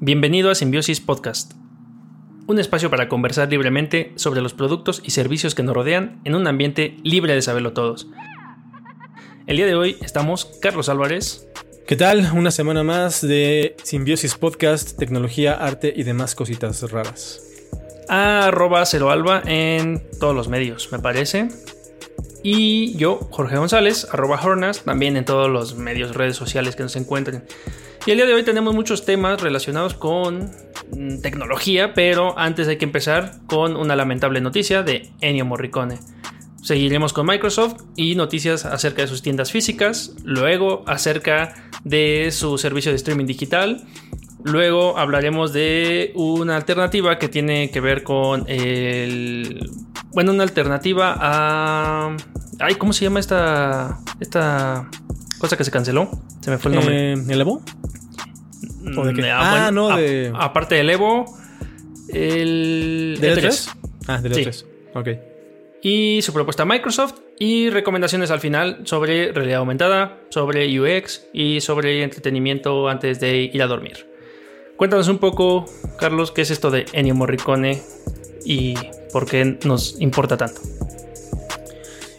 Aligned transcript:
Bienvenido 0.00 0.52
a 0.52 0.54
Simbiosis 0.54 1.00
Podcast, 1.00 1.54
un 2.46 2.60
espacio 2.60 2.88
para 2.88 3.08
conversar 3.08 3.50
libremente 3.50 4.12
sobre 4.14 4.40
los 4.40 4.54
productos 4.54 5.02
y 5.04 5.10
servicios 5.10 5.56
que 5.56 5.64
nos 5.64 5.74
rodean 5.74 6.20
en 6.22 6.36
un 6.36 6.46
ambiente 6.46 6.96
libre 7.02 7.34
de 7.34 7.42
saberlo 7.42 7.72
todos. 7.72 8.06
El 9.48 9.56
día 9.56 9.66
de 9.66 9.74
hoy 9.74 9.96
estamos 10.00 10.44
Carlos 10.62 10.88
Álvarez. 10.88 11.48
¿Qué 11.84 11.96
tal? 11.96 12.30
Una 12.32 12.52
semana 12.52 12.84
más 12.84 13.26
de 13.26 13.74
Simbiosis 13.82 14.36
Podcast, 14.36 14.96
tecnología, 14.96 15.54
arte 15.54 15.92
y 15.96 16.04
demás 16.04 16.36
cositas 16.36 16.88
raras. 16.92 17.42
Arroba 18.08 18.84
Alba 18.84 19.42
en 19.46 20.04
todos 20.20 20.34
los 20.34 20.46
medios, 20.46 20.92
me 20.92 21.00
parece. 21.00 21.48
Y 22.42 22.96
yo, 22.96 23.18
Jorge 23.30 23.56
González, 23.56 24.06
arroba 24.10 24.40
Hornas, 24.42 24.84
también 24.84 25.16
en 25.16 25.24
todos 25.24 25.50
los 25.50 25.74
medios, 25.74 26.14
redes 26.14 26.36
sociales 26.36 26.76
que 26.76 26.82
nos 26.82 26.96
encuentren. 26.96 27.44
Y 28.06 28.12
el 28.12 28.16
día 28.16 28.26
de 28.26 28.34
hoy 28.34 28.42
tenemos 28.42 28.74
muchos 28.74 29.04
temas 29.04 29.40
relacionados 29.42 29.94
con 29.94 30.50
mm, 30.92 31.20
tecnología, 31.20 31.94
pero 31.94 32.38
antes 32.38 32.68
hay 32.68 32.78
que 32.78 32.84
empezar 32.84 33.32
con 33.46 33.76
una 33.76 33.96
lamentable 33.96 34.40
noticia 34.40 34.82
de 34.82 35.10
Ennio 35.20 35.44
Morricone. 35.44 35.98
Seguiremos 36.62 37.12
con 37.12 37.26
Microsoft 37.26 37.82
y 37.96 38.14
noticias 38.14 38.64
acerca 38.64 39.02
de 39.02 39.08
sus 39.08 39.22
tiendas 39.22 39.52
físicas, 39.52 40.14
luego 40.24 40.84
acerca 40.86 41.54
de 41.84 42.30
su 42.30 42.58
servicio 42.58 42.92
de 42.92 42.96
streaming 42.96 43.26
digital, 43.26 43.86
luego 44.42 44.98
hablaremos 44.98 45.52
de 45.52 46.12
una 46.14 46.56
alternativa 46.56 47.18
que 47.18 47.28
tiene 47.28 47.70
que 47.70 47.80
ver 47.80 48.02
con 48.02 48.44
el... 48.48 49.70
Bueno, 50.12 50.32
una 50.32 50.42
alternativa 50.42 51.16
a... 51.18 52.16
Ay, 52.58 52.74
¿cómo 52.74 52.92
se 52.92 53.04
llama 53.04 53.20
esta... 53.20 53.98
esta 54.20 54.88
cosa 55.38 55.56
que 55.56 55.64
se 55.64 55.70
canceló? 55.70 56.10
Se 56.40 56.50
me 56.50 56.58
fue 56.58 56.72
el 56.72 56.76
nombre. 56.76 57.12
Eh, 57.12 57.24
¿El 57.28 57.40
Evo? 57.40 57.62
¿O 58.96 59.04
de 59.04 59.14
qué? 59.14 59.30
Ah, 59.30 59.66
ah 59.66 59.70
no, 59.70 59.96
de. 59.96 60.32
aparte 60.34 60.74
del 60.76 60.90
Evo, 60.90 61.26
el. 62.08 63.18
¿Del 63.20 63.38
E3? 63.38 63.74
Ah, 64.06 64.20
del 64.20 64.32
E3. 64.32 64.64
Ok. 64.94 65.08
Y 65.82 66.20
su 66.22 66.32
propuesta 66.32 66.64
a 66.64 66.66
Microsoft 66.66 67.14
y 67.38 67.70
recomendaciones 67.70 68.30
al 68.30 68.40
final 68.40 68.80
sobre 68.84 69.32
realidad 69.32 69.58
aumentada, 69.58 70.18
sobre 70.30 70.80
UX 70.80 71.26
y 71.32 71.60
sobre 71.60 72.02
entretenimiento 72.02 72.88
antes 72.88 73.20
de 73.20 73.36
ir 73.52 73.62
a 73.62 73.66
dormir. 73.66 74.06
Cuéntanos 74.76 75.08
un 75.08 75.18
poco, 75.18 75.66
Carlos, 75.98 76.32
qué 76.32 76.42
es 76.42 76.50
esto 76.50 76.70
de 76.70 76.86
Ennio 76.92 77.14
Morricone 77.14 77.82
y 78.44 78.74
por 79.12 79.26
qué 79.26 79.58
nos 79.64 80.00
importa 80.00 80.36
tanto. 80.36 80.60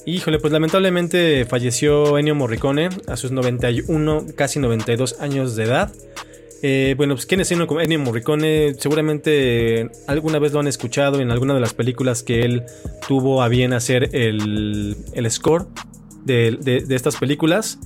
Híjole, 0.05 0.39
pues 0.39 0.51
lamentablemente 0.51 1.45
falleció 1.45 2.17
Ennio 2.17 2.33
Morricone 2.33 2.89
a 3.07 3.15
sus 3.15 3.31
91, 3.31 4.25
casi 4.35 4.59
92 4.59 5.21
años 5.21 5.55
de 5.55 5.63
edad. 5.65 5.91
Eh, 6.61 6.95
bueno, 6.97 7.15
pues 7.15 7.25
¿quién 7.25 7.41
es 7.41 7.51
Ennio 7.51 7.99
Morricone? 7.99 8.73
Seguramente 8.73 9.89
alguna 10.07 10.39
vez 10.39 10.51
lo 10.51 10.59
han 10.59 10.67
escuchado 10.67 11.19
en 11.19 11.31
alguna 11.31 11.53
de 11.53 11.59
las 11.59 11.73
películas 11.73 12.23
que 12.23 12.41
él 12.41 12.63
tuvo 13.07 13.43
a 13.43 13.47
bien 13.49 13.71
hacer 13.71 14.09
el, 14.13 14.95
score 15.29 15.67
de, 16.25 16.85
estas 16.89 17.17
películas. 17.17 17.79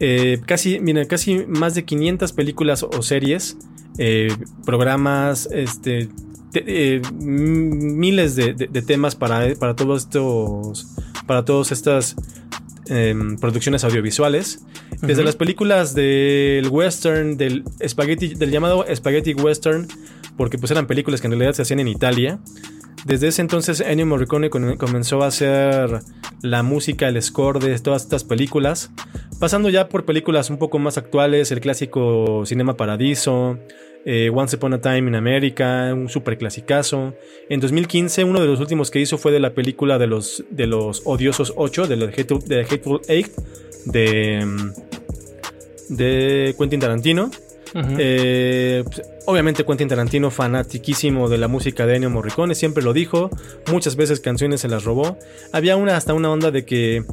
Eh, 0.00 0.40
casi, 0.46 0.80
mira, 0.80 1.04
casi 1.06 1.44
más 1.46 1.74
de 1.74 1.84
500 1.84 2.32
películas 2.32 2.82
o 2.82 3.02
series, 3.02 3.56
eh, 3.98 4.34
programas, 4.64 5.48
este, 5.52 6.08
miles 7.12 8.36
de, 8.36 8.54
temas 8.86 9.14
para, 9.14 9.54
para 9.56 9.74
todos 9.74 10.04
estos, 10.04 10.86
para 11.26 11.44
todas 11.44 11.72
estas 11.72 12.16
Em, 12.88 13.36
producciones 13.36 13.82
audiovisuales. 13.82 14.60
Desde 15.02 15.24
las 15.24 15.34
películas 15.34 15.92
del 15.94 16.68
western, 16.68 17.36
del 17.36 17.64
spaghetti, 17.86 18.34
del 18.34 18.52
llamado 18.52 18.84
spaghetti 18.94 19.34
western, 19.34 19.88
porque 20.36 20.56
pues 20.56 20.70
eran 20.70 20.86
películas 20.86 21.20
que 21.20 21.26
en 21.26 21.32
realidad 21.32 21.52
se 21.54 21.62
hacían 21.62 21.80
en 21.80 21.88
Italia. 21.88 22.38
Desde 23.04 23.28
ese 23.28 23.42
entonces 23.42 23.80
Ennio 23.80 24.06
Morricone 24.06 24.50
comenzó 24.50 25.22
a 25.24 25.26
hacer 25.26 26.00
la 26.42 26.62
música, 26.62 27.08
el 27.08 27.20
score 27.20 27.58
de 27.58 27.76
todas 27.80 28.02
estas 28.02 28.22
películas, 28.22 28.90
pasando 29.40 29.68
ya 29.68 29.88
por 29.88 30.04
películas 30.04 30.48
un 30.50 30.58
poco 30.58 30.78
más 30.78 30.96
actuales, 30.96 31.50
el 31.50 31.60
clásico 31.60 32.44
Cinema 32.46 32.76
Paradiso, 32.76 33.58
eh, 34.08 34.30
Once 34.32 34.54
Upon 34.54 34.72
a 34.74 34.80
Time 34.80 35.08
in 35.08 35.16
America, 35.16 35.92
un 35.92 36.08
super 36.08 36.38
clasicazo. 36.38 37.14
En 37.48 37.58
2015, 37.58 38.22
uno 38.22 38.40
de 38.40 38.46
los 38.46 38.60
últimos 38.60 38.90
que 38.92 39.00
hizo 39.00 39.18
fue 39.18 39.32
de 39.32 39.40
la 39.40 39.52
película 39.52 39.98
de 39.98 40.06
los, 40.06 40.44
de 40.48 40.68
los 40.68 41.02
Odiosos 41.04 41.52
8, 41.56 41.88
de, 41.88 42.64
Hateful 42.70 43.00
Eight, 43.08 43.32
de, 43.84 44.46
de 45.88 46.54
Quentin 46.56 46.80
Tarantino. 46.80 47.30
Eh, 47.98 48.84
pues, 48.86 49.02
obviamente 49.26 49.64
Quentin 49.64 49.88
Tarantino 49.88 50.30
fanatiquísimo 50.30 51.28
de 51.28 51.36
la 51.36 51.48
música 51.48 51.84
de 51.84 51.96
Ennio 51.96 52.08
Morricone, 52.08 52.54
siempre 52.54 52.82
lo 52.82 52.94
dijo, 52.94 53.28
muchas 53.70 53.96
veces 53.96 54.20
canciones 54.20 54.60
se 54.60 54.68
las 54.68 54.84
robó. 54.84 55.18
Había 55.52 55.76
una 55.76 55.96
hasta 55.96 56.14
una 56.14 56.30
onda 56.30 56.50
de 56.50 56.64
que 56.64 57.04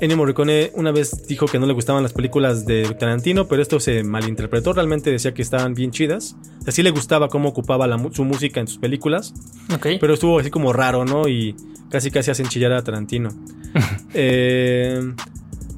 Ennio 0.00 0.16
Morricone 0.16 0.70
una 0.74 0.92
vez 0.92 1.26
dijo 1.26 1.46
que 1.46 1.58
no 1.58 1.66
le 1.66 1.72
gustaban 1.72 2.02
las 2.02 2.12
películas 2.12 2.66
de 2.66 2.94
Tarantino, 2.94 3.48
pero 3.48 3.62
esto 3.62 3.80
se 3.80 4.04
malinterpretó. 4.04 4.72
Realmente 4.72 5.10
decía 5.10 5.34
que 5.34 5.42
estaban 5.42 5.74
bien 5.74 5.90
chidas. 5.90 6.36
Así 6.66 6.82
le 6.82 6.90
gustaba 6.90 7.28
cómo 7.28 7.48
ocupaba 7.48 7.88
su 8.12 8.24
música 8.24 8.60
en 8.60 8.68
sus 8.68 8.78
películas. 8.78 9.34
Pero 9.82 10.14
estuvo 10.14 10.38
así 10.38 10.50
como 10.50 10.72
raro, 10.72 11.04
¿no? 11.04 11.28
Y 11.28 11.56
casi 11.90 12.10
casi 12.10 12.30
hacen 12.30 12.46
chillar 12.46 12.72
a 12.72 12.82
Tarantino. 12.82 13.30
Eh, 14.14 15.12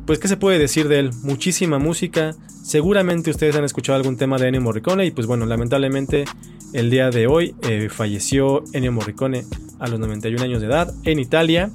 pues, 0.06 0.19
¿qué 0.19 0.28
se 0.28 0.37
puede 0.37 0.58
decir 0.58 0.88
de 0.88 1.00
él? 1.00 1.10
Muchísima 1.22 1.78
música. 1.78 2.34
Seguramente 2.62 3.31
ustedes 3.31 3.56
han 3.56 3.64
escuchado 3.64 3.97
algún 3.97 4.16
tema 4.16 4.38
de 4.38 4.48
Ennio 4.48 4.60
Morricone. 4.60 5.06
Y 5.06 5.10
pues 5.10 5.26
bueno, 5.26 5.47
lamentablemente 5.47 6.25
el 6.72 6.91
día 6.91 7.10
de 7.10 7.26
hoy 7.26 7.54
eh, 7.62 7.88
falleció 7.91 8.62
Ennio 8.72 8.92
Morricone 8.92 9.44
a 9.78 9.88
los 9.88 9.98
91 9.98 10.42
años 10.42 10.60
de 10.60 10.69
edad 10.69 10.94
en 11.04 11.19
Italia. 11.19 11.70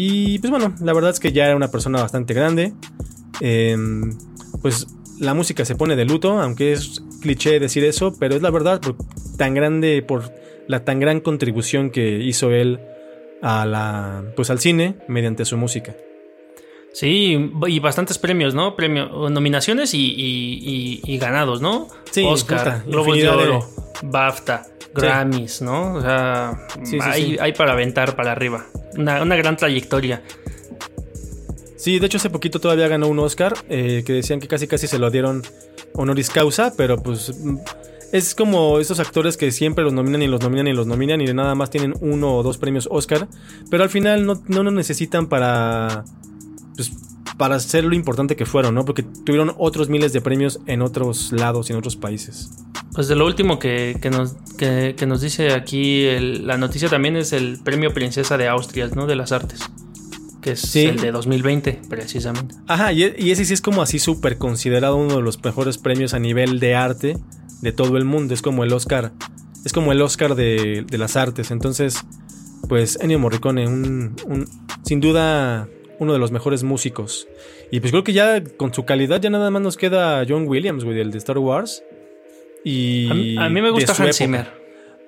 Y 0.00 0.38
pues 0.38 0.52
bueno, 0.52 0.76
la 0.80 0.92
verdad 0.92 1.10
es 1.10 1.18
que 1.18 1.32
ya 1.32 1.46
era 1.46 1.56
una 1.56 1.72
persona 1.72 2.00
bastante 2.00 2.32
grande. 2.32 2.72
Em, 3.40 4.16
pues 4.62 4.86
la 5.18 5.34
música 5.34 5.64
se 5.64 5.74
pone 5.74 5.96
de 5.96 6.04
luto, 6.04 6.40
aunque 6.40 6.70
es 6.70 7.02
cliché 7.20 7.58
decir 7.58 7.82
eso, 7.82 8.12
pero 8.16 8.36
es 8.36 8.42
la 8.42 8.50
verdad, 8.50 8.80
por 8.80 8.94
tan 9.36 9.54
grande, 9.54 10.04
por 10.06 10.32
la 10.68 10.84
tan 10.84 11.00
gran 11.00 11.18
contribución 11.18 11.90
que 11.90 12.20
hizo 12.20 12.52
él 12.52 12.78
a 13.42 13.66
la, 13.66 14.22
pues 14.36 14.50
al 14.50 14.60
cine 14.60 14.98
mediante 15.08 15.44
su 15.44 15.56
música. 15.56 15.96
Sí, 16.92 17.50
y 17.66 17.80
bastantes 17.80 18.18
premios, 18.18 18.54
¿no? 18.54 18.76
Premio, 18.76 19.28
nominaciones 19.30 19.94
y, 19.94 21.18
ganados, 21.20 21.60
¿no? 21.60 21.88
Sí, 22.12 22.24
Oscar, 22.24 22.84
Globos 22.86 23.16
de 23.16 23.28
Oro, 23.28 23.68
BAFTA, 24.02 24.64
Grammys, 24.94 25.60
¿no? 25.60 25.94
O 25.94 26.00
sea, 26.00 26.68
hay, 27.02 27.36
hay, 27.40 27.52
para 27.52 27.72
aventar 27.72 28.14
para 28.14 28.30
arriba. 28.30 28.64
Una, 28.98 29.36
gran 29.36 29.56
trayectoria. 29.56 30.22
Sí, 31.76 32.00
de 32.00 32.06
hecho 32.06 32.18
hace 32.18 32.30
poquito 32.30 32.60
todavía 32.60 32.88
ganó 32.88 33.06
un 33.06 33.20
Oscar, 33.20 33.54
eh, 33.68 34.02
que 34.04 34.12
decían 34.12 34.40
que 34.40 34.48
casi 34.48 34.66
casi 34.66 34.88
se 34.88 34.98
lo 34.98 35.10
dieron 35.10 35.42
honoris 35.94 36.30
causa, 36.30 36.74
pero 36.76 37.00
pues 37.00 37.32
es 38.12 38.34
como 38.34 38.80
esos 38.80 38.98
actores 38.98 39.36
que 39.36 39.52
siempre 39.52 39.84
los 39.84 39.92
nominan 39.92 40.22
y 40.22 40.26
los 40.26 40.42
nominan 40.42 40.66
y 40.66 40.72
los 40.72 40.86
nominan 40.86 41.20
y 41.20 41.32
nada 41.32 41.54
más 41.54 41.70
tienen 41.70 41.94
uno 42.00 42.34
o 42.34 42.42
dos 42.42 42.58
premios 42.58 42.88
Oscar, 42.90 43.28
pero 43.70 43.84
al 43.84 43.90
final 43.90 44.26
no, 44.26 44.42
no 44.48 44.64
lo 44.64 44.72
necesitan 44.72 45.28
para 45.28 46.04
pues, 46.74 46.90
para 47.38 47.58
ser 47.60 47.84
lo 47.84 47.94
importante 47.94 48.36
que 48.36 48.44
fueron, 48.44 48.74
¿no? 48.74 48.84
Porque 48.84 49.04
tuvieron 49.04 49.54
otros 49.56 49.88
miles 49.88 50.12
de 50.12 50.20
premios 50.20 50.58
en 50.66 50.82
otros 50.82 51.32
lados 51.32 51.70
y 51.70 51.72
en 51.72 51.78
otros 51.78 51.96
países. 51.96 52.50
Pues 52.92 53.06
de 53.06 53.14
lo 53.14 53.24
último 53.26 53.60
que, 53.60 53.96
nos, 54.10 54.34
que, 54.58 55.06
nos, 55.06 55.20
dice 55.20 55.52
aquí 55.52 56.04
la 56.18 56.58
noticia 56.58 56.88
también 56.88 57.16
es 57.16 57.32
el 57.32 57.60
premio 57.62 57.94
Princesa 57.94 58.36
de 58.36 58.48
Austria, 58.48 58.88
¿no? 58.88 59.06
De 59.06 59.14
las 59.14 59.30
artes. 59.30 59.60
Que 60.42 60.52
es 60.52 60.76
el 60.76 61.00
de 61.00 61.12
2020, 61.12 61.80
precisamente. 61.88 62.56
Ajá, 62.66 62.92
y, 62.92 63.30
ese 63.30 63.44
sí 63.44 63.54
es 63.54 63.60
como 63.60 63.82
así 63.82 64.00
súper 64.00 64.36
considerado 64.36 64.96
uno 64.96 65.16
de 65.16 65.22
los 65.22 65.42
mejores 65.42 65.78
premios 65.78 66.14
a 66.14 66.18
nivel 66.18 66.58
de 66.58 66.74
arte 66.74 67.16
de 67.62 67.72
todo 67.72 67.96
el 67.96 68.04
mundo. 68.04 68.34
Es 68.34 68.42
como 68.42 68.64
el 68.64 68.72
Oscar. 68.72 69.12
Es 69.64 69.72
como 69.72 69.92
el 69.92 70.02
Oscar 70.02 70.34
de, 70.34 70.84
las 70.90 71.16
artes. 71.16 71.52
Entonces, 71.52 72.04
pues 72.68 72.98
Ennio 73.00 73.20
Morricone, 73.20 73.68
un, 73.68 74.16
un, 74.26 74.48
sin 74.82 75.00
duda 75.00 75.68
uno 75.98 76.12
de 76.12 76.18
los 76.18 76.30
mejores 76.30 76.62
músicos. 76.62 77.28
Y 77.70 77.80
pues 77.80 77.92
creo 77.92 78.04
que 78.04 78.12
ya 78.12 78.42
con 78.42 78.72
su 78.72 78.84
calidad 78.84 79.20
ya 79.20 79.30
nada 79.30 79.50
más 79.50 79.62
nos 79.62 79.76
queda 79.76 80.24
John 80.28 80.46
Williams, 80.46 80.84
güey, 80.84 81.00
el 81.00 81.10
de 81.10 81.18
Star 81.18 81.38
Wars. 81.38 81.82
Y 82.64 83.36
a, 83.38 83.48
mí 83.48 83.62
me 83.62 83.70
gusta 83.70 83.94
Hans 83.98 84.16
Zimmer. 84.16 84.58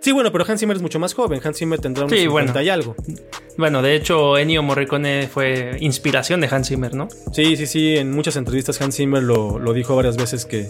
Sí, 0.00 0.12
bueno, 0.12 0.32
pero 0.32 0.44
Hans 0.48 0.60
Zimmer 0.60 0.76
es 0.76 0.82
mucho 0.82 0.98
más 0.98 1.12
joven. 1.12 1.40
Hans 1.44 1.58
Zimmer 1.58 1.78
tendrá 1.78 2.04
unos 2.04 2.16
sí, 2.16 2.24
50 2.24 2.62
y 2.62 2.68
algo. 2.70 2.96
Bueno, 3.58 3.82
de 3.82 3.94
hecho, 3.94 4.38
Ennio 4.38 4.62
Morricone 4.62 5.28
fue 5.28 5.76
inspiración 5.80 6.40
de 6.40 6.48
Hans 6.50 6.68
Zimmer, 6.68 6.94
¿no? 6.94 7.08
Sí, 7.32 7.56
sí, 7.56 7.66
sí. 7.66 7.96
En 7.96 8.12
muchas 8.12 8.36
entrevistas 8.36 8.80
Hans 8.80 8.96
Zimmer 8.96 9.22
lo, 9.22 9.58
lo 9.58 9.74
dijo 9.74 9.94
varias 9.94 10.16
veces 10.16 10.46
que 10.46 10.66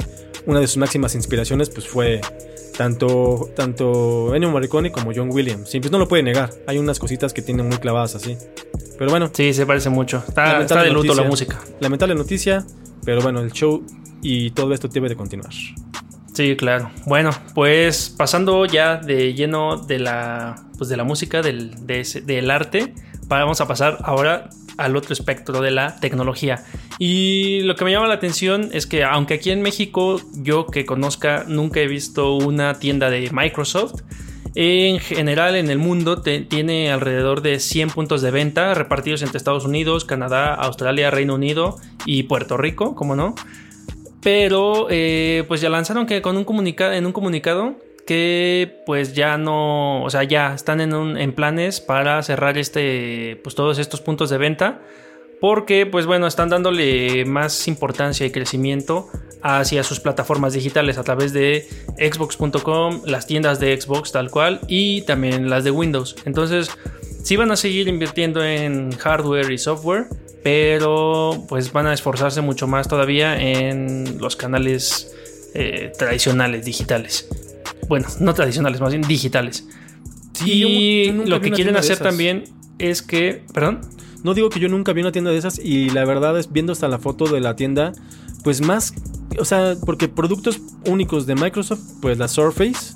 una 0.46 0.58
de 0.58 0.66
sus 0.66 0.78
máximas 0.78 1.14
inspiraciones 1.14 1.70
pues 1.70 1.86
fue 1.86 2.20
tanto, 2.76 3.50
tanto 3.54 4.34
Ennio 4.34 4.50
Morricone 4.50 4.90
como 4.90 5.12
John 5.14 5.30
Williams. 5.30 5.68
Sí, 5.68 5.80
pues 5.80 5.92
no 5.92 5.98
lo 5.98 6.08
puede 6.08 6.22
negar. 6.22 6.50
Hay 6.66 6.78
unas 6.78 6.98
cositas 6.98 7.32
que 7.32 7.42
tienen 7.42 7.68
muy 7.68 7.76
clavadas 7.76 8.14
así. 8.14 8.38
Pero 9.00 9.12
bueno. 9.12 9.30
Sí, 9.32 9.54
se 9.54 9.64
parece 9.64 9.88
mucho. 9.88 10.22
Está, 10.28 10.60
está 10.60 10.82
de 10.82 10.90
luto 10.90 11.14
la 11.14 11.22
música. 11.22 11.58
Lamentable 11.80 12.14
noticia, 12.14 12.66
pero 13.02 13.22
bueno, 13.22 13.40
el 13.40 13.50
show 13.50 13.82
y 14.20 14.50
todo 14.50 14.74
esto 14.74 14.88
debe 14.88 15.08
de 15.08 15.16
continuar. 15.16 15.48
Sí, 16.34 16.54
claro. 16.54 16.90
Bueno, 17.06 17.30
pues 17.54 18.10
pasando 18.10 18.66
ya 18.66 18.98
de 18.98 19.32
lleno 19.32 19.78
de 19.78 20.00
la, 20.00 20.66
pues 20.76 20.90
de 20.90 20.98
la 20.98 21.04
música, 21.04 21.40
del, 21.40 21.86
del 21.86 22.50
arte, 22.50 22.92
vamos 23.26 23.62
a 23.62 23.66
pasar 23.66 23.96
ahora 24.02 24.50
al 24.76 24.94
otro 24.94 25.14
espectro 25.14 25.62
de 25.62 25.70
la 25.70 25.98
tecnología. 25.98 26.62
Y 26.98 27.60
lo 27.62 27.76
que 27.76 27.86
me 27.86 27.92
llama 27.92 28.06
la 28.06 28.16
atención 28.16 28.68
es 28.74 28.86
que 28.86 29.02
aunque 29.02 29.32
aquí 29.32 29.50
en 29.50 29.62
México 29.62 30.20
yo 30.34 30.66
que 30.66 30.84
conozca 30.84 31.46
nunca 31.48 31.80
he 31.80 31.86
visto 31.86 32.34
una 32.36 32.74
tienda 32.78 33.08
de 33.08 33.30
Microsoft, 33.32 34.02
en 34.54 34.98
general 34.98 35.54
en 35.56 35.70
el 35.70 35.78
mundo 35.78 36.22
tiene 36.22 36.90
alrededor 36.90 37.40
de 37.40 37.60
100 37.60 37.90
puntos 37.90 38.22
de 38.22 38.30
venta 38.30 38.74
repartidos 38.74 39.22
entre 39.22 39.38
Estados 39.38 39.64
Unidos, 39.64 40.04
Canadá, 40.04 40.54
Australia, 40.54 41.10
Reino 41.10 41.34
Unido 41.34 41.76
y 42.04 42.24
Puerto 42.24 42.56
Rico, 42.56 42.94
como 42.94 43.14
no. 43.14 43.34
Pero 44.22 44.88
eh, 44.90 45.44
pues 45.48 45.60
ya 45.60 45.70
lanzaron 45.70 46.06
que 46.06 46.20
con 46.20 46.36
un 46.36 46.44
comunicado, 46.44 46.92
en 46.92 47.06
un 47.06 47.12
comunicado 47.12 47.76
que 48.06 48.82
pues 48.86 49.14
ya 49.14 49.38
no, 49.38 50.02
o 50.02 50.10
sea, 50.10 50.24
ya 50.24 50.54
están 50.54 50.80
en, 50.80 50.92
en 51.16 51.32
planes 51.32 51.80
para 51.80 52.22
cerrar 52.22 52.58
este, 52.58 53.40
pues 53.44 53.54
todos 53.54 53.78
estos 53.78 54.00
puntos 54.00 54.30
de 54.30 54.38
venta. 54.38 54.80
Porque, 55.40 55.86
pues 55.86 56.06
bueno, 56.06 56.26
están 56.26 56.50
dándole 56.50 57.24
más 57.24 57.66
importancia 57.66 58.26
y 58.26 58.30
crecimiento 58.30 59.08
hacia 59.42 59.82
sus 59.82 60.00
plataformas 60.00 60.52
digitales 60.52 60.98
a 60.98 61.02
través 61.02 61.32
de 61.32 61.66
Xbox.com, 61.98 63.02
las 63.06 63.26
tiendas 63.26 63.58
de 63.58 63.78
Xbox 63.80 64.12
tal 64.12 64.30
cual 64.30 64.60
y 64.68 65.02
también 65.02 65.48
las 65.48 65.64
de 65.64 65.70
Windows. 65.70 66.16
Entonces, 66.24 66.70
sí 67.22 67.36
van 67.36 67.50
a 67.50 67.56
seguir 67.56 67.88
invirtiendo 67.88 68.44
en 68.44 68.92
hardware 68.92 69.50
y 69.50 69.58
software, 69.58 70.06
pero 70.42 71.44
pues 71.48 71.72
van 71.72 71.86
a 71.86 71.94
esforzarse 71.94 72.40
mucho 72.40 72.66
más 72.66 72.88
todavía 72.88 73.40
en 73.40 74.18
los 74.18 74.36
canales 74.36 75.14
eh, 75.54 75.92
tradicionales, 75.98 76.64
digitales. 76.64 77.28
Bueno, 77.88 78.08
no 78.20 78.34
tradicionales, 78.34 78.80
más 78.80 78.92
bien 78.92 79.02
digitales. 79.02 79.66
y 80.44 81.10
lo 81.12 81.40
que 81.40 81.50
quieren 81.50 81.76
hacer 81.76 81.98
también 81.98 82.44
es 82.78 83.02
que, 83.02 83.42
perdón. 83.52 83.80
No 84.22 84.34
digo 84.34 84.50
que 84.50 84.60
yo 84.60 84.68
nunca 84.68 84.92
vi 84.92 85.00
una 85.00 85.12
tienda 85.12 85.30
de 85.30 85.38
esas 85.38 85.58
y 85.58 85.90
la 85.90 86.04
verdad 86.04 86.38
es 86.38 86.52
viendo 86.52 86.72
hasta 86.72 86.88
la 86.88 86.98
foto 86.98 87.26
de 87.26 87.40
la 87.40 87.56
tienda, 87.56 87.92
pues 88.44 88.60
más, 88.60 88.94
o 89.38 89.44
sea, 89.44 89.76
porque 89.84 90.08
productos 90.08 90.60
únicos 90.86 91.26
de 91.26 91.34
Microsoft, 91.34 91.80
pues 92.00 92.18
la 92.18 92.28
Surface 92.28 92.94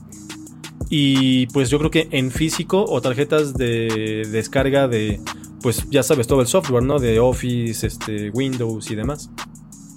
y 0.90 1.46
pues 1.48 1.70
yo 1.70 1.78
creo 1.78 1.90
que 1.90 2.08
en 2.10 2.30
físico 2.30 2.84
o 2.86 3.00
tarjetas 3.00 3.54
de 3.54 4.28
descarga 4.30 4.86
de, 4.86 5.20
pues 5.62 5.88
ya 5.90 6.02
sabes, 6.02 6.26
todo 6.26 6.40
el 6.40 6.46
software, 6.46 6.82
¿no? 6.82 6.98
De 6.98 7.18
Office, 7.20 7.86
este, 7.86 8.30
Windows 8.30 8.90
y 8.90 8.94
demás. 8.94 9.30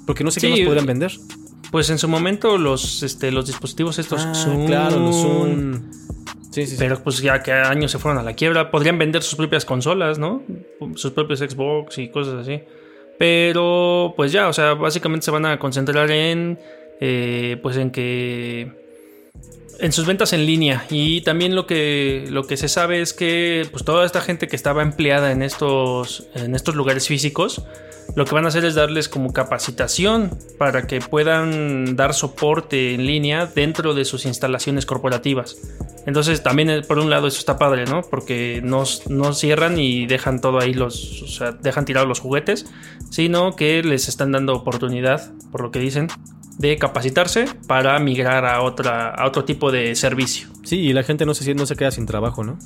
Porque 0.06 0.24
no 0.24 0.31
sé 0.31 0.39
qué 0.39 0.50
más 0.50 0.59
podrían 0.62 0.85
vender. 0.85 1.12
Pues 1.71 1.89
en 1.89 1.97
su 1.97 2.07
momento 2.07 2.57
los, 2.57 3.03
este, 3.03 3.31
los 3.31 3.47
dispositivos 3.47 3.99
estos 3.99 4.25
ah, 4.25 4.33
son... 4.33 4.65
Claro, 4.67 4.99
los 4.99 5.15
Zoom. 5.15 5.91
Sí, 6.51 6.65
sí, 6.65 6.75
Pero 6.79 6.97
pues 7.03 7.19
ya 7.19 7.43
que 7.43 7.51
años 7.51 7.91
se 7.91 7.99
fueron 7.99 8.19
a 8.19 8.23
la 8.23 8.33
quiebra, 8.33 8.71
podrían 8.71 8.97
vender 8.97 9.21
sus 9.21 9.35
propias 9.35 9.63
consolas, 9.63 10.17
¿no? 10.17 10.41
Sus 10.95 11.11
propios 11.11 11.39
Xbox 11.39 11.99
y 11.99 12.09
cosas 12.09 12.35
así. 12.35 12.63
Pero 13.19 14.13
pues 14.15 14.31
ya, 14.31 14.47
o 14.47 14.53
sea, 14.53 14.73
básicamente 14.73 15.25
se 15.25 15.31
van 15.31 15.45
a 15.45 15.59
concentrar 15.59 16.09
en, 16.09 16.59
eh, 16.99 17.59
pues 17.61 17.77
en 17.77 17.91
que 17.91 18.87
en 19.79 19.91
sus 19.91 20.06
ventas 20.06 20.33
en 20.33 20.45
línea 20.45 20.85
y 20.89 21.21
también 21.21 21.56
lo 21.56 21.68
que, 21.68 22.27
lo 22.29 22.45
que 22.45 22.57
se 22.57 22.68
sabe 22.68 23.01
es 23.01 23.13
que 23.13 23.68
pues 23.71 23.83
toda 23.83 24.06
esta 24.06 24.21
gente 24.21 24.47
que 24.47 24.56
estaba 24.56 24.81
empleada 24.81 25.31
en 25.31 25.41
estos, 25.41 26.27
en 26.35 26.56
estos 26.56 26.75
lugares 26.75 27.07
físicos 27.07 27.63
lo 28.15 28.25
que 28.25 28.33
van 28.33 28.45
a 28.45 28.47
hacer 28.47 28.65
es 28.65 28.75
darles 28.75 29.09
como 29.09 29.33
capacitación 29.33 30.38
para 30.57 30.88
que 30.88 31.01
puedan 31.01 31.95
dar 31.95 32.13
soporte 32.13 32.95
en 32.95 33.06
línea 33.06 33.45
dentro 33.45 33.94
de 33.94 34.06
sus 34.06 34.25
instalaciones 34.25 34.85
corporativas. 34.85 35.57
Entonces 36.06 36.41
también 36.41 36.69
eh, 36.69 36.81
por 36.81 37.00
un 37.00 37.09
lado 37.09 37.27
eso 37.27 37.38
está 37.38 37.57
padre, 37.57 37.85
¿no? 37.85 38.01
Porque 38.01 38.62
no, 38.63 38.85
no 39.09 39.33
cierran 39.33 39.77
y 39.77 40.07
dejan 40.07 40.39
todo 40.39 40.59
ahí 40.59 40.74
los, 40.74 41.21
o 41.21 41.27
sea, 41.27 41.51
dejan 41.51 41.85
tirados 41.85 42.07
los 42.07 42.19
juguetes, 42.19 42.65
sino 43.12 43.56
que 43.56 43.83
les 43.83 44.07
están 44.07 44.31
dando 44.31 44.56
oportunidad, 44.56 45.31
por 45.51 45.62
lo 45.62 45.71
que 45.71 45.79
dicen, 45.79 46.07
de 46.57 46.77
capacitarse 46.77 47.45
para 47.68 47.98
migrar 48.00 48.45
a, 48.45 48.62
otra, 48.62 49.09
a 49.09 49.27
otro 49.27 49.45
tipo 49.45 49.71
de 49.71 49.95
servicio. 49.95 50.50
Sí, 50.63 50.77
y 50.77 50.94
la 50.94 51.04
gente 51.04 51.25
no 51.25 51.33
se, 51.33 51.54
no 51.54 51.65
se 51.65 51.75
queda 51.75 51.92
sin 51.92 52.06
trabajo, 52.06 52.44
¿no? 52.44 52.57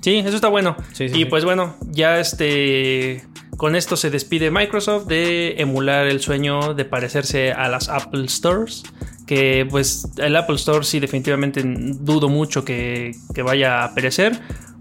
Sí, 0.00 0.16
eso 0.18 0.36
está 0.36 0.48
bueno. 0.48 0.76
y 0.98 1.24
pues 1.26 1.44
bueno, 1.44 1.74
ya 1.90 2.18
este 2.20 3.24
con 3.58 3.74
esto 3.74 3.96
se 3.96 4.08
despide 4.08 4.52
Microsoft 4.52 5.06
de 5.06 5.56
emular 5.58 6.06
el 6.06 6.20
sueño 6.20 6.74
de 6.74 6.84
parecerse 6.84 7.50
a 7.52 7.68
las 7.68 7.88
Apple 7.88 8.28
Stores. 8.28 8.84
Que 9.26 9.66
pues 9.68 10.08
el 10.16 10.36
Apple 10.36 10.54
Store 10.54 10.84
sí 10.84 11.00
definitivamente 11.00 11.62
dudo 11.64 12.28
mucho 12.28 12.64
que, 12.64 13.12
vaya 13.44 13.84
a 13.84 13.94
perecer. 13.94 14.38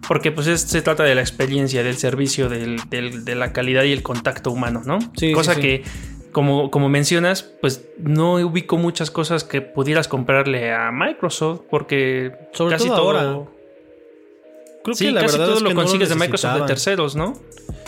Porque 0.07 0.31
pues 0.31 0.45
se 0.45 0.81
trata 0.83 1.03
de 1.03 1.15
la 1.15 1.21
experiencia, 1.21 1.83
del 1.83 1.97
servicio, 1.97 2.47
de 2.49 3.35
la 3.35 3.51
calidad 3.51 3.83
y 3.83 3.91
el 3.91 4.03
contacto 4.03 4.51
humano, 4.51 4.83
¿no? 4.85 4.99
Sí, 5.17 5.31
Cosa 5.31 5.55
que 5.55 5.83
como, 6.37 6.69
como 6.69 6.87
mencionas, 6.87 7.41
pues 7.41 7.89
no 7.97 8.35
ubico 8.35 8.77
muchas 8.77 9.09
cosas 9.09 9.43
que 9.43 9.59
pudieras 9.61 10.07
comprarle 10.07 10.71
a 10.71 10.91
Microsoft 10.91 11.61
porque 11.67 12.31
Sobre 12.51 12.75
casi 12.75 12.89
todo, 12.89 12.97
ahora. 12.97 13.49
Creo 14.83 14.95
que 14.95 15.11
la 15.11 15.21
casi 15.21 15.35
verdad 15.35 15.53
todo 15.55 15.59
lo 15.61 15.73
consigues 15.73 16.09
de 16.09 16.15
Microsoft 16.15 16.59
de 16.59 16.67
terceros, 16.67 17.15
¿no? 17.15 17.33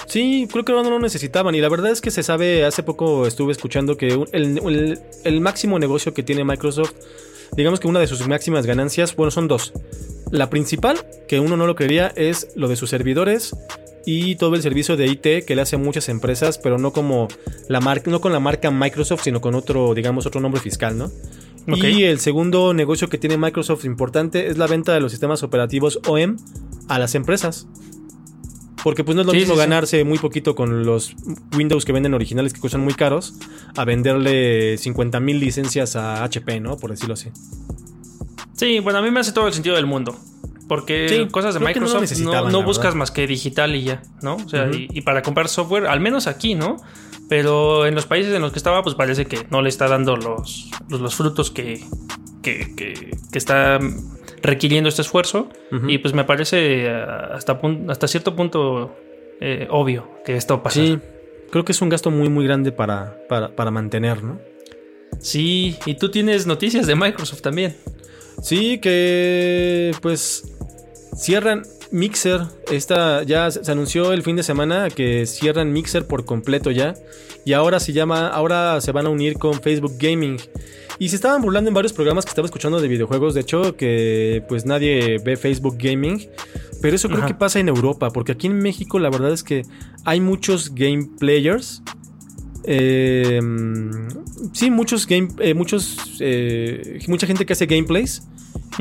Sí, 0.08 0.48
creo 0.52 0.66
que 0.66 0.74
no 0.74 0.82
lo 0.82 0.98
necesitaban. 0.98 1.54
Y 1.54 1.62
la 1.62 1.70
verdad 1.70 1.92
es 1.92 2.02
que 2.02 2.10
se 2.10 2.24
sabe, 2.24 2.66
hace 2.66 2.82
poco 2.82 3.28
estuve 3.28 3.52
escuchando 3.52 3.98
que 3.98 4.20
el, 4.32 5.00
el 5.24 5.42
máximo 5.42 5.78
negocio 5.78 6.16
que 6.16 6.24
tiene 6.24 6.44
Microsoft, 6.44 6.94
digamos 7.56 7.80
que 7.80 7.88
una 7.88 8.00
de 8.00 8.08
sus 8.08 8.28
máximas 8.28 8.66
ganancias, 8.66 9.16
bueno, 9.16 9.30
son 9.30 9.48
dos. 9.48 9.74
La 10.32 10.50
principal, 10.50 10.98
que 11.28 11.40
uno 11.40 11.56
no 11.56 11.68
lo 11.68 11.76
creería, 11.76 12.12
es 12.16 12.48
lo 12.56 12.68
de 12.68 12.78
sus 12.78 12.90
servidores 12.90 13.56
y 14.12 14.38
todo 14.38 14.56
el 14.56 14.64
servicio 14.64 14.98
de 14.98 15.06
IT 15.06 15.46
que 15.46 15.56
le 15.56 15.62
hace 15.62 15.76
a 15.76 15.80
muchas 15.80 16.10
empresas, 16.10 16.58
pero 16.58 16.80
no 16.80 16.92
como 16.92 17.28
la 17.68 17.80
marca, 17.80 18.10
no 18.10 18.20
con 18.20 18.34
la 18.34 18.40
marca 18.40 18.72
Microsoft, 18.72 19.22
sino 19.24 19.40
con 19.40 19.54
otro, 19.54 19.94
digamos, 19.94 20.26
otro 20.26 20.42
nombre 20.42 20.60
fiscal, 20.60 20.98
¿no? 20.98 21.12
Y 21.68 22.06
el 22.06 22.20
segundo 22.20 22.74
negocio 22.74 23.08
que 23.08 23.20
tiene 23.20 23.38
Microsoft 23.38 23.86
importante 23.86 24.48
es 24.48 24.58
la 24.58 24.66
venta 24.66 24.96
de 24.96 25.00
los 25.00 25.12
sistemas 25.12 25.44
operativos 25.44 26.00
OEM 26.08 26.38
a 26.88 26.98
las 26.98 27.14
empresas. 27.14 27.68
Porque 28.84 29.04
pues 29.04 29.14
no 29.14 29.22
es 29.22 29.28
lo 29.28 29.34
mismo 29.34 29.56
ganarse 29.56 30.04
muy 30.04 30.18
poquito 30.18 30.56
con 30.56 30.86
los 30.86 31.16
Windows 31.56 31.86
que 31.86 31.92
venden 31.92 32.16
originales 32.16 32.54
que 32.54 32.60
cuestan 32.60 32.82
muy 32.82 32.96
caros 32.96 33.36
a 33.76 33.86
venderle 33.86 34.80
50 34.80 35.20
mil 35.20 35.40
licencias 35.40 35.96
a 35.96 36.24
HP, 36.24 36.62
¿no? 36.62 36.78
Por 36.78 36.90
decirlo 36.90 37.14
así. 37.14 37.30
Sí, 38.54 38.80
bueno, 38.80 38.98
a 38.98 39.02
mí 39.04 39.12
me 39.12 39.20
hace 39.20 39.34
todo 39.34 39.46
el 39.46 39.54
sentido 39.54 39.76
del 39.76 39.86
mundo. 39.86 40.18
Porque 40.70 41.28
cosas 41.32 41.56
de 41.56 41.60
Microsoft 41.60 42.20
no, 42.20 42.64
buscas 42.64 42.94
más 42.94 43.10
que 43.10 43.26
digital 43.26 43.76
y 43.76 43.86
ya, 43.86 44.04
¿no? 44.22 44.36
O 44.36 44.48
sea, 44.48 44.70
y, 44.72 45.02
para 45.02 45.24
comprar 45.24 45.50
software, 45.50 45.88
al 45.88 46.00
menos 46.00 46.28
aquí, 46.28 46.54
¿no? 46.54 46.78
Pero 47.28 47.88
en 47.88 47.96
los 47.96 48.06
países 48.06 48.34
en 48.36 48.42
los 48.44 48.52
que 48.52 48.60
estaba, 48.60 48.84
pues 48.84 48.96
parece 48.96 49.26
que 49.26 49.48
no 49.50 49.64
le 49.64 49.70
está 49.70 49.88
dando 49.88 50.16
los, 50.16 50.70
los, 50.90 51.16
frutos 51.16 51.50
que, 51.50 51.84
que, 52.44 52.76
que, 52.76 53.10
está 53.34 53.80
requiriendo 54.44 54.90
este 54.90 55.02
esfuerzo. 55.02 55.50
Y 55.88 55.98
pues 55.98 56.14
me 56.14 56.24
parece 56.24 56.86
eh, 56.86 57.04
hasta, 57.34 57.60
hasta 57.88 58.08
cierto 58.08 58.36
punto 58.36 58.96
eh, 59.42 59.68
obvio 59.72 60.08
que 60.24 60.36
esto 60.36 60.62
pasa. 60.62 60.82
Sí, 60.82 61.00
creo 61.50 61.66
que 61.66 61.72
es 61.72 61.82
un 61.82 61.90
gasto 61.90 62.12
muy, 62.12 62.30
muy 62.30 62.46
grande 62.46 62.72
para, 62.72 63.18
para, 63.28 63.56
para 63.56 63.72
mantener, 63.72 64.24
¿no? 64.24 64.40
Sí, 65.20 65.78
y 65.88 65.96
tú 65.96 66.12
tienes 66.12 66.46
noticias 66.46 66.86
de 66.86 66.94
Microsoft 66.94 67.42
también. 67.42 67.76
Sí, 68.42 68.80
que 68.80 69.92
pues 70.02 70.59
cierran 71.16 71.64
Mixer. 71.92 72.42
Esta 72.72 73.24
ya 73.24 73.50
se 73.52 73.72
anunció 73.72 74.14
el 74.14 74.24
fin 74.24 74.36
de 74.36 74.44
semana 74.44 74.90
que 74.90 75.26
cierran 75.26 75.72
Mixer 75.74 76.06
por 76.06 76.26
completo 76.26 76.72
ya. 76.72 76.94
Y 77.46 77.54
ahora 77.54 77.80
se 77.80 77.94
llama, 77.94 78.28
ahora 78.28 78.80
se 78.82 78.92
van 78.92 79.08
a 79.08 79.10
unir 79.10 79.38
con 79.38 79.62
Facebook 79.62 79.94
Gaming. 79.98 80.38
Y 81.00 81.10
se 81.10 81.16
estaban 81.16 81.42
burlando 81.42 81.70
en 81.70 81.74
varios 81.74 81.94
programas 81.94 82.26
que 82.26 82.30
estaba 82.30 82.46
escuchando 82.46 82.82
de 82.82 82.88
videojuegos, 82.90 83.34
de 83.34 83.42
hecho, 83.42 83.78
que 83.78 84.44
pues 84.50 84.66
nadie 84.66 85.18
ve 85.24 85.38
Facebook 85.38 85.78
Gaming. 85.80 86.28
Pero 86.82 86.96
eso 86.96 87.10
creo 87.10 87.26
que 87.26 87.34
pasa 87.34 87.60
en 87.60 87.70
Europa, 87.70 88.10
porque 88.10 88.34
aquí 88.34 88.48
en 88.48 88.58
México 88.60 89.00
la 89.00 89.10
verdad 89.10 89.32
es 89.32 89.44
que 89.44 89.64
hay 90.06 90.20
muchos 90.20 90.76
game 90.76 91.10
players. 91.18 91.82
Eh, 92.66 93.40
sí, 94.54 94.70
muchos 94.70 95.08
game, 95.08 95.30
eh, 95.40 95.54
muchos, 95.54 96.18
eh, 96.20 97.00
mucha 97.08 97.26
gente 97.28 97.46
que 97.46 97.54
hace 97.54 97.66
gameplays 97.66 98.24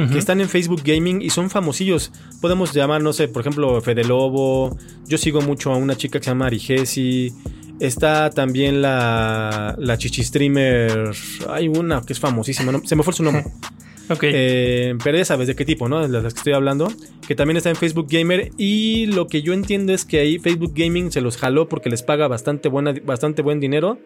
que 0.06 0.18
están 0.18 0.40
en 0.40 0.48
Facebook 0.48 0.82
Gaming 0.84 1.22
y 1.22 1.30
son 1.30 1.50
famosillos. 1.50 2.12
Podemos 2.40 2.72
llamar, 2.72 3.02
no 3.02 3.12
sé, 3.12 3.26
por 3.26 3.40
ejemplo, 3.40 3.80
Fede 3.80 4.04
Lobo. 4.04 4.76
Yo 5.06 5.18
sigo 5.18 5.40
mucho 5.40 5.72
a 5.72 5.76
una 5.76 5.96
chica 5.96 6.20
que 6.20 6.24
se 6.24 6.30
llama 6.30 6.46
Arigesi. 6.46 7.32
Está 7.80 8.30
también 8.30 8.80
la, 8.80 9.74
la 9.78 9.98
chichi 9.98 10.22
streamer. 10.22 11.10
Hay 11.48 11.68
una 11.68 12.02
que 12.02 12.12
es 12.12 12.20
famosísima, 12.20 12.80
se 12.84 12.96
me 12.96 13.02
fue 13.02 13.12
su 13.12 13.22
nombre. 13.24 13.44
ok. 14.08 14.22
Eh, 14.22 14.94
pero 15.02 15.18
ya 15.18 15.24
sabes 15.24 15.48
de 15.48 15.56
qué 15.56 15.64
tipo, 15.64 15.88
¿no? 15.88 16.06
De 16.06 16.08
las 16.08 16.32
que 16.32 16.38
estoy 16.38 16.52
hablando. 16.52 16.92
Que 17.26 17.34
también 17.34 17.56
está 17.56 17.70
en 17.70 17.76
Facebook 17.76 18.06
Gamer. 18.08 18.52
Y 18.56 19.06
lo 19.06 19.26
que 19.26 19.42
yo 19.42 19.52
entiendo 19.52 19.92
es 19.92 20.04
que 20.04 20.20
ahí 20.20 20.38
Facebook 20.38 20.72
Gaming 20.74 21.10
se 21.10 21.20
los 21.20 21.36
jaló 21.36 21.68
porque 21.68 21.90
les 21.90 22.02
paga 22.02 22.28
bastante, 22.28 22.68
buena, 22.68 22.94
bastante 23.04 23.42
buen 23.42 23.60
dinero. 23.60 23.98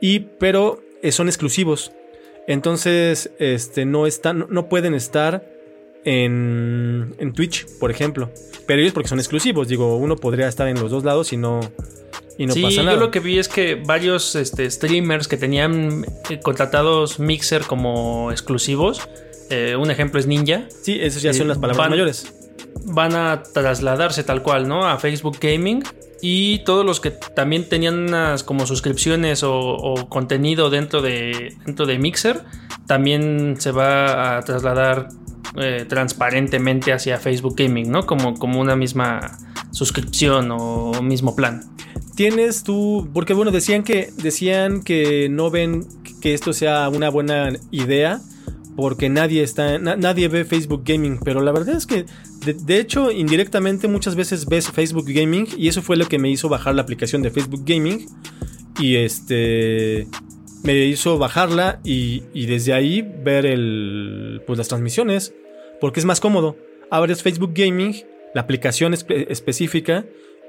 Y, 0.00 0.20
pero 0.20 0.80
eh, 1.02 1.12
son 1.12 1.28
exclusivos. 1.28 1.92
Entonces, 2.46 3.30
este, 3.38 3.84
no 3.86 4.06
están, 4.06 4.46
no 4.50 4.68
pueden 4.68 4.94
estar 4.94 5.44
en, 6.04 7.14
en 7.18 7.32
Twitch, 7.32 7.66
por 7.78 7.90
ejemplo. 7.90 8.30
Pero 8.66 8.80
ellos 8.80 8.92
porque 8.92 9.08
son 9.08 9.18
exclusivos. 9.18 9.68
Digo, 9.68 9.96
uno 9.96 10.16
podría 10.16 10.48
estar 10.48 10.68
en 10.68 10.78
los 10.80 10.90
dos 10.90 11.04
lados 11.04 11.32
y 11.32 11.36
no, 11.36 11.60
y 12.38 12.46
no 12.46 12.54
sí, 12.54 12.62
pasa 12.62 12.82
nada. 12.82 12.94
yo 12.96 13.00
lo 13.00 13.10
que 13.10 13.20
vi 13.20 13.38
es 13.38 13.48
que 13.48 13.74
varios 13.76 14.34
este, 14.36 14.70
streamers 14.70 15.28
que 15.28 15.36
tenían 15.36 16.04
eh, 16.30 16.40
contratados 16.42 17.18
Mixer 17.18 17.62
como 17.62 18.30
exclusivos, 18.30 19.08
eh, 19.50 19.76
un 19.76 19.90
ejemplo 19.90 20.18
es 20.20 20.26
Ninja, 20.26 20.66
Sí, 20.82 20.98
esas 21.00 21.22
ya 21.22 21.32
son 21.32 21.46
Eh, 21.46 21.48
las 21.48 21.58
palabras 21.58 21.78
van- 21.78 21.90
mayores. 21.90 22.32
van 22.86 23.14
a 23.14 23.42
trasladarse 23.42 24.24
tal 24.24 24.42
cual, 24.42 24.68
¿no? 24.68 24.86
A 24.86 24.98
Facebook 24.98 25.38
Gaming. 25.40 25.82
Y 26.26 26.60
todos 26.60 26.86
los 26.86 27.00
que 27.00 27.10
también 27.10 27.68
tenían 27.68 27.98
unas 27.98 28.44
como 28.44 28.66
suscripciones 28.66 29.42
o, 29.42 30.06
contenido 30.08 30.70
dentro 30.70 31.02
de, 31.02 31.54
dentro 31.66 31.84
de 31.84 31.98
Mixer, 31.98 32.40
también 32.86 33.56
se 33.58 33.72
va 33.72 34.38
a 34.38 34.40
trasladar 34.40 35.10
eh, 35.58 35.84
transparentemente 35.86 36.94
hacia 36.94 37.18
Facebook 37.18 37.56
Gaming, 37.58 37.90
¿no? 37.90 38.06
Como, 38.06 38.38
como 38.38 38.58
una 38.58 38.74
misma 38.74 39.36
suscripción 39.70 40.50
o 40.50 41.02
mismo 41.02 41.36
plan. 41.36 41.60
Tienes 42.16 42.62
tú, 42.62 43.06
porque 43.12 43.34
bueno, 43.34 43.50
decían 43.50 43.82
que 43.82 44.08
decían 44.16 44.82
que 44.82 45.28
no 45.28 45.50
ven 45.50 45.86
que 46.22 46.32
esto 46.32 46.54
sea 46.54 46.88
una 46.88 47.10
buena 47.10 47.52
idea 47.70 48.22
porque 48.76 49.08
nadie 49.08 49.42
está 49.42 49.78
na- 49.78 49.96
nadie 49.96 50.28
ve 50.28 50.44
Facebook 50.44 50.82
Gaming, 50.84 51.18
pero 51.24 51.40
la 51.42 51.52
verdad 51.52 51.76
es 51.76 51.86
que 51.86 52.06
de, 52.44 52.78
hecho 52.80 53.10
indirectamente 53.12 53.88
muchas 53.88 54.16
veces 54.16 54.46
ves 54.46 54.68
Facebook 54.70 55.06
Gaming 55.08 55.46
y 55.56 55.68
eso 55.68 55.80
fue 55.82 55.96
lo 55.96 56.06
que 56.06 56.18
me 56.18 56.28
hizo 56.30 56.48
bajar 56.48 56.74
la 56.74 56.82
aplicación 56.82 57.22
de 57.22 57.30
Facebook 57.30 57.62
Gaming 57.64 58.06
y 58.80 58.96
este 58.96 60.06
me 60.62 60.86
hizo 60.86 61.18
bajarla 61.18 61.80
y, 61.84 62.22
y 62.32 62.46
desde 62.46 62.72
ahí 62.72 63.02
ver 63.02 63.46
el 63.46 64.42
pues 64.46 64.58
las 64.58 64.68
transmisiones 64.68 65.34
porque 65.80 66.00
es 66.00 66.06
más 66.06 66.20
cómodo. 66.20 66.56
Abres 66.90 67.22
Facebook 67.22 67.52
Gaming, 67.54 67.94
la 68.34 68.40
aplicación 68.42 68.92
espe- 68.94 69.26
específica 69.28 70.04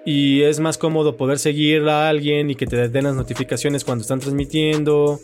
y 0.06 0.42
es 0.44 0.60
más 0.60 0.78
cómodo 0.78 1.18
poder 1.18 1.40
seguir 1.40 1.82
a 1.90 2.08
alguien 2.10 2.50
y 2.50 2.56
que 2.56 2.66
te 2.68 2.88
den 2.90 3.04
las 3.06 3.16
notificaciones 3.16 3.84
cuando 3.84 4.04
están 4.04 4.20
transmitiendo, 4.20 5.20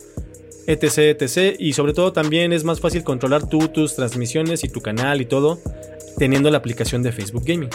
etc, 0.68 1.22
etc. 1.22 1.56
Y 1.60 1.74
sobre 1.74 1.94
todo 1.94 2.13
también 2.13 2.53
es 2.53 2.63
más 2.63 2.80
fácil 2.80 3.03
controlar 3.03 3.48
tú 3.48 3.68
tus 3.70 3.96
transmisiones 3.96 4.63
y 4.63 4.70
tu 4.70 4.82
canal 4.82 5.22
y 5.22 5.25
todo 5.25 5.60
teniendo 6.18 6.50
la 6.51 6.58
aplicación 6.58 7.03
de 7.03 7.12
Facebook 7.12 7.44
Gaming. 7.46 7.70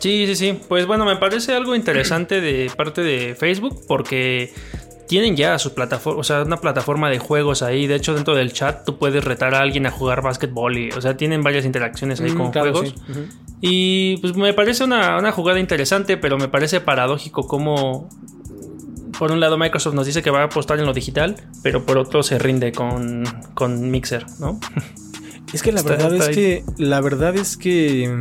Sí, 0.00 0.24
sí, 0.26 0.36
sí. 0.36 0.58
Pues 0.68 0.86
bueno, 0.86 1.04
me 1.04 1.16
parece 1.16 1.54
algo 1.54 1.74
interesante 1.74 2.40
de 2.40 2.70
parte 2.76 3.02
de 3.02 3.34
Facebook 3.34 3.80
porque 3.88 4.52
tienen 5.08 5.36
ya 5.36 5.58
su 5.58 5.72
plataforma, 5.74 6.20
o 6.20 6.24
sea, 6.24 6.42
una 6.42 6.58
plataforma 6.58 7.08
de 7.10 7.18
juegos 7.18 7.62
ahí. 7.62 7.86
De 7.86 7.94
hecho, 7.94 8.14
dentro 8.14 8.34
del 8.34 8.52
chat 8.52 8.84
tú 8.84 8.98
puedes 8.98 9.24
retar 9.24 9.54
a 9.54 9.60
alguien 9.60 9.86
a 9.86 9.90
jugar 9.90 10.22
básquetbol 10.22 10.76
y, 10.78 10.90
o 10.90 11.00
sea, 11.00 11.16
tienen 11.16 11.42
varias 11.42 11.64
interacciones 11.64 12.20
ahí 12.20 12.30
Mm, 12.32 12.36
con 12.36 12.50
claro, 12.50 12.72
juegos. 12.72 12.94
sí. 13.06 13.12
Y 13.60 14.16
pues 14.18 14.36
me 14.36 14.52
parece 14.52 14.84
una, 14.84 15.18
una 15.18 15.32
jugada 15.32 15.58
interesante, 15.60 16.16
pero 16.16 16.38
me 16.38 16.48
parece 16.48 16.80
paradójico 16.80 17.46
como... 17.46 18.08
Por 19.18 19.32
un 19.32 19.40
lado 19.40 19.56
Microsoft 19.58 19.94
nos 19.94 20.06
dice 20.06 20.22
que 20.22 20.30
va 20.30 20.40
a 20.42 20.44
apostar 20.44 20.78
en 20.78 20.86
lo 20.86 20.92
digital, 20.92 21.36
pero 21.62 21.84
por 21.86 21.96
otro 21.98 22.22
se 22.22 22.38
rinde 22.38 22.72
con, 22.72 23.24
con 23.54 23.90
Mixer, 23.90 24.26
¿no? 24.40 24.58
Es 25.52 25.62
que 25.62 25.70
la 25.72 25.78
Está- 25.80 25.90
verdad 25.92 26.14
está 26.14 26.30
es 26.30 26.36
que 26.36 26.64
la 26.76 27.00
verdad 27.00 27.36
es 27.36 27.56
que 27.56 28.18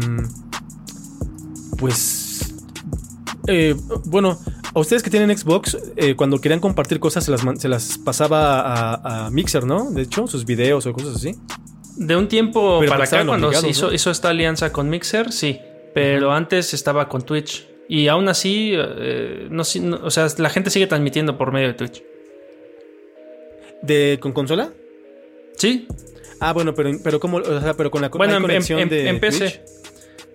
pues 1.77 2.53
eh, 3.47 3.75
bueno, 4.05 4.39
a 4.73 4.79
ustedes 4.79 5.03
que 5.03 5.09
tienen 5.09 5.35
Xbox, 5.37 5.77
eh, 5.97 6.15
cuando 6.15 6.39
querían 6.39 6.59
compartir 6.59 6.99
cosas 6.99 7.23
se 7.23 7.31
las, 7.31 7.41
se 7.59 7.67
las 7.67 7.97
pasaba 7.97 8.61
a, 8.61 9.25
a 9.25 9.29
Mixer, 9.31 9.65
¿no? 9.65 9.91
De 9.91 10.03
hecho, 10.03 10.27
sus 10.27 10.45
videos 10.45 10.85
o 10.85 10.93
cosas 10.93 11.15
así. 11.15 11.35
De 11.97 12.15
un 12.15 12.27
tiempo 12.27 12.77
Pero 12.79 12.91
para 12.91 13.03
porque 13.05 13.15
acá, 13.17 13.25
cuando 13.27 13.51
se 13.53 13.69
hizo, 13.69 13.87
¿no? 13.87 13.93
hizo 13.93 14.11
esta 14.11 14.29
alianza 14.29 14.71
con 14.71 14.89
Mixer, 14.89 15.31
sí. 15.31 15.59
Pero 15.93 16.31
antes 16.33 16.73
estaba 16.73 17.07
con 17.07 17.21
Twitch. 17.21 17.67
Y 17.87 18.07
aún 18.07 18.27
así, 18.29 18.71
eh, 18.75 19.47
no, 19.49 19.63
si- 19.63 19.79
no- 19.79 19.99
o 20.03 20.09
sea, 20.09 20.27
la 20.37 20.49
gente 20.49 20.69
sigue 20.69 20.87
transmitiendo 20.87 21.37
por 21.37 21.51
medio 21.51 21.67
de 21.67 21.73
Twitch. 21.75 22.03
¿De 23.81 24.17
con 24.19 24.31
consola? 24.33 24.71
Sí, 25.57 25.87
Ah, 26.41 26.51
bueno, 26.51 26.75
pero, 26.75 26.91
pero 27.01 27.19
¿cómo? 27.19 27.37
O 27.37 27.61
sea, 27.61 27.75
pero 27.75 27.89
con 27.89 28.01
la 28.01 28.09
bueno, 28.09 28.33
¿hay 28.33 28.37
en, 28.37 28.41
conexión 28.41 28.79
en- 28.81 28.89
de 28.89 29.07
en 29.07 29.19
PC. 29.21 29.39
Twitch? 29.39 29.61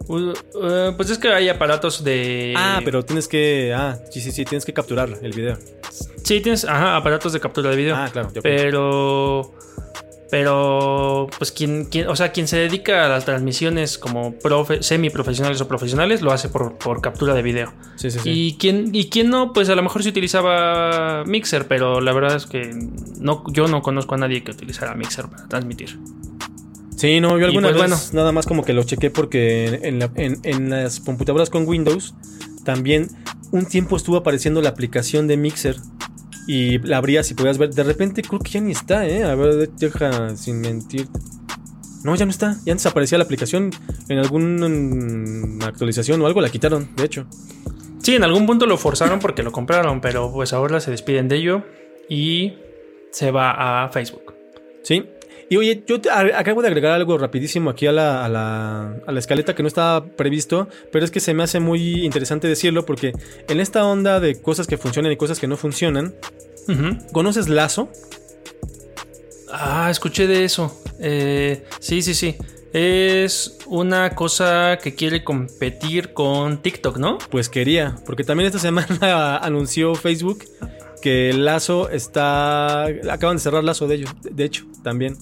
Uh, 0.08 0.14
uh, 0.58 0.96
pues 0.96 1.10
es 1.10 1.18
que 1.18 1.28
hay 1.28 1.48
aparatos 1.50 2.02
de. 2.02 2.54
Ah, 2.56 2.80
pero 2.84 3.04
tienes 3.04 3.28
que. 3.28 3.72
Ah, 3.76 3.98
sí, 4.10 4.20
sí, 4.22 4.32
sí, 4.32 4.44
tienes 4.46 4.64
que 4.64 4.72
capturar 4.72 5.10
el 5.22 5.32
video. 5.32 5.58
Sí, 6.24 6.40
tienes 6.40 6.64
ajá, 6.64 6.96
aparatos 6.96 7.34
de 7.34 7.40
captura 7.40 7.70
de 7.70 7.76
video. 7.76 7.94
Ah, 7.96 8.08
claro. 8.10 8.30
Pero. 8.42 9.52
Pero. 10.30 11.26
Pues 11.38 11.52
quien, 11.52 11.84
quien. 11.86 12.08
O 12.08 12.16
sea, 12.16 12.32
quien 12.32 12.46
se 12.48 12.56
dedica 12.56 13.06
a 13.06 13.08
las 13.08 13.24
transmisiones 13.24 13.98
como 13.98 14.34
profe, 14.34 14.82
semiprofesionales 14.82 15.60
o 15.60 15.68
profesionales 15.68 16.22
lo 16.22 16.32
hace 16.32 16.48
por, 16.48 16.78
por 16.78 17.00
captura 17.00 17.34
de 17.34 17.42
video. 17.42 17.72
Sí, 17.96 18.10
sí, 18.10 18.18
sí. 18.20 18.30
Y 18.30 18.56
quien, 18.58 18.94
y 18.94 19.08
quien 19.10 19.30
no, 19.30 19.52
pues 19.52 19.68
a 19.68 19.74
lo 19.74 19.82
mejor 19.82 20.02
se 20.02 20.08
utilizaba 20.10 21.24
Mixer, 21.26 21.66
pero 21.66 22.00
la 22.00 22.12
verdad 22.12 22.36
es 22.36 22.46
que 22.46 22.70
no, 23.18 23.42
yo 23.52 23.66
no 23.68 23.82
conozco 23.82 24.14
a 24.14 24.18
nadie 24.18 24.42
que 24.44 24.52
utilizara 24.52 24.94
Mixer 24.94 25.26
para 25.28 25.48
transmitir. 25.48 25.98
Sí, 26.96 27.20
no, 27.20 27.38
yo 27.38 27.46
alguna 27.46 27.68
pues, 27.70 27.80
vez 27.80 27.90
bueno. 27.90 28.02
nada 28.12 28.32
más 28.32 28.46
como 28.46 28.62
que 28.62 28.72
lo 28.74 28.82
chequé 28.82 29.10
porque 29.10 29.66
en, 29.66 29.84
en 29.84 29.98
la- 30.00 30.10
en- 30.16 30.38
en 30.44 30.70
las 30.70 31.00
computadoras 31.00 31.48
con 31.48 31.66
Windows 31.66 32.14
también 32.64 33.08
un 33.52 33.64
tiempo 33.64 33.96
estuvo 33.96 34.16
apareciendo 34.18 34.60
la 34.60 34.68
aplicación 34.68 35.26
de 35.26 35.38
Mixer 35.38 35.76
y 36.50 36.78
la 36.78 36.96
abrías 36.96 37.30
y 37.30 37.34
podías 37.34 37.58
ver. 37.58 37.70
De 37.70 37.84
repente 37.84 38.22
creo 38.22 38.40
que 38.40 38.50
ya 38.50 38.60
ni 38.60 38.72
está, 38.72 39.06
¿eh? 39.06 39.22
A 39.22 39.36
ver, 39.36 39.70
deja 39.70 40.36
sin 40.36 40.60
mentir. 40.60 41.06
No, 42.02 42.16
ya 42.16 42.24
no 42.24 42.32
está. 42.32 42.56
Ya 42.66 42.72
antes 42.72 42.86
aparecía 42.86 43.18
la 43.18 43.24
aplicación 43.24 43.70
en 44.08 44.18
alguna 44.18 45.64
actualización 45.64 46.20
o 46.20 46.26
algo, 46.26 46.40
la 46.40 46.48
quitaron, 46.48 46.88
de 46.96 47.04
hecho. 47.04 47.26
Sí, 48.02 48.16
en 48.16 48.24
algún 48.24 48.46
punto 48.46 48.66
lo 48.66 48.76
forzaron 48.78 49.20
porque 49.20 49.44
lo 49.44 49.52
compraron, 49.52 50.00
pero 50.00 50.32
pues 50.32 50.52
ahora 50.52 50.80
se 50.80 50.90
despiden 50.90 51.28
de 51.28 51.36
ello 51.36 51.62
y 52.08 52.54
se 53.12 53.30
va 53.30 53.84
a 53.84 53.88
Facebook. 53.90 54.34
Sí. 54.82 55.04
Y 55.50 55.56
oye, 55.58 55.82
yo 55.86 56.00
te- 56.00 56.08
a- 56.10 56.38
acabo 56.38 56.62
de 56.62 56.68
agregar 56.68 56.92
algo 56.92 57.18
rapidísimo 57.18 57.68
aquí 57.70 57.86
a 57.86 57.92
la, 57.92 58.24
a, 58.24 58.28
la, 58.28 58.96
a 59.06 59.12
la 59.12 59.18
escaleta 59.18 59.54
que 59.54 59.62
no 59.62 59.68
estaba 59.68 60.06
previsto, 60.06 60.68
pero 60.92 61.04
es 61.04 61.10
que 61.10 61.20
se 61.20 61.34
me 61.34 61.42
hace 61.42 61.60
muy 61.60 62.04
interesante 62.06 62.48
decirlo 62.48 62.86
porque 62.86 63.12
en 63.48 63.60
esta 63.60 63.84
onda 63.84 64.20
de 64.20 64.40
cosas 64.40 64.66
que 64.68 64.78
funcionan 64.78 65.10
y 65.12 65.16
cosas 65.16 65.38
que 65.38 65.46
no 65.48 65.56
funcionan. 65.58 66.14
¿conoces 67.12 67.48
Lazo? 67.48 67.90
Ah, 69.52 69.88
escuché 69.90 70.26
de 70.26 70.44
eso. 70.44 70.80
Eh, 71.00 71.64
sí, 71.80 72.02
sí, 72.02 72.14
sí. 72.14 72.36
Es 72.72 73.58
una 73.66 74.14
cosa 74.14 74.78
que 74.80 74.94
quiere 74.94 75.24
competir 75.24 76.12
con 76.12 76.62
TikTok, 76.62 76.98
¿no? 76.98 77.18
Pues 77.30 77.48
quería, 77.48 77.96
porque 78.06 78.22
también 78.22 78.46
esta 78.46 78.60
semana 78.60 79.36
anunció 79.42 79.96
Facebook 79.96 80.44
que 81.00 81.32
Lazo 81.32 81.88
está... 81.90 82.84
Acaban 83.10 83.36
de 83.36 83.42
cerrar 83.42 83.64
Lazo 83.64 83.86
de 83.88 83.96
ellos, 83.96 84.10
de 84.30 84.44
hecho, 84.44 84.66
también. 84.82 85.16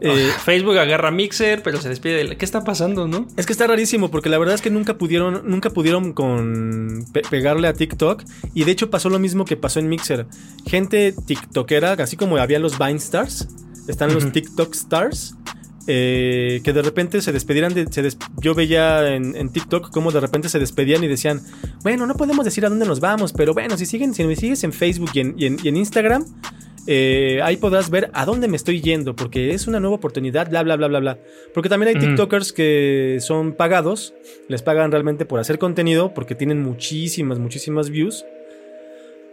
Eh, 0.00 0.30
Ah, 0.32 0.38
Facebook 0.44 0.78
agarra 0.78 1.10
Mixer, 1.10 1.60
pero 1.62 1.80
se 1.80 1.88
despide. 1.88 2.24
de- 2.24 2.36
¿Qué 2.36 2.44
está 2.44 2.62
pasando, 2.62 3.08
no? 3.08 3.26
Es 3.36 3.46
que 3.46 3.52
está 3.52 3.66
rarísimo 3.66 4.10
porque 4.12 4.28
la 4.28 4.38
verdad 4.38 4.54
es 4.54 4.62
que 4.62 4.70
nunca 4.70 4.96
pudieron, 4.96 5.42
nunca 5.44 5.70
pudieron 5.70 6.12
con 6.12 7.04
pe- 7.12 7.22
pegarle 7.28 7.66
a 7.66 7.72
TikTok 7.72 8.22
y 8.54 8.62
de 8.62 8.70
hecho 8.70 8.90
pasó 8.90 9.08
lo 9.08 9.18
mismo 9.18 9.44
que 9.44 9.56
pasó 9.56 9.80
en 9.80 9.88
Mixer. 9.88 10.26
Gente 10.66 11.12
tiktokera, 11.26 11.94
así 11.94 12.16
como 12.16 12.36
había 12.36 12.60
los 12.60 12.78
Vine 12.78 12.94
Stars, 12.98 13.48
están 13.88 14.14
los. 14.14 14.30
TikTok 14.30 14.72
Stars, 14.72 15.34
eh, 15.90 16.60
que 16.62 16.72
de 16.74 16.82
repente 16.82 17.20
se 17.22 17.32
despedieran 17.32 17.72
de... 17.74 17.90
se 17.90 18.02
des- 18.02 18.18
yo 18.40 18.54
veía 18.54 19.14
en, 19.16 19.34
en 19.34 19.48
TikTok 19.50 19.90
cómo 19.90 20.12
de 20.12 20.20
repente 20.20 20.48
se 20.50 20.58
despedían 20.58 21.02
y 21.02 21.08
decían, 21.08 21.40
bueno, 21.82 22.06
no 22.06 22.14
podemos 22.14 22.44
decir 22.44 22.64
a 22.66 22.68
dónde 22.68 22.84
nos 22.86 23.00
vamos, 23.00 23.32
pero 23.32 23.54
bueno, 23.54 23.76
si, 23.78 23.86
siguen, 23.86 24.12
si 24.14 24.22
me 24.24 24.36
sigues 24.36 24.62
en 24.64 24.72
Facebook 24.72 25.10
y 25.14 25.20
en, 25.20 25.34
y 25.38 25.46
en- 25.46 25.56
y 25.62 25.68
en 25.68 25.76
Instagram, 25.78 26.24
eh, 26.86 27.40
ahí 27.42 27.56
podrás 27.58 27.90
ver 27.90 28.10
a 28.14 28.24
dónde 28.24 28.48
me 28.48 28.56
estoy 28.56 28.80
yendo, 28.80 29.14
porque 29.16 29.52
es 29.52 29.66
una 29.66 29.78
nueva 29.80 29.96
oportunidad, 29.96 30.48
bla, 30.48 30.62
bla, 30.62 30.76
bla, 30.76 30.88
bla, 30.88 31.00
bla. 31.00 31.18
Porque 31.52 31.68
también 31.68 31.88
hay 31.88 31.96
Ujú. 31.96 32.06
TikTokers 32.06 32.52
que 32.52 33.18
son 33.20 33.52
pagados, 33.52 34.14
les 34.48 34.62
pagan 34.62 34.90
realmente 34.90 35.24
por 35.26 35.40
hacer 35.40 35.58
contenido, 35.58 36.14
porque 36.14 36.34
tienen 36.34 36.62
muchísimas, 36.62 37.38
muchísimas 37.38 37.90
views 37.90 38.24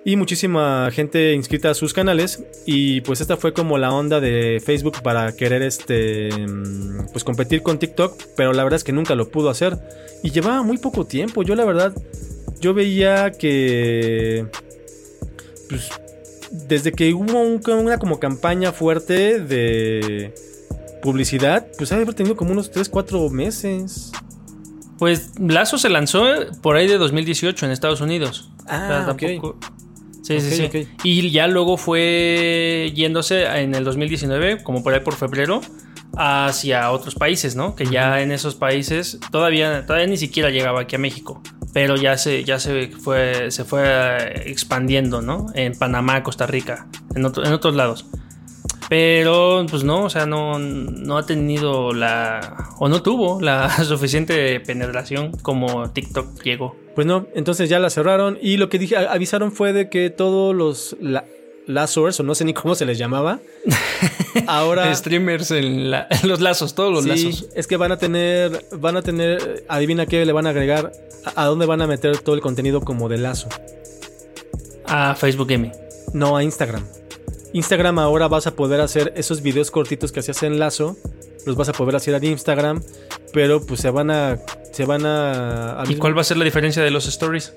y 0.08 0.16
muchísima 0.18 0.90
gente 0.92 1.34
inscrita 1.34 1.72
a 1.72 1.74
sus 1.74 1.92
canales. 1.94 2.44
Y 2.66 3.02
pues 3.02 3.20
esta 3.22 3.36
fue 3.38 3.54
como 3.54 3.78
la 3.80 3.92
onda 3.92 4.22
de 4.22 4.62
Facebook 4.64 5.02
para 5.02 5.36
querer 5.36 5.64
este, 5.64 6.30
mm, 6.48 7.08
pues 7.12 7.24
competir 7.24 7.64
con 7.64 7.80
TikTok, 7.80 8.22
pero 8.38 8.54
la 8.54 8.64
verdad 8.64 8.78
es 8.78 8.84
que 8.84 8.94
nunca 8.94 9.16
lo 9.16 9.30
pudo 9.30 9.50
hacer 9.50 9.78
y 10.24 10.30
llevaba 10.30 10.62
muy 10.62 10.78
poco 10.78 11.06
tiempo. 11.06 11.42
Yo 11.44 11.56
la 11.56 11.66
verdad, 11.66 11.92
yo 12.62 12.74
veía 12.76 13.32
que, 13.32 14.46
pues, 15.70 15.90
desde 16.52 16.92
que 16.92 17.12
hubo 17.14 17.42
un- 17.42 17.62
una 17.68 17.98
como 17.98 18.20
campaña 18.20 18.72
fuerte 18.72 19.40
de 19.40 20.34
publicidad, 21.02 21.66
pues 21.78 21.92
ha 21.92 21.96
haber 21.96 22.14
tenido 22.14 22.36
como 22.36 22.52
unos 22.52 22.70
3, 22.70 22.90
4 22.90 23.28
meses. 23.32 24.12
Pues 25.00 25.32
Lazo 25.40 25.78
se 25.80 25.90
lanzó 25.90 26.24
por 26.62 26.76
ahí 26.78 26.88
de 26.88 26.98
2018 27.00 27.66
en 27.66 27.72
Estados 27.72 28.02
Unidos. 28.02 28.52
Ah, 28.68 28.86
O 28.86 28.88
sea, 28.88 29.12
ok. 29.12 29.20
tampoco- 29.42 29.60
sí, 30.40 30.52
sí. 30.52 30.64
ok. 30.66 30.76
Y 31.04 31.30
ya 31.32 31.48
luego 31.48 31.78
fue 31.78 32.92
yéndose 32.96 33.46
en 33.46 33.76
el 33.76 33.84
2019, 33.84 34.64
como 34.64 34.84
por 34.84 34.94
ahí 34.94 35.00
por 35.02 35.16
febrero, 35.16 35.62
hacia 36.18 36.92
otros 36.92 37.16
países, 37.16 37.56
¿no? 37.56 37.76
Que 37.76 37.86
ya 37.86 38.22
en 38.22 38.32
esos 38.32 38.56
países 38.56 39.20
todavía, 39.32 39.86
todavía 39.86 40.08
ni 40.08 40.18
siquiera 40.18 40.50
llegaba 40.50 40.82
aquí 40.82 40.96
a 40.96 41.00
México. 41.00 41.42
Pero 41.74 41.98
ya 41.98 42.18
se, 42.18 42.44
ya 42.46 42.58
se 42.58 42.88
fue, 42.88 43.52
se 43.52 43.66
fue 43.66 44.44
expandiendo, 44.50 45.22
¿no? 45.22 45.48
En 45.56 45.74
Panamá, 45.78 46.24
Costa 46.24 46.48
Rica, 46.48 46.88
en, 47.16 47.26
otro- 47.26 47.46
en 47.46 47.52
otros 47.52 47.76
lados. 47.76 48.06
Pero, 48.88 49.66
pues 49.70 49.84
no, 49.84 50.04
o 50.04 50.10
sea, 50.10 50.26
no, 50.26 50.60
no 50.60 51.18
ha 51.18 51.26
tenido 51.26 51.92
la. 51.94 52.70
o 52.80 52.88
no 52.88 53.02
tuvo 53.02 53.42
la 53.42 53.70
suficiente 53.84 54.60
penetración 54.60 55.32
como 55.42 55.90
TikTok 55.92 56.44
llegó. 56.44 56.76
Pues 56.96 57.06
no, 57.06 57.28
entonces 57.36 57.70
ya 57.70 57.78
la 57.80 57.90
cerraron 57.90 58.38
y 58.42 58.58
lo 58.58 58.70
que 58.70 58.80
dije, 58.80 58.96
avisaron 58.96 59.52
fue 59.52 59.74
de 59.74 59.90
que 59.90 60.10
todos 60.10 60.56
los 60.56 60.96
la, 61.02 61.26
Lazors, 61.68 62.20
o 62.20 62.24
no 62.24 62.36
sé 62.36 62.46
ni 62.46 62.54
cómo 62.54 62.74
se 62.76 62.86
les 62.86 62.98
llamaba, 62.98 63.40
ahora... 64.48 64.94
Streamers 64.96 65.52
en, 65.52 65.92
la- 65.92 66.08
en 66.10 66.30
los 66.30 66.40
lazos, 66.40 66.76
todos 66.76 66.92
los 66.94 67.04
Sí, 67.04 67.10
lazos. 67.26 67.48
es 67.56 67.68
que 67.68 67.76
van 67.78 67.92
a 67.92 67.98
tener, 67.98 68.66
van 68.72 68.96
a 68.98 69.02
tener, 69.02 69.66
adivina 69.68 70.06
qué 70.06 70.26
le 70.26 70.32
van 70.32 70.48
a 70.48 70.52
agregar, 70.52 70.92
a, 71.26 71.44
a 71.44 71.46
dónde 71.48 71.66
van 71.66 71.82
a 71.82 71.88
meter 71.88 72.20
todo 72.20 72.36
el 72.36 72.42
contenido 72.42 72.82
como 72.82 73.10
de 73.10 73.18
lazo. 73.18 73.50
A 74.86 75.16
Facebook 75.16 75.48
Gaming. 75.50 75.72
No, 76.14 76.38
a 76.38 76.44
Instagram. 76.44 76.86
Instagram 77.54 78.00
ahora 78.00 78.28
vas 78.28 78.48
a 78.48 78.52
poder 78.56 78.80
hacer 78.82 79.14
esos 79.16 79.42
videos 79.42 79.72
cortitos 79.72 80.12
que 80.12 80.20
hacías 80.20 80.44
en 80.44 80.60
lazo, 80.60 80.98
los 81.46 81.56
vas 81.56 81.70
a 81.70 81.74
poder 81.74 81.96
hacer 81.96 82.14
en 82.16 82.24
Instagram, 82.24 82.82
pero 83.34 83.66
pues 83.66 83.82
se 83.82 83.90
van 83.90 84.12
a, 84.12 84.40
se 84.72 84.86
van 84.86 85.06
a, 85.06 85.80
al 85.80 85.92
¿Y 85.92 85.96
cuál 85.96 86.18
va 86.18 86.22
a 86.22 86.26
ser 86.26 86.38
la 86.38 86.46
diferencia 86.46 86.84
de 86.84 86.92
los 86.92 87.08
stories? 87.08 87.54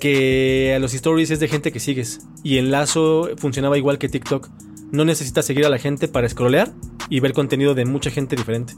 que 0.00 0.72
a 0.74 0.78
los 0.80 0.94
stories 0.94 1.30
es 1.30 1.38
de 1.38 1.46
gente 1.46 1.70
que 1.70 1.78
sigues 1.78 2.20
y 2.42 2.58
en 2.58 2.72
lazo 2.72 3.28
funcionaba 3.36 3.78
igual 3.78 3.98
que 3.98 4.08
TikTok. 4.08 4.48
No 4.90 5.04
necesitas 5.04 5.44
seguir 5.44 5.66
a 5.66 5.68
la 5.68 5.78
gente 5.78 6.08
para 6.08 6.28
scrollear 6.28 6.72
y 7.08 7.20
ver 7.20 7.32
contenido 7.32 7.74
de 7.74 7.84
mucha 7.84 8.10
gente 8.10 8.34
diferente. 8.34 8.72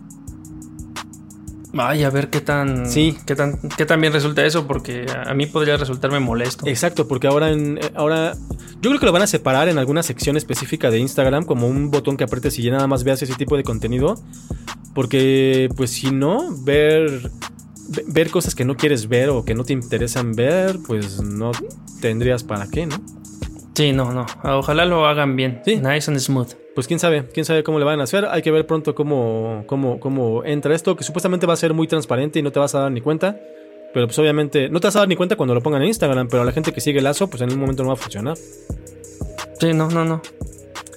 Ay, 1.79 2.05
a 2.05 2.11
ver 2.11 2.29
qué 2.29 2.41
tan, 2.41 2.87
Sí. 2.91 3.17
qué 3.27 3.35
tan, 3.35 3.59
qué 3.77 3.87
tan 3.87 4.01
bien 4.01 4.13
resulta 4.13 4.45
eso, 4.45 4.67
porque 4.67 5.07
a 5.27 5.33
mí 5.33 5.47
podría 5.47 5.77
resultarme 5.79 6.21
molesto. 6.21 6.67
Exacto, 6.67 7.09
porque 7.09 7.27
ahora 7.29 7.51
en, 7.51 7.79
eh, 7.79 7.91
ahora 7.95 8.35
yo 8.83 8.91
creo 8.91 9.01
que 9.01 9.07
lo 9.07 9.13
van 9.13 9.23
a 9.23 9.27
separar 9.27 9.69
en 9.69 9.79
alguna 9.79 10.03
sección 10.03 10.37
específica 10.37 10.91
de 10.91 10.99
Instagram 10.99 11.45
como 11.45 11.67
un 11.69 11.91
botón 11.91 12.17
que 12.19 12.25
apretes 12.25 12.59
y 12.59 12.63
ya 12.63 12.73
nada 12.73 12.87
más 12.87 13.05
veas 13.05 13.23
ese 13.23 13.35
tipo 13.35 13.57
de 13.57 13.63
contenido, 13.65 14.21
porque 14.95 15.69
pues 15.77 15.91
si 15.91 16.11
no 16.11 16.55
ver 16.63 17.31
ve- 17.89 18.05
ver 18.07 18.31
cosas 18.31 18.55
que 18.55 18.65
no 18.65 18.77
quieres 18.77 19.09
ver 19.09 19.31
o 19.31 19.45
que 19.45 19.55
no 19.55 19.65
te 19.65 19.73
interesan 19.73 20.33
ver, 20.33 20.79
pues 20.87 21.21
no 21.23 21.53
tendrías 22.01 22.43
para 22.43 22.67
qué, 22.69 22.87
¿no? 22.87 22.97
Sí, 23.75 23.93
no, 23.93 24.13
no. 24.13 24.27
Ojalá 24.45 24.85
lo 24.85 25.07
hagan 25.07 25.37
bien. 25.37 25.63
Sí. 25.65 25.77
Nice 25.77 26.11
and 26.11 26.19
smooth. 26.19 26.53
Pues 26.75 26.87
quién 26.87 26.99
sabe, 26.99 27.29
quién 27.33 27.45
sabe 27.45 27.63
cómo 27.63 27.79
le 27.79 27.85
van 27.85 28.01
a 28.01 28.05
hacer. 28.05 28.27
Hay 28.27 28.43
que 28.43 28.51
ver 28.51 28.67
pronto 28.67 28.95
cómo, 28.95 29.65
cómo, 29.67 30.01
cómo 30.01 30.45
entra 30.45 30.75
esto, 30.75 30.97
que 30.97 31.05
supuestamente 31.05 31.47
va 31.47 31.55
a 31.55 31.57
ser 31.57 31.75
muy 31.75 31.87
transparente 31.87 32.39
y 32.39 32.43
no 32.43 32.51
te 32.51 32.59
vas 32.59 32.75
a 32.75 32.81
dar 32.81 32.93
ni 32.93 33.01
cuenta. 33.01 33.39
Pero 33.93 34.07
pues 34.07 34.19
obviamente 34.19 34.69
no 34.69 34.81
te 34.81 34.87
vas 34.87 34.97
a 34.97 35.01
dar 35.01 35.09
ni 35.09 35.17
cuenta 35.17 35.37
cuando 35.37 35.55
lo 35.55 35.63
pongan 35.63 35.83
en 35.83 35.89
Instagram, 35.89 36.29
pero 36.29 36.43
a 36.43 36.47
la 36.47 36.53
gente 36.53 36.73
que 36.73 36.81
sigue 36.81 37.03
Lazo, 37.03 37.29
pues 37.29 37.43
en 37.43 37.53
un 37.53 37.59
momento 37.59 37.83
no 37.83 37.89
va 37.89 37.95
a 37.95 37.97
funcionar. 37.97 38.37
Sí, 39.61 39.73
no, 39.75 39.89
no, 39.89 40.05
no. 40.05 40.23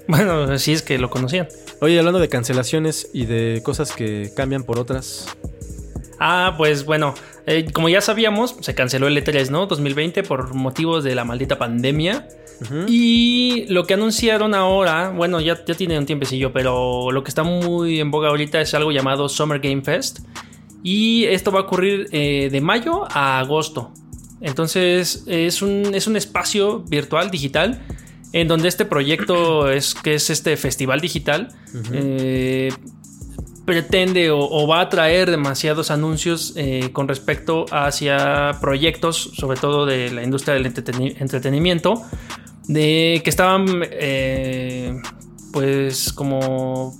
Bueno, 0.07 0.57
sí 0.57 0.73
es 0.73 0.81
que 0.81 0.97
lo 0.97 1.09
conocían. 1.09 1.47
Oye, 1.81 1.99
hablando 1.99 2.19
de 2.19 2.29
cancelaciones 2.29 3.09
y 3.11 3.25
de 3.25 3.61
cosas 3.63 3.93
que 3.93 4.31
cambian 4.35 4.63
por 4.63 4.79
otras. 4.79 5.27
Ah, 6.19 6.53
pues 6.57 6.85
bueno, 6.85 7.15
eh, 7.47 7.65
como 7.71 7.89
ya 7.89 8.01
sabíamos, 8.01 8.55
se 8.61 8.73
canceló 8.73 9.07
el 9.07 9.17
E3, 9.17 9.49
¿no? 9.49 9.67
2020 9.67 10.23
por 10.23 10.53
motivos 10.53 11.03
de 11.03 11.15
la 11.15 11.25
maldita 11.25 11.57
pandemia. 11.57 12.27
Y 12.87 13.65
lo 13.67 13.83
que 13.85 13.95
anunciaron 13.95 14.53
ahora, 14.53 15.09
bueno, 15.09 15.41
ya, 15.41 15.63
ya 15.65 15.75
tiene 15.75 15.99
un 15.99 16.05
tiempecillo, 16.05 16.53
pero 16.53 17.11
lo 17.11 17.23
que 17.23 17.29
está 17.29 17.43
muy 17.43 17.99
en 17.99 18.11
boga 18.11 18.29
ahorita 18.29 18.61
es 18.61 18.73
algo 18.73 18.91
llamado 18.91 19.27
Summer 19.27 19.59
Game 19.59 19.81
Fest. 19.81 20.19
Y 20.81 21.25
esto 21.25 21.51
va 21.51 21.61
a 21.61 21.63
ocurrir 21.63 22.07
eh, 22.11 22.49
de 22.51 22.61
mayo 22.61 23.03
a 23.09 23.39
agosto. 23.39 23.91
Entonces 24.41 25.23
es 25.27 25.61
un, 25.61 25.93
es 25.93 26.07
un 26.07 26.15
espacio 26.15 26.79
virtual, 26.81 27.31
digital, 27.31 27.81
en 28.33 28.47
donde 28.47 28.67
este 28.67 28.85
proyecto 28.85 29.69
es 29.69 29.95
que 29.95 30.15
es 30.15 30.29
este 30.29 30.57
festival 30.57 31.01
digital. 31.01 31.49
eh, 31.91 32.71
pretende 33.65 34.29
o, 34.31 34.67
va 34.67 34.81
a 34.81 34.89
traer 34.89 35.31
demasiados 35.31 35.91
anuncios 35.91 36.53
eh, 36.55 36.89
con 36.93 37.07
respecto 37.07 37.65
hacia 37.71 38.51
proyectos, 38.61 39.31
sobre 39.35 39.59
todo 39.59 39.85
de 39.85 40.11
la 40.11 40.23
industria 40.23 40.53
del 40.53 40.65
entreteni- 40.65 41.15
entretenimiento, 41.19 42.01
de 42.67 43.21
que 43.23 43.29
estaban 43.29 43.65
eh, 43.91 45.01
pues 45.51 46.13
como 46.13 46.93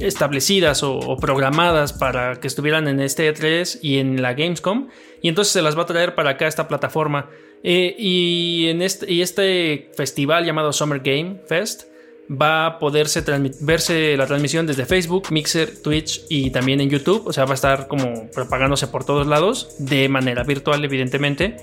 establecidas 0.00 0.82
o, 0.82 1.16
programadas 1.20 1.92
para 1.92 2.40
que 2.40 2.48
estuvieran 2.48 2.88
en 2.88 3.00
este 3.00 3.32
E3 3.32 3.78
y 3.82 3.98
en 3.98 4.20
la 4.20 4.34
Gamescom 4.34 4.88
y 5.22 5.28
entonces 5.28 5.52
se 5.52 5.62
las 5.62 5.78
va 5.78 5.82
a 5.82 5.86
traer 5.86 6.14
para 6.14 6.30
acá 6.30 6.48
esta 6.48 6.66
plataforma. 6.66 7.30
Eh, 7.62 7.94
y 7.96 8.66
en 8.68 8.82
y 8.82 9.22
este 9.22 9.92
festival 9.96 10.44
llamado 10.44 10.72
Summer 10.72 10.98
Game 10.98 11.42
Fest 11.46 11.91
va 12.40 12.66
a 12.66 12.78
poderse 12.78 13.22
verse 13.60 14.16
la 14.16 14.26
transmisión 14.26 14.66
desde 14.66 14.86
Facebook, 14.86 15.28
Mixer, 15.30 15.82
Twitch 15.82 16.22
y 16.28 16.50
también 16.50 16.80
en 16.80 16.88
YouTube. 16.90 17.26
O 17.26 17.32
sea, 17.32 17.44
va 17.44 17.52
a 17.52 17.54
estar 17.54 17.88
como 17.88 18.30
propagándose 18.30 18.86
por 18.86 19.04
todos 19.04 19.26
lados, 19.26 19.74
de 19.78 20.08
manera 20.08 20.42
virtual, 20.44 20.84
evidentemente. 20.84 21.56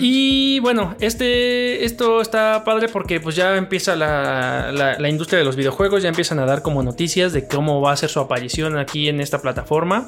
Y 0.00 0.58
bueno, 0.60 0.96
este, 1.00 1.84
esto 1.84 2.22
está 2.22 2.64
padre 2.64 2.88
porque 2.88 3.20
pues 3.20 3.36
ya 3.36 3.56
empieza 3.56 3.94
la, 3.94 4.72
la- 4.72 4.98
la 4.98 5.08
industria 5.10 5.38
de 5.38 5.44
los 5.44 5.54
videojuegos, 5.54 6.02
ya 6.02 6.08
empiezan 6.08 6.38
a 6.38 6.46
dar 6.46 6.62
como 6.62 6.82
noticias 6.82 7.32
de 7.34 7.46
cómo 7.46 7.80
va 7.82 7.92
a 7.92 7.96
ser 7.96 8.08
su 8.08 8.20
aparición 8.20 8.78
aquí 8.78 9.08
en 9.10 9.20
esta 9.20 9.42
plataforma, 9.42 10.06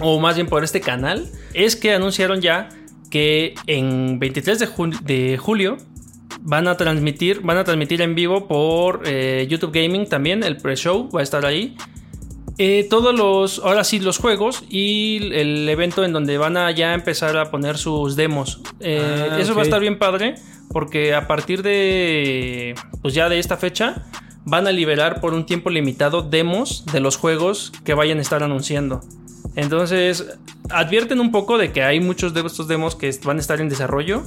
o 0.00 0.18
más 0.18 0.36
bien 0.36 0.46
por 0.46 0.64
este 0.64 0.80
canal. 0.80 1.28
Es 1.52 1.76
que 1.76 1.92
anunciaron 1.92 2.40
ya 2.40 2.70
que 3.10 3.54
en 3.66 4.18
23 4.18 4.58
de, 4.60 4.66
jul- 4.68 5.00
de 5.00 5.36
julio 5.36 5.76
van 6.42 6.68
a 6.68 6.76
transmitir, 6.76 7.40
van 7.42 7.58
a 7.58 7.64
transmitir 7.64 8.02
en 8.02 8.14
vivo 8.14 8.48
por 8.48 9.02
eh, 9.04 9.46
YouTube 9.48 9.72
Gaming 9.72 10.06
también, 10.06 10.42
el 10.42 10.56
pre-show 10.56 11.08
va 11.14 11.20
a 11.20 11.22
estar 11.22 11.44
ahí. 11.44 11.76
Eh, 12.58 12.86
todos 12.90 13.14
los, 13.14 13.60
ahora 13.60 13.84
sí, 13.84 14.00
los 14.00 14.18
juegos 14.18 14.64
y 14.68 15.32
el 15.32 15.66
evento 15.68 16.04
en 16.04 16.12
donde 16.12 16.36
van 16.36 16.58
a 16.58 16.70
ya 16.70 16.92
empezar 16.92 17.36
a 17.38 17.50
poner 17.50 17.78
sus 17.78 18.16
demos. 18.16 18.60
Eh, 18.80 19.28
Ah, 19.30 19.38
eso 19.40 19.54
va 19.54 19.62
a 19.62 19.64
estar 19.64 19.80
bien 19.80 19.98
padre 19.98 20.34
porque 20.68 21.14
a 21.14 21.26
partir 21.26 21.62
de, 21.62 22.74
pues 23.02 23.14
ya 23.14 23.28
de 23.28 23.38
esta 23.38 23.56
fecha, 23.56 24.04
van 24.44 24.66
a 24.66 24.72
liberar 24.72 25.20
por 25.20 25.34
un 25.34 25.46
tiempo 25.46 25.70
limitado 25.70 26.22
demos 26.22 26.84
de 26.86 27.00
los 27.00 27.16
juegos 27.16 27.72
que 27.84 27.94
vayan 27.94 28.18
a 28.18 28.20
estar 28.20 28.42
anunciando. 28.42 29.00
Entonces, 29.56 30.38
advierten 30.70 31.20
un 31.20 31.32
poco 31.32 31.58
de 31.58 31.72
que 31.72 31.82
hay 31.82 32.00
muchos 32.00 32.34
de 32.34 32.42
estos 32.42 32.68
demos 32.68 32.94
que 32.94 33.10
van 33.24 33.38
a 33.38 33.40
estar 33.40 33.60
en 33.60 33.68
desarrollo, 33.68 34.22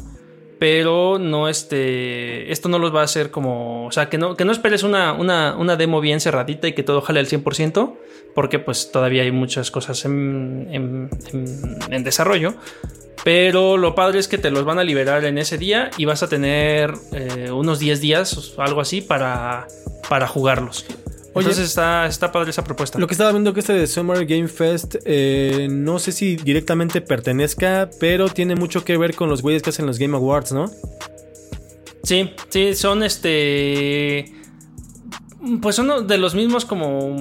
pero 0.59 1.19
no 1.19 1.49
este, 1.49 2.51
esto 2.51 2.69
no 2.69 2.79
los 2.79 2.93
va 2.95 3.01
a 3.01 3.05
hacer 3.05 3.31
como, 3.31 3.85
o 3.85 3.91
sea, 3.91 4.09
que 4.09 4.17
no, 4.17 4.35
que 4.35 4.45
no 4.45 4.51
esperes 4.51 4.83
una, 4.83 5.13
una, 5.13 5.55
una 5.57 5.75
demo 5.75 5.99
bien 6.01 6.19
cerradita 6.19 6.67
y 6.67 6.73
que 6.73 6.83
todo 6.83 7.01
jale 7.01 7.19
al 7.19 7.27
100%, 7.27 7.93
porque 8.35 8.59
pues 8.59 8.91
todavía 8.91 9.23
hay 9.23 9.31
muchas 9.31 9.71
cosas 9.71 10.05
en, 10.05 10.67
en- 10.71 12.03
desarrollo. 12.03 12.53
Pero 13.23 13.77
lo 13.77 13.95
padre 13.95 14.19
es 14.19 14.27
que 14.27 14.37
te 14.37 14.51
los 14.51 14.65
van 14.65 14.79
a 14.79 14.83
liberar 14.83 15.23
en 15.23 15.37
ese 15.37 15.57
día 15.57 15.91
y 15.97 16.03
vas 16.05 16.23
a 16.23 16.27
tener 16.27 16.93
eh, 17.13 17.51
unos 17.51 17.79
10 17.79 18.01
días, 18.01 18.53
algo 18.57 18.81
así, 18.81 18.99
para, 19.01 19.67
para 20.09 20.27
jugarlos. 20.27 20.85
Oye, 21.35 21.47
Entonces 21.47 21.69
está, 21.69 22.05
está 22.05 22.31
padre 22.31 22.51
esa 22.51 22.63
propuesta. 22.63 22.99
Lo 22.99 23.07
que 23.07 23.13
estaba 23.13 23.31
viendo 23.31 23.53
que 23.53 23.61
este 23.61 23.73
de 23.73 23.87
Summer 23.87 24.23
Game 24.25 24.47
Fest, 24.47 24.95
eh, 25.05 25.67
no 25.69 25.97
sé 25.97 26.11
si 26.11 26.35
directamente 26.35 27.01
pertenezca, 27.01 27.89
pero 27.99 28.29
tiene 28.29 28.55
mucho 28.55 28.85
que 28.85 28.97
ver 28.97 29.15
con 29.15 29.29
los 29.29 29.41
güeyes 29.41 29.63
que 29.63 29.71
hacen 29.71 29.87
los 29.87 29.97
Game 29.97 30.15
Awards, 30.15 30.51
¿no? 30.51 30.69
Sí, 32.03 32.31
sí, 32.49 32.75
son 32.75 33.01
este. 33.01 34.31
Pues 35.61 35.75
son 35.75 36.07
de 36.07 36.17
los 36.17 36.35
mismos 36.35 36.65
como. 36.65 37.15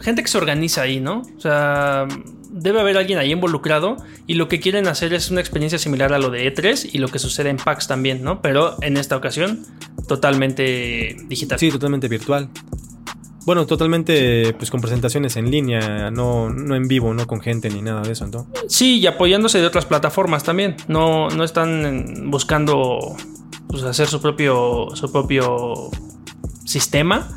Gente 0.00 0.22
que 0.22 0.28
se 0.28 0.38
organiza 0.38 0.82
ahí, 0.82 0.98
¿no? 0.98 1.22
O 1.36 1.40
sea, 1.40 2.08
debe 2.52 2.80
haber 2.80 2.96
alguien 2.98 3.18
ahí 3.18 3.32
involucrado 3.32 3.96
y 4.26 4.34
lo 4.34 4.48
que 4.48 4.60
quieren 4.60 4.86
hacer 4.86 5.12
es 5.14 5.30
una 5.30 5.40
experiencia 5.40 5.78
similar 5.78 6.12
a 6.12 6.18
lo 6.18 6.30
de 6.30 6.54
E3 6.54 6.90
y 6.92 6.98
lo 6.98 7.08
que 7.08 7.18
sucede 7.18 7.50
en 7.50 7.56
PAX 7.56 7.88
también, 7.88 8.22
¿no? 8.22 8.42
Pero 8.42 8.76
en 8.82 8.96
esta 8.96 9.16
ocasión, 9.16 9.64
totalmente 10.06 11.16
digital. 11.28 11.58
Sí, 11.58 11.70
totalmente 11.70 12.08
virtual. 12.08 12.48
Bueno, 13.44 13.66
totalmente 13.66 14.54
pues 14.56 14.70
con 14.70 14.80
presentaciones 14.80 15.36
en 15.36 15.50
línea, 15.50 16.10
no, 16.10 16.48
no 16.50 16.76
en 16.76 16.86
vivo, 16.86 17.12
no 17.12 17.26
con 17.26 17.40
gente 17.40 17.70
ni 17.70 17.82
nada 17.82 18.02
de 18.02 18.12
eso, 18.12 18.26
¿no? 18.28 18.46
Sí, 18.68 19.00
y 19.00 19.06
apoyándose 19.06 19.58
de 19.58 19.66
otras 19.66 19.84
plataformas 19.84 20.44
también. 20.44 20.76
No, 20.86 21.28
no 21.28 21.42
están 21.42 22.30
buscando 22.30 23.16
pues, 23.66 23.82
hacer 23.82 24.06
su 24.06 24.20
propio, 24.20 24.90
su 24.94 25.10
propio 25.10 25.90
sistema. 26.64 27.28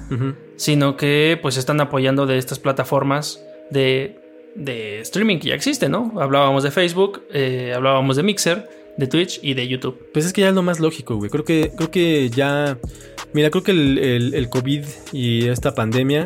Sino 0.58 0.95
que 0.95 1.38
pues 1.41 1.58
están 1.58 1.82
apoyando 1.82 2.25
de 2.25 2.38
estas 2.38 2.60
plataformas 2.60 3.43
de, 3.71 4.24
de 4.55 4.99
streaming 5.01 5.39
que 5.39 5.49
ya 5.49 5.55
existen, 5.55 5.91
¿no? 5.91 6.13
Hablábamos 6.19 6.63
de 6.63 6.71
Facebook, 6.71 7.23
eh, 7.31 7.73
hablábamos 7.75 8.15
de 8.15 8.23
Mixer 8.23 8.67
de 8.97 9.07
Twitch 9.07 9.39
y 9.43 9.53
de 9.53 9.67
YouTube. 9.67 9.99
Pues 10.13 10.25
es 10.25 10.31
que 10.33 10.41
ya 10.41 10.49
es 10.49 10.55
lo 10.55 10.63
más 10.63 10.79
lógico, 10.79 11.17
güey. 11.17 11.29
Creo 11.29 11.43
que, 11.43 11.71
creo 11.75 11.91
que 11.91 12.29
ya. 12.29 12.77
Mira, 13.33 13.49
creo 13.49 13.63
que 13.63 13.71
el, 13.71 13.97
el- 14.33 14.49
COVID 14.49 14.85
y 15.11 15.47
esta 15.47 15.75
pandemia. 15.75 16.25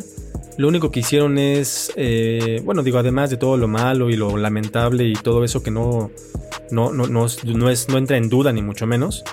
Lo 0.57 0.67
único 0.67 0.91
que 0.91 0.99
hicieron 0.99 1.37
es. 1.39 1.91
eh, 1.95 2.61
bueno, 2.63 2.83
digo, 2.83 2.99
además 2.99 3.29
de 3.31 3.37
todo 3.37 3.57
lo 3.57 3.67
malo 3.67 4.09
y 4.11 4.15
lo 4.17 4.37
lamentable 4.37 5.05
y 5.05 5.13
todo 5.13 5.43
eso 5.43 5.63
que 5.63 5.71
no. 5.71 6.11
No, 6.69 6.91
no, 6.91 7.07
no, 7.07 7.25
no 7.45 7.69
es, 7.71 7.89
no 7.89 7.97
entra 7.97 8.17
en 8.17 8.29
duda, 8.29 8.53
ni 8.53 8.61
mucho 8.61 8.85
menos. 8.85 9.23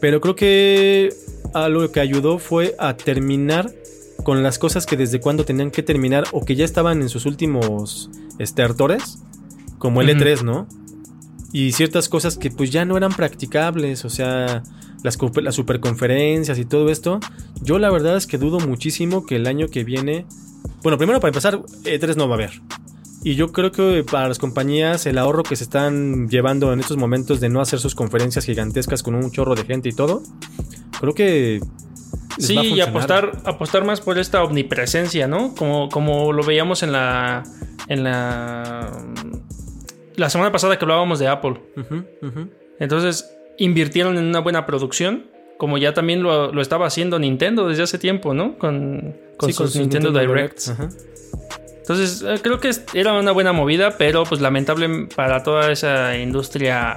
Pero 0.00 0.20
creo 0.20 0.34
que 0.34 1.10
algo 1.54 1.92
que 1.92 2.00
ayudó 2.00 2.38
fue 2.38 2.74
a 2.78 2.96
terminar 2.96 3.70
con 4.22 4.42
las 4.42 4.58
cosas 4.58 4.86
que 4.86 4.96
desde 4.96 5.20
cuando 5.20 5.44
tenían 5.44 5.70
que 5.70 5.82
terminar 5.82 6.24
o 6.32 6.44
que 6.44 6.56
ya 6.56 6.64
estaban 6.64 7.02
en 7.02 7.08
sus 7.08 7.26
últimos 7.26 8.10
estertores, 8.38 9.18
como 9.78 10.00
el 10.00 10.10
Ujú. 10.10 10.24
E3, 10.24 10.42
¿no? 10.42 10.66
Y 11.52 11.72
ciertas 11.72 12.08
cosas 12.08 12.38
que 12.38 12.50
pues 12.50 12.70
ya 12.70 12.84
no 12.84 12.96
eran 12.96 13.12
practicables, 13.12 14.04
o 14.04 14.10
sea, 14.10 14.62
las, 15.02 15.18
las 15.42 15.54
superconferencias 15.54 16.58
y 16.58 16.64
todo 16.64 16.88
esto. 16.90 17.20
Yo 17.60 17.78
la 17.78 17.90
verdad 17.90 18.16
es 18.16 18.26
que 18.26 18.38
dudo 18.38 18.58
muchísimo 18.60 19.26
que 19.26 19.36
el 19.36 19.46
año 19.46 19.68
que 19.68 19.84
viene... 19.84 20.26
Bueno, 20.82 20.98
primero 20.98 21.20
para 21.20 21.30
empezar, 21.30 21.60
E3 21.60 22.16
no 22.16 22.28
va 22.28 22.34
a 22.34 22.38
haber. 22.38 22.62
Y 23.24 23.36
yo 23.36 23.52
creo 23.52 23.70
que 23.70 24.04
para 24.08 24.28
las 24.28 24.38
compañías 24.38 25.06
el 25.06 25.18
ahorro 25.18 25.44
que 25.44 25.54
se 25.54 25.64
están 25.64 26.28
llevando 26.28 26.72
en 26.72 26.80
estos 26.80 26.96
momentos 26.96 27.40
de 27.40 27.48
no 27.48 27.60
hacer 27.60 27.78
sus 27.78 27.94
conferencias 27.94 28.44
gigantescas 28.44 29.02
con 29.02 29.14
un 29.14 29.30
chorro 29.30 29.54
de 29.54 29.64
gente 29.64 29.88
y 29.88 29.92
todo, 29.92 30.22
creo 31.00 31.14
que... 31.14 31.60
Sí, 32.38 32.58
y 32.58 32.80
apostar, 32.80 33.32
apostar 33.44 33.84
más 33.84 34.00
por 34.00 34.18
esta 34.18 34.42
omnipresencia, 34.42 35.28
¿no? 35.28 35.54
Como, 35.54 35.88
como 35.88 36.32
lo 36.32 36.42
veíamos 36.42 36.82
en 36.82 36.92
la. 36.92 37.42
En 37.88 38.04
la. 38.04 38.90
La 40.16 40.30
semana 40.30 40.52
pasada 40.52 40.78
que 40.78 40.84
hablábamos 40.84 41.18
de 41.18 41.28
Apple. 41.28 41.60
Entonces, 42.78 43.30
invirtieron 43.58 44.18
en 44.18 44.24
una 44.24 44.40
buena 44.40 44.66
producción. 44.66 45.26
Como 45.58 45.78
ya 45.78 45.94
también 45.94 46.22
lo, 46.22 46.52
lo 46.52 46.60
estaba 46.60 46.86
haciendo 46.86 47.18
Nintendo 47.18 47.68
desde 47.68 47.84
hace 47.84 47.98
tiempo, 47.98 48.34
¿no? 48.34 48.58
Con, 48.58 49.16
con 49.36 49.48
Sí, 49.48 49.52
sus 49.52 49.76
Nintendo, 49.76 50.10
Directs. 50.10 50.70
Ajá. 50.70 50.88
Entonces, 51.78 52.22
eh, 52.22 52.40
creo 52.42 52.58
que 52.60 52.70
era 52.94 53.12
una 53.12 53.32
buena 53.32 53.52
movida, 53.52 53.96
pero 53.96 54.24
pues 54.24 54.40
lamentable 54.40 55.08
para 55.14 55.42
toda 55.42 55.70
esa 55.70 56.16
industria 56.16 56.96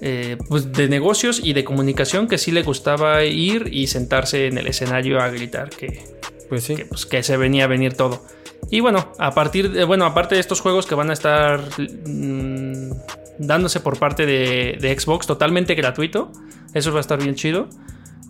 eh, 0.00 0.36
pues, 0.48 0.72
de 0.72 0.88
negocios 0.88 1.40
y 1.42 1.52
de 1.52 1.64
comunicación 1.64 2.26
que 2.28 2.38
sí 2.38 2.52
le 2.52 2.62
gustaba 2.62 3.24
ir 3.24 3.68
y 3.72 3.86
sentarse 3.88 4.46
en 4.46 4.58
el 4.58 4.66
escenario 4.66 5.20
a 5.20 5.28
gritar 5.28 5.70
que, 5.70 6.02
Pues 6.48 6.64
sí. 6.64 6.74
que, 6.76 6.84
pues, 6.86 7.06
que 7.06 7.22
se 7.22 7.36
venía 7.36 7.64
a 7.64 7.66
venir 7.66 7.94
todo. 7.94 8.24
Y 8.70 8.80
bueno, 8.80 9.12
a 9.18 9.32
partir 9.32 9.70
de, 9.72 9.84
bueno, 9.84 10.04
aparte 10.04 10.34
de 10.34 10.40
estos 10.40 10.60
juegos 10.60 10.86
que 10.86 10.94
van 10.94 11.10
a 11.10 11.12
estar 11.14 11.60
mm, 12.06 12.90
dándose 13.38 13.80
por 13.80 13.98
parte 13.98 14.26
de, 14.26 14.76
de 14.80 14.98
Xbox 14.98 15.26
totalmente 15.26 15.74
gratuito, 15.74 16.30
eso 16.74 16.92
va 16.92 16.98
a 16.98 17.00
estar 17.00 17.20
bien 17.22 17.34
chido. 17.34 17.68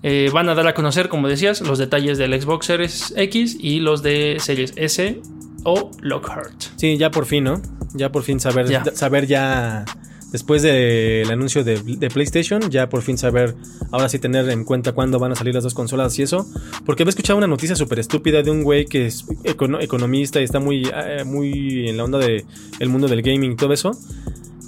Eh, 0.03 0.31
van 0.33 0.49
a 0.49 0.55
dar 0.55 0.67
a 0.67 0.73
conocer, 0.73 1.09
como 1.09 1.29
decías, 1.29 1.61
los 1.61 1.79
detalles 1.79 2.17
del 2.17 2.41
Xbox 2.41 2.67
Series 2.67 3.13
X 3.17 3.57
y 3.61 3.81
los 3.81 4.03
de 4.03 4.37
Series 4.41 4.73
S 4.77 5.21
o 5.65 5.91
Lockhart. 6.01 6.55
Sí, 6.77 6.97
ya 6.97 7.11
por 7.11 7.27
fin, 7.27 7.45
¿no? 7.45 7.61
Ya 7.93 8.11
por 8.11 8.23
fin 8.23 8.41
saber 8.41 8.67
Ya. 8.69 8.83
saber 8.95 9.27
ya 9.27 9.85
después 10.33 10.63
del 10.63 11.31
anuncio 11.31 11.65
de, 11.65 11.83
de 11.83 12.09
PlayStation, 12.11 12.71
ya 12.71 12.89
por 12.89 13.03
fin 13.03 13.19
saber 13.19 13.55
ahora 13.91 14.09
sí 14.09 14.19
tener 14.19 14.49
en 14.51 14.65
cuenta 14.65 14.93
cuándo 14.93 15.19
van 15.19 15.33
a 15.33 15.35
salir 15.35 15.55
las 15.55 15.65
dos 15.65 15.75
consolas 15.75 16.19
y 16.19 16.23
eso, 16.23 16.47
porque 16.87 17.03
había 17.03 17.11
escuchado 17.11 17.37
una 17.39 17.47
noticia 17.47 17.77
súper 17.77 17.99
estúpida 17.99 18.43
de 18.43 18.51
un 18.51 18.63
güey 18.63 18.85
que 18.87 19.07
es 19.07 19.27
econo- 19.45 19.83
economista 19.83 20.41
y 20.41 20.45
está 20.45 20.61
muy 20.61 20.89
eh, 20.95 21.25
muy 21.25 21.89
en 21.89 21.97
la 21.97 22.05
onda 22.05 22.19
de 22.19 22.45
el 22.79 22.89
mundo 22.89 23.09
del 23.09 23.23
gaming 23.23 23.53
y 23.53 23.57
todo 23.57 23.73
eso. 23.73 23.93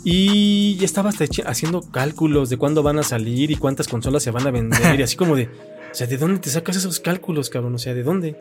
Y 0.05 0.77
ya 0.79 0.85
estaba 0.85 1.11
hasta 1.11 1.25
haciendo 1.47 1.81
cálculos 1.81 2.51
de 2.51 2.57
cuándo 2.57 2.83
van 2.83 2.99
a 2.99 3.03
salir 3.05 3.51
y 3.53 3.57
cuántas 3.57 3.87
consolas 3.87 4.23
se 4.23 4.33
van 4.33 4.47
a 4.47 4.51
vender. 4.51 4.99
y 4.99 5.03
así 5.03 5.17
como 5.17 5.37
de, 5.37 5.45
o 5.45 5.95
sea, 5.95 6.07
¿de 6.09 6.17
dónde 6.17 6.41
te 6.41 6.51
sacas 6.51 6.77
esos 6.77 6.99
cálculos, 6.99 7.51
cabrón? 7.51 7.75
O 7.77 7.79
sea, 7.79 7.95
¿de 7.95 8.03
dónde? 8.03 8.37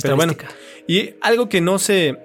Pero 0.00 0.14
bueno. 0.14 0.34
Y 0.86 1.14
algo 1.22 1.48
que 1.48 1.60
no 1.60 1.78
se 1.78 2.16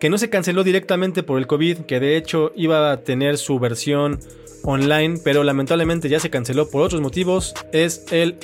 que 0.00 0.10
no 0.10 0.18
se 0.18 0.30
canceló 0.30 0.64
directamente 0.64 1.22
por 1.22 1.38
el 1.38 1.46
COVID, 1.46 1.78
que 1.80 2.00
de 2.00 2.16
hecho 2.16 2.52
iba 2.56 2.90
a 2.90 3.02
tener 3.02 3.38
su 3.38 3.58
versión 3.58 4.18
online, 4.64 5.20
pero 5.22 5.44
lamentablemente 5.44 6.08
ya 6.08 6.18
se 6.20 6.30
canceló 6.30 6.68
por 6.70 6.82
otros 6.82 7.00
motivos, 7.00 7.54
es 7.72 8.04
el 8.10 8.36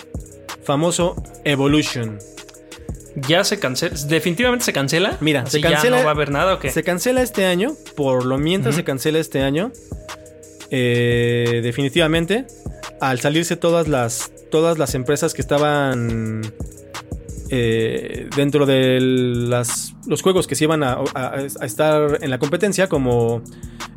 famoso 0.62 1.16
Evolution. 1.45 2.19
Ya 3.16 3.45
se 3.45 3.59
cancela, 3.59 3.97
definitivamente 4.09 4.64
se 4.66 4.75
cancela. 4.75 5.16
Mira, 5.21 5.40
Así 5.42 5.53
se 5.53 5.61
cancela- 5.62 5.83
Ya 5.83 5.90
no 6.03 6.05
va 6.05 6.11
a 6.11 6.14
haber 6.14 6.31
nada 6.31 6.55
o 6.55 6.59
qué. 6.59 6.71
Se 6.71 6.83
cancela 6.83 7.23
este 7.23 7.47
año, 7.47 7.75
por 7.97 8.27
lo 8.27 8.37
mientras 8.37 8.75
se 8.75 8.85
cancela 8.85 9.19
este 9.19 9.40
año, 9.40 9.73
eh, 10.71 11.61
definitivamente, 11.62 12.47
al 13.01 13.21
salirse 13.21 13.57
todas 13.57 13.88
las, 13.88 14.31
todas 14.51 14.77
las 14.79 14.95
empresas 14.95 15.33
que 15.33 15.40
estaban 15.40 16.42
eh, 17.50 18.28
dentro 18.37 18.66
de 18.66 18.98
los 19.00 20.22
juegos 20.22 20.46
que 20.46 20.54
se 20.54 20.64
iban 20.64 20.82
a, 20.82 20.98
estar 21.62 22.18
en 22.22 22.30
la 22.30 22.38
competencia, 22.38 22.88
como 22.88 23.42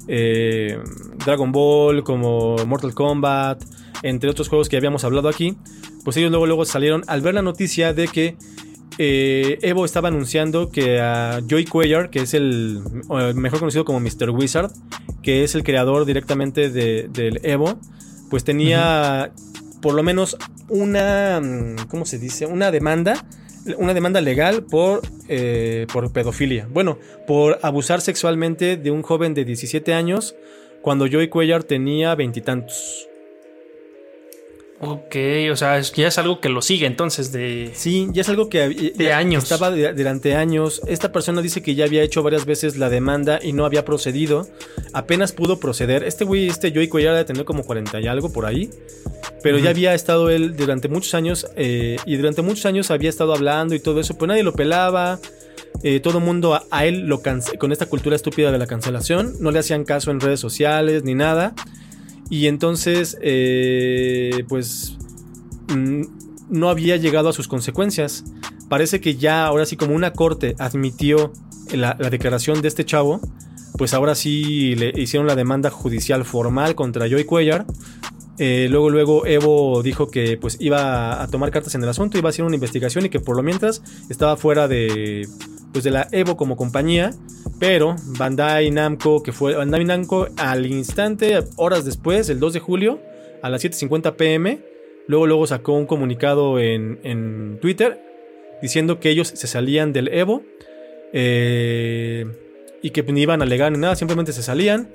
eh, 0.07 0.77
Dragon 1.25 1.51
Ball, 1.51 2.03
como 2.03 2.55
Mortal 2.65 2.93
Kombat, 2.93 3.63
entre 4.03 4.29
otros 4.29 4.47
juegos 4.49 4.69
que 4.69 4.77
habíamos 4.77 5.03
hablado 5.03 5.29
aquí, 5.29 5.57
pues 6.03 6.15
ellos 6.17 6.31
luego, 6.31 6.47
luego 6.47 6.65
salieron 6.65 7.03
al 7.07 7.21
ver 7.21 7.33
la 7.35 7.41
noticia 7.41 7.93
de 7.93 8.07
que 8.07 8.35
eh, 8.97 9.59
Evo 9.61 9.85
estaba 9.85 10.09
anunciando 10.09 10.69
que 10.71 10.99
a 10.99 11.41
Joey 11.49 11.65
Cuellar, 11.65 12.09
que 12.09 12.19
es 12.19 12.33
el 12.33 12.81
mejor 13.35 13.59
conocido 13.59 13.85
como 13.85 13.99
Mr. 13.99 14.29
Wizard, 14.31 14.71
que 15.21 15.43
es 15.43 15.55
el 15.55 15.63
creador 15.63 16.05
directamente 16.05 16.69
de- 16.69 17.07
del 17.09 17.39
Evo, 17.43 17.79
pues 18.29 18.43
tenía 18.43 19.31
por 19.81 19.93
lo 19.93 20.03
menos 20.03 20.37
una, 20.67 21.39
mm, 21.41 21.87
¿cómo 21.87 22.05
se 22.05 22.19
dice? 22.19 22.45
Una 22.45 22.71
demanda, 22.71 23.25
una 23.77 23.93
demanda 23.93 24.21
legal 24.21 24.63
por, 24.63 25.01
eh, 25.27 25.87
por 25.91 26.11
pedofilia. 26.11 26.67
Bueno, 26.71 26.97
por 27.27 27.59
abusar 27.61 28.01
sexualmente 28.01 28.77
de 28.77 28.91
un 28.91 29.01
joven 29.01 29.33
de 29.33 29.45
17 29.45 29.93
años 29.93 30.35
cuando 30.81 31.07
Joey 31.11 31.27
Cuellar 31.27 31.63
tenía 31.63 32.15
veintitantos. 32.15 33.08
Ok, 34.81 35.15
o 35.51 35.55
sea, 35.57 35.79
ya 35.81 36.07
es 36.07 36.17
algo 36.19 36.39
que 36.39 36.47
lo 36.47 36.61
sigue 36.61 36.85
entonces 36.85 37.33
de... 37.33 37.71
Sí, 37.73 38.07
ya 38.13 38.21
es 38.21 38.29
algo 38.29 38.47
que 38.47 38.93
ya 38.97 39.17
años. 39.17 39.43
Estaba 39.43 39.71
de- 39.71 39.93
durante 39.93 40.35
años. 40.35 40.81
Esta 40.87 41.11
persona 41.11 41.41
dice 41.41 41.61
que 41.61 41.75
ya 41.75 41.83
había 41.83 42.01
hecho 42.01 42.23
varias 42.23 42.45
veces 42.45 42.77
la 42.77 42.89
demanda 42.89 43.39
y 43.43 43.51
no 43.51 43.65
había 43.65 43.83
procedido. 43.83 44.47
Apenas 44.93 45.33
pudo 45.33 45.59
proceder. 45.59 46.03
Este 46.05 46.23
güey, 46.23 46.47
este 46.47 46.71
Joey 46.73 46.87
Cuellar 46.87 47.15
de 47.17 47.25
tener 47.25 47.43
como 47.43 47.63
40 47.65 47.99
y 47.99 48.07
algo 48.07 48.31
por 48.31 48.45
ahí. 48.45 48.69
Pero 49.43 49.57
ya 49.57 49.71
había 49.71 49.93
estado 49.93 50.29
él 50.29 50.55
durante 50.55 50.87
muchos 50.87 51.13
años. 51.13 51.47
eh, 51.57 51.97
y 52.05 52.15
durante 52.15 52.41
muchos 52.41 52.65
años 52.65 52.89
había 52.89 53.09
estado 53.09 53.33
hablando 53.33 53.75
y 53.75 53.81
todo 53.81 53.99
eso. 53.99 54.17
Pues 54.17 54.29
nadie 54.29 54.43
lo 54.43 54.53
pelaba. 54.53 55.19
eh, 55.83 55.99
todo 55.99 56.19
el 56.19 56.23
mundo 56.23 56.55
a, 56.55 56.63
a 56.71 56.85
él 56.85 57.01
lo 57.01 57.21
con 57.21 57.71
esta 57.73 57.85
cultura 57.87 58.15
estúpida 58.15 58.49
de 58.49 58.57
la 58.57 58.65
cancelación. 58.65 59.33
No 59.41 59.51
le 59.51 59.59
hacían 59.59 59.83
caso 59.83 60.09
en 60.11 60.21
redes 60.21 60.39
sociales 60.39 61.03
ni 61.03 61.15
nada. 61.15 61.53
Y 62.29 62.47
entonces, 62.47 63.17
eh, 63.21 64.43
pues, 64.47 64.97
mm, 65.69 66.03
no 66.49 66.69
había 66.69 66.97
llegado 66.97 67.29
a 67.29 67.33
sus 67.33 67.47
consecuencias. 67.47 68.23
Parece 68.69 69.01
que 69.01 69.15
ya, 69.15 69.45
ahora 69.45 69.65
sí, 69.65 69.75
como 69.77 69.95
una 69.95 70.13
corte 70.13 70.55
admitió 70.59 71.33
la, 71.73 71.95
la 71.99 72.09
declaración 72.09 72.61
de 72.61 72.67
este 72.67 72.85
chavo, 72.85 73.19
pues 73.77 73.93
ahora 73.93 74.13
sí 74.13 74.75
le 74.75 74.91
hicieron 74.95 75.25
la 75.25 75.35
demanda 75.35 75.69
judicial 75.69 76.25
formal 76.25 76.75
contra 76.75 77.09
Joey 77.09 77.23
Cuellar. 77.23 77.65
Eh, 78.37 78.67
luego, 78.69 78.89
luego 78.89 79.25
Evo 79.25 79.83
dijo 79.83 80.09
que 80.09 80.37
pues 80.37 80.57
iba 80.59 81.21
a 81.21 81.27
tomar 81.27 81.51
cartas 81.51 81.75
en 81.75 81.83
el 81.83 81.89
asunto, 81.89 82.17
iba 82.17 82.29
a 82.29 82.31
hacer 82.31 82.45
una 82.45 82.55
investigación 82.55 83.05
y 83.05 83.09
que 83.09 83.19
por 83.19 83.35
lo 83.35 83.43
mientras 83.43 83.81
estaba 84.09 84.37
fuera 84.37 84.69
de, 84.69 85.27
pues, 85.71 85.83
de 85.83 85.91
la 85.91 86.07
Evo 86.11 86.35
como 86.37 86.55
compañía. 86.57 87.11
Pero 87.59 87.95
Bandai 88.17 88.71
Namco, 88.71 89.21
que 89.21 89.31
fue 89.33 89.55
Bandai 89.55 89.83
Namco 89.83 90.27
al 90.37 90.65
instante, 90.65 91.39
horas 91.57 91.83
después, 91.85 92.29
el 92.29 92.39
2 92.39 92.53
de 92.53 92.59
julio, 92.59 92.99
a 93.41 93.49
las 93.49 93.63
7.50 93.63 94.15
pm, 94.15 94.59
luego, 95.07 95.27
luego 95.27 95.45
sacó 95.47 95.73
un 95.73 95.85
comunicado 95.85 96.57
en, 96.59 96.99
en 97.03 97.57
Twitter 97.61 97.99
diciendo 98.61 98.99
que 98.99 99.09
ellos 99.09 99.27
se 99.27 99.47
salían 99.47 99.91
del 99.93 100.07
Evo 100.09 100.43
eh, 101.13 102.25
y 102.81 102.91
que 102.91 103.03
ni 103.03 103.21
iban 103.21 103.41
a 103.41 103.45
alegar 103.45 103.71
ni 103.71 103.77
nada, 103.77 103.95
simplemente 103.95 104.31
se 104.33 104.43
salían. 104.43 104.89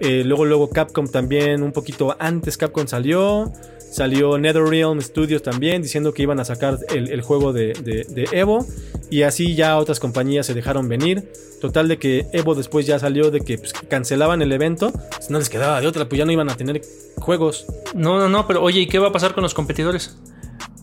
Eh, 0.00 0.22
luego, 0.24 0.44
luego 0.44 0.70
Capcom 0.70 1.06
también, 1.08 1.62
un 1.62 1.72
poquito 1.72 2.16
antes 2.18 2.56
Capcom 2.56 2.86
salió. 2.86 3.52
Salió 3.78 4.36
NetherRealm 4.36 5.00
Studios 5.00 5.42
también 5.42 5.80
diciendo 5.80 6.12
que 6.12 6.22
iban 6.22 6.38
a 6.40 6.44
sacar 6.44 6.78
el, 6.94 7.22
juego 7.22 7.52
de- 7.52 7.72
de 7.72 8.26
Evo. 8.32 8.66
Y 9.10 9.22
así 9.22 9.54
ya 9.54 9.76
otras 9.78 10.00
compañías 10.00 10.46
se 10.46 10.54
dejaron 10.54 10.88
venir. 10.88 11.30
Total 11.60 11.88
de 11.88 11.98
que 11.98 12.26
Evo 12.32 12.54
después 12.54 12.86
ya 12.86 12.98
salió 12.98 13.30
de 13.30 13.40
que 13.40 13.58
pues, 13.58 13.72
cancelaban 13.72 14.42
el 14.42 14.52
evento. 14.52 14.92
Pues 14.92 15.30
no 15.30 15.38
les 15.38 15.48
quedaba 15.48 15.80
de 15.80 15.86
otra, 15.86 16.08
pues 16.08 16.18
ya 16.18 16.24
no 16.24 16.32
iban 16.32 16.50
a 16.50 16.56
tener 16.56 16.80
juegos. 17.18 17.66
No, 17.94 18.18
no, 18.18 18.28
no, 18.28 18.46
pero 18.46 18.62
oye, 18.62 18.80
¿y 18.80 18.86
qué 18.86 18.98
va 18.98 19.08
a 19.08 19.12
pasar 19.12 19.34
con 19.34 19.42
los 19.42 19.54
competidores? 19.54 20.16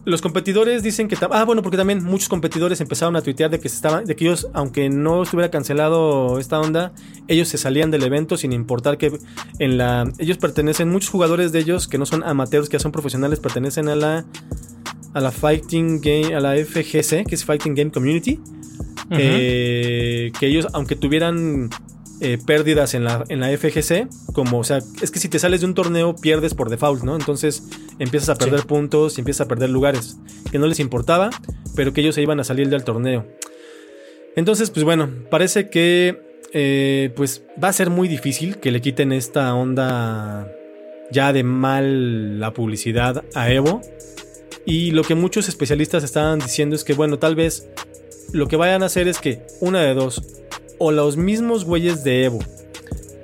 los 0.05 0.21
competidores 0.21 0.83
dicen 0.83 1.07
que... 1.07 1.17
Ah, 1.31 1.45
bueno, 1.45 1.61
porque 1.61 1.77
también 1.77 2.03
muchos 2.03 2.27
competidores 2.27 2.81
empezaron 2.81 3.15
a 3.15 3.21
tuitear 3.21 3.49
de 3.49 3.59
que, 3.59 3.69
se 3.69 3.75
estaban, 3.75 4.05
de 4.05 4.15
que 4.15 4.25
ellos, 4.25 4.49
aunque 4.53 4.89
no 4.89 5.23
estuviera 5.23 5.49
cancelado 5.49 6.39
esta 6.39 6.59
onda, 6.59 6.93
ellos 7.27 7.47
se 7.47 7.57
salían 7.57 7.91
del 7.91 8.03
evento 8.03 8.35
sin 8.35 8.51
importar 8.51 8.97
que 8.97 9.17
en 9.59 9.77
la... 9.77 10.11
Ellos 10.17 10.37
pertenecen, 10.37 10.89
muchos 10.89 11.09
jugadores 11.09 11.51
de 11.51 11.59
ellos 11.59 11.87
que 11.87 11.97
no 11.97 12.05
son 12.05 12.23
amateurs, 12.23 12.67
que 12.67 12.77
ya 12.77 12.79
son 12.79 12.91
profesionales, 12.91 13.39
pertenecen 13.39 13.87
a 13.87 13.95
la... 13.95 14.25
A 15.13 15.21
la 15.21 15.31
Fighting 15.31 16.01
Game, 16.01 16.33
a 16.35 16.39
la 16.39 16.55
FGC, 16.55 17.25
que 17.25 17.35
es 17.35 17.45
Fighting 17.45 17.75
Game 17.75 17.91
Community. 17.91 18.39
eh, 19.11 20.31
que 20.39 20.47
ellos, 20.47 20.67
aunque 20.73 20.95
tuvieran 20.95 21.69
eh, 22.21 22.37
pérdidas 22.43 22.93
en 22.93 23.03
la, 23.03 23.23
en 23.29 23.39
la 23.41 23.49
FGC, 23.55 24.07
como, 24.33 24.59
o 24.59 24.63
sea, 24.63 24.79
es 25.01 25.11
que 25.11 25.19
si 25.19 25.27
te 25.29 25.37
sales 25.39 25.59
de 25.61 25.67
un 25.67 25.73
torneo 25.75 26.15
pierdes 26.15 26.53
por 26.55 26.69
default, 26.69 27.03
¿no? 27.03 27.15
Entonces 27.15 27.63
empiezas 27.99 28.29
a 28.29 28.35
perder 28.35 28.61
Sí. 28.61 28.65
puntos 28.67 29.17
y 29.17 29.21
empiezas 29.21 29.45
a 29.45 29.47
perder 29.47 29.69
lugares, 29.69 30.17
que 30.51 30.57
no 30.57 30.67
les 30.67 30.79
importaba, 30.79 31.29
pero 31.75 31.93
que 31.93 32.01
ellos 32.01 32.15
se 32.15 32.21
iban 32.21 32.39
a 32.39 32.43
salir 32.43 32.69
del 32.69 32.83
torneo. 32.83 33.27
Entonces, 34.35 34.71
pues 34.71 34.83
bueno, 34.83 35.09
parece 35.29 35.69
que 35.69 36.17
eh, 36.53 37.11
pues 37.15 37.43
va 37.61 37.67
a 37.67 37.73
ser 37.73 37.89
muy 37.89 38.07
difícil 38.07 38.57
que 38.57 38.71
le 38.71 38.79
quiten 38.81 39.11
esta 39.11 39.53
onda 39.53 40.47
ya 41.11 41.33
de 41.33 41.43
mal 41.43 42.39
la 42.39 42.53
publicidad 42.53 43.23
a 43.35 43.51
Evo. 43.51 43.81
Y 44.65 44.91
lo 44.91 45.03
que 45.03 45.15
muchos 45.15 45.49
especialistas 45.49 46.03
estaban 46.03 46.39
diciendo 46.39 46.75
es 46.75 46.83
que, 46.83 46.93
bueno, 46.93 47.19
tal 47.19 47.35
vez 47.35 47.67
lo 48.31 48.47
que 48.47 48.55
vayan 48.55 48.83
a 48.83 48.87
hacer 48.87 49.07
es 49.07 49.19
que 49.19 49.45
una 49.59 49.81
de 49.81 49.93
dos, 49.93 50.21
o 50.79 50.91
los 50.91 51.17
mismos 51.17 51.65
güeyes 51.65 52.03
de 52.03 52.25
Evo, 52.25 52.39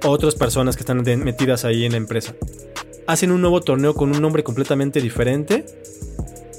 o 0.04 0.10
otras 0.10 0.36
personas 0.36 0.76
que 0.76 0.82
están 0.82 1.02
metidas 1.24 1.66
ahí 1.66 1.86
en 1.86 1.92
la 1.94 1.98
empresa, 1.98 2.36
hacen 3.08 3.32
un 3.32 3.42
nuevo 3.42 3.62
torneo 3.62 3.94
con 3.96 4.14
un 4.14 4.22
nombre 4.22 4.44
completamente 4.44 5.02
diferente, 5.02 5.66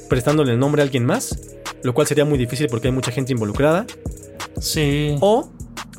prestándole 0.09 0.53
el 0.53 0.59
nombre 0.59 0.83
a 0.83 0.85
alguien 0.85 1.05
más, 1.07 1.39
lo 1.83 1.95
cual 1.95 2.07
sería 2.07 2.25
muy 2.25 2.39
difícil 2.39 2.67
porque 2.69 2.89
hay 2.89 2.93
mucha 2.95 3.13
gente 3.13 3.33
involucrada, 3.33 3.87
Sí. 4.61 5.17
o... 5.21 5.51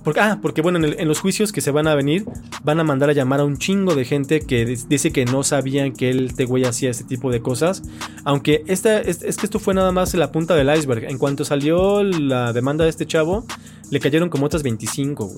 Porque, 0.03 0.19
ah, 0.19 0.39
porque 0.41 0.61
bueno, 0.61 0.79
en, 0.79 0.85
el- 0.85 0.99
en 0.99 1.07
los 1.07 1.19
juicios 1.19 1.51
que 1.51 1.61
se 1.61 1.69
van 1.71 1.87
a 1.87 1.95
venir, 1.95 2.25
van 2.63 2.79
a 2.79 2.83
mandar 2.83 3.09
a 3.09 3.13
llamar 3.13 3.39
a 3.39 3.45
un 3.45 3.57
chingo 3.57 3.93
de 3.95 4.03
gente 4.05 4.41
que 4.41 4.65
dice 4.65 5.11
que 5.11 5.25
no 5.25 5.43
sabían 5.43 5.93
que 5.93 6.09
él, 6.09 6.25
este 6.27 6.45
güey, 6.45 6.65
hacía 6.65 6.89
este 6.89 7.03
tipo 7.03 7.31
de 7.31 7.41
cosas. 7.41 7.83
Aunque 8.23 8.63
esta, 8.67 8.99
es, 8.99 9.21
es 9.21 9.37
que 9.37 9.45
esto 9.45 9.59
fue 9.59 9.73
nada 9.73 9.91
más 9.91 10.13
la 10.15 10.31
punta 10.31 10.55
del 10.55 10.75
iceberg. 10.75 11.03
En 11.05 11.17
cuanto 11.17 11.45
salió 11.45 12.01
la 12.03 12.51
demanda 12.53 12.83
de 12.83 12.89
este 12.89 13.05
chavo, 13.05 13.45
le 13.89 13.99
cayeron 13.99 14.29
como 14.29 14.45
otras 14.47 14.63
25. 14.63 15.25
güey. 15.25 15.37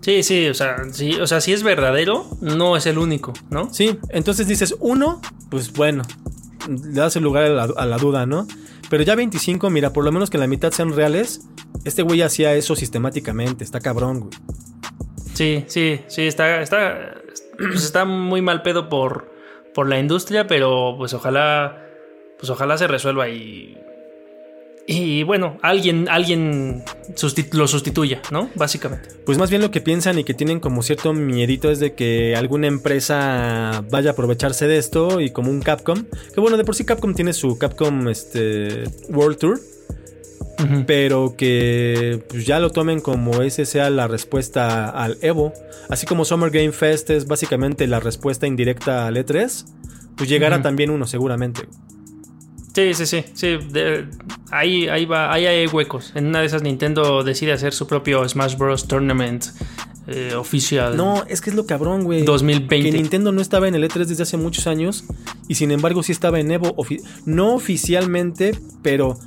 Sí, 0.00 0.22
sí, 0.24 0.48
o 0.48 0.54
sea, 0.54 0.76
sí, 0.90 1.12
o 1.20 1.26
sea, 1.28 1.40
si 1.40 1.52
es 1.52 1.62
verdadero, 1.62 2.26
no 2.40 2.76
es 2.76 2.86
el 2.86 2.98
único, 2.98 3.32
¿no? 3.50 3.72
Sí, 3.72 3.98
entonces 4.08 4.48
dices, 4.48 4.74
uno, 4.80 5.20
pues 5.48 5.72
bueno, 5.72 6.02
le 6.68 6.90
das 6.92 7.14
el 7.14 7.22
lugar 7.22 7.44
a 7.44 7.48
la, 7.50 7.62
a 7.64 7.86
la 7.86 7.98
duda, 7.98 8.26
¿no? 8.26 8.48
Pero 8.92 9.04
ya 9.04 9.14
25, 9.14 9.70
mira, 9.70 9.94
por 9.94 10.04
lo 10.04 10.12
menos 10.12 10.28
que 10.28 10.36
la 10.36 10.46
mitad 10.46 10.70
sean 10.70 10.94
reales, 10.94 11.48
este 11.86 12.02
güey 12.02 12.20
hacía 12.20 12.52
eso 12.52 12.76
sistemáticamente, 12.76 13.64
está 13.64 13.80
cabrón, 13.80 14.20
güey. 14.20 14.32
Sí, 15.32 15.64
sí, 15.66 16.02
sí, 16.08 16.26
está, 16.26 16.60
está, 16.60 17.14
pues 17.56 17.84
está 17.84 18.04
muy 18.04 18.42
mal 18.42 18.60
pedo 18.60 18.90
por, 18.90 19.32
por 19.72 19.88
la 19.88 19.98
industria, 19.98 20.46
pero 20.46 20.94
pues 20.98 21.14
ojalá, 21.14 21.82
pues 22.38 22.50
ojalá 22.50 22.76
se 22.76 22.86
resuelva 22.86 23.30
y, 23.30 23.78
y 24.86 25.22
bueno, 25.22 25.58
alguien, 25.62 26.08
alguien 26.08 26.82
lo 27.52 27.68
sustituya, 27.68 28.20
¿no? 28.30 28.50
Básicamente. 28.56 29.10
Pues 29.24 29.38
más 29.38 29.48
bien 29.48 29.62
lo 29.62 29.70
que 29.70 29.80
piensan 29.80 30.18
y 30.18 30.24
que 30.24 30.34
tienen 30.34 30.58
como 30.58 30.82
cierto 30.82 31.12
miedito 31.12 31.70
es 31.70 31.78
de 31.78 31.94
que 31.94 32.34
alguna 32.34 32.66
empresa 32.66 33.84
vaya 33.90 34.10
a 34.10 34.12
aprovecharse 34.14 34.66
de 34.66 34.78
esto 34.78 35.20
y 35.20 35.30
como 35.30 35.50
un 35.50 35.60
Capcom, 35.60 36.04
que 36.34 36.40
bueno, 36.40 36.56
de 36.56 36.64
por 36.64 36.74
sí 36.74 36.84
Capcom 36.84 37.14
tiene 37.14 37.32
su 37.32 37.58
Capcom 37.58 38.08
este, 38.08 38.84
World 39.08 39.38
Tour, 39.38 39.60
pero 40.86 41.36
que 41.36 42.22
pues, 42.28 42.44
ya 42.44 42.58
lo 42.58 42.70
tomen 42.70 43.00
como 43.00 43.42
ese 43.42 43.66
sea 43.66 43.88
la 43.88 44.08
respuesta 44.08 44.90
al 44.90 45.16
Evo, 45.20 45.52
así 45.90 46.06
como 46.06 46.24
Summer 46.24 46.50
Game 46.50 46.72
Fest 46.72 47.10
es 47.10 47.26
básicamente 47.26 47.86
la 47.86 48.00
respuesta 48.00 48.48
indirecta 48.48 49.06
al 49.06 49.16
E3, 49.16 49.64
pues 50.16 50.28
llegará 50.28 50.60
también 50.60 50.90
uno 50.90 51.06
seguramente. 51.06 51.68
Sí, 52.74 52.94
sí, 52.94 53.06
sí, 53.06 53.24
sí. 53.34 53.46
de- 53.70 54.06
ahí, 54.50 54.88
ahí 54.88 55.04
va, 55.04 55.32
ahí 55.32 55.44
hay 55.46 55.66
huecos. 55.66 56.12
En 56.14 56.26
una 56.26 56.40
de 56.40 56.46
esas 56.46 56.62
Nintendo 56.62 57.22
decide 57.22 57.52
hacer 57.52 57.72
su 57.74 57.86
propio 57.86 58.26
Smash 58.28 58.56
Bros. 58.56 58.88
Tournament 58.88 59.44
eh, 60.06 60.34
oficial. 60.34 60.96
No, 60.96 61.22
es 61.28 61.40
que 61.40 61.50
es 61.50 61.56
lo 61.56 61.66
cabrón, 61.66 62.04
güey. 62.04 62.24
2020. 62.24 62.90
Que 62.90 62.96
Nintendo 62.96 63.30
no 63.30 63.40
estaba 63.42 63.68
en 63.68 63.74
el 63.74 63.84
E3 63.84 64.06
desde 64.06 64.22
hace 64.22 64.36
muchos 64.36 64.66
años 64.66 65.04
y 65.48 65.54
sin 65.54 65.70
embargo 65.70 66.02
sí 66.02 66.12
estaba 66.12 66.40
en 66.40 66.50
Evo. 66.50 66.74
ofi- 66.76 67.02
no 67.26 67.54
oficialmente, 67.54 68.58
pero 68.82 69.18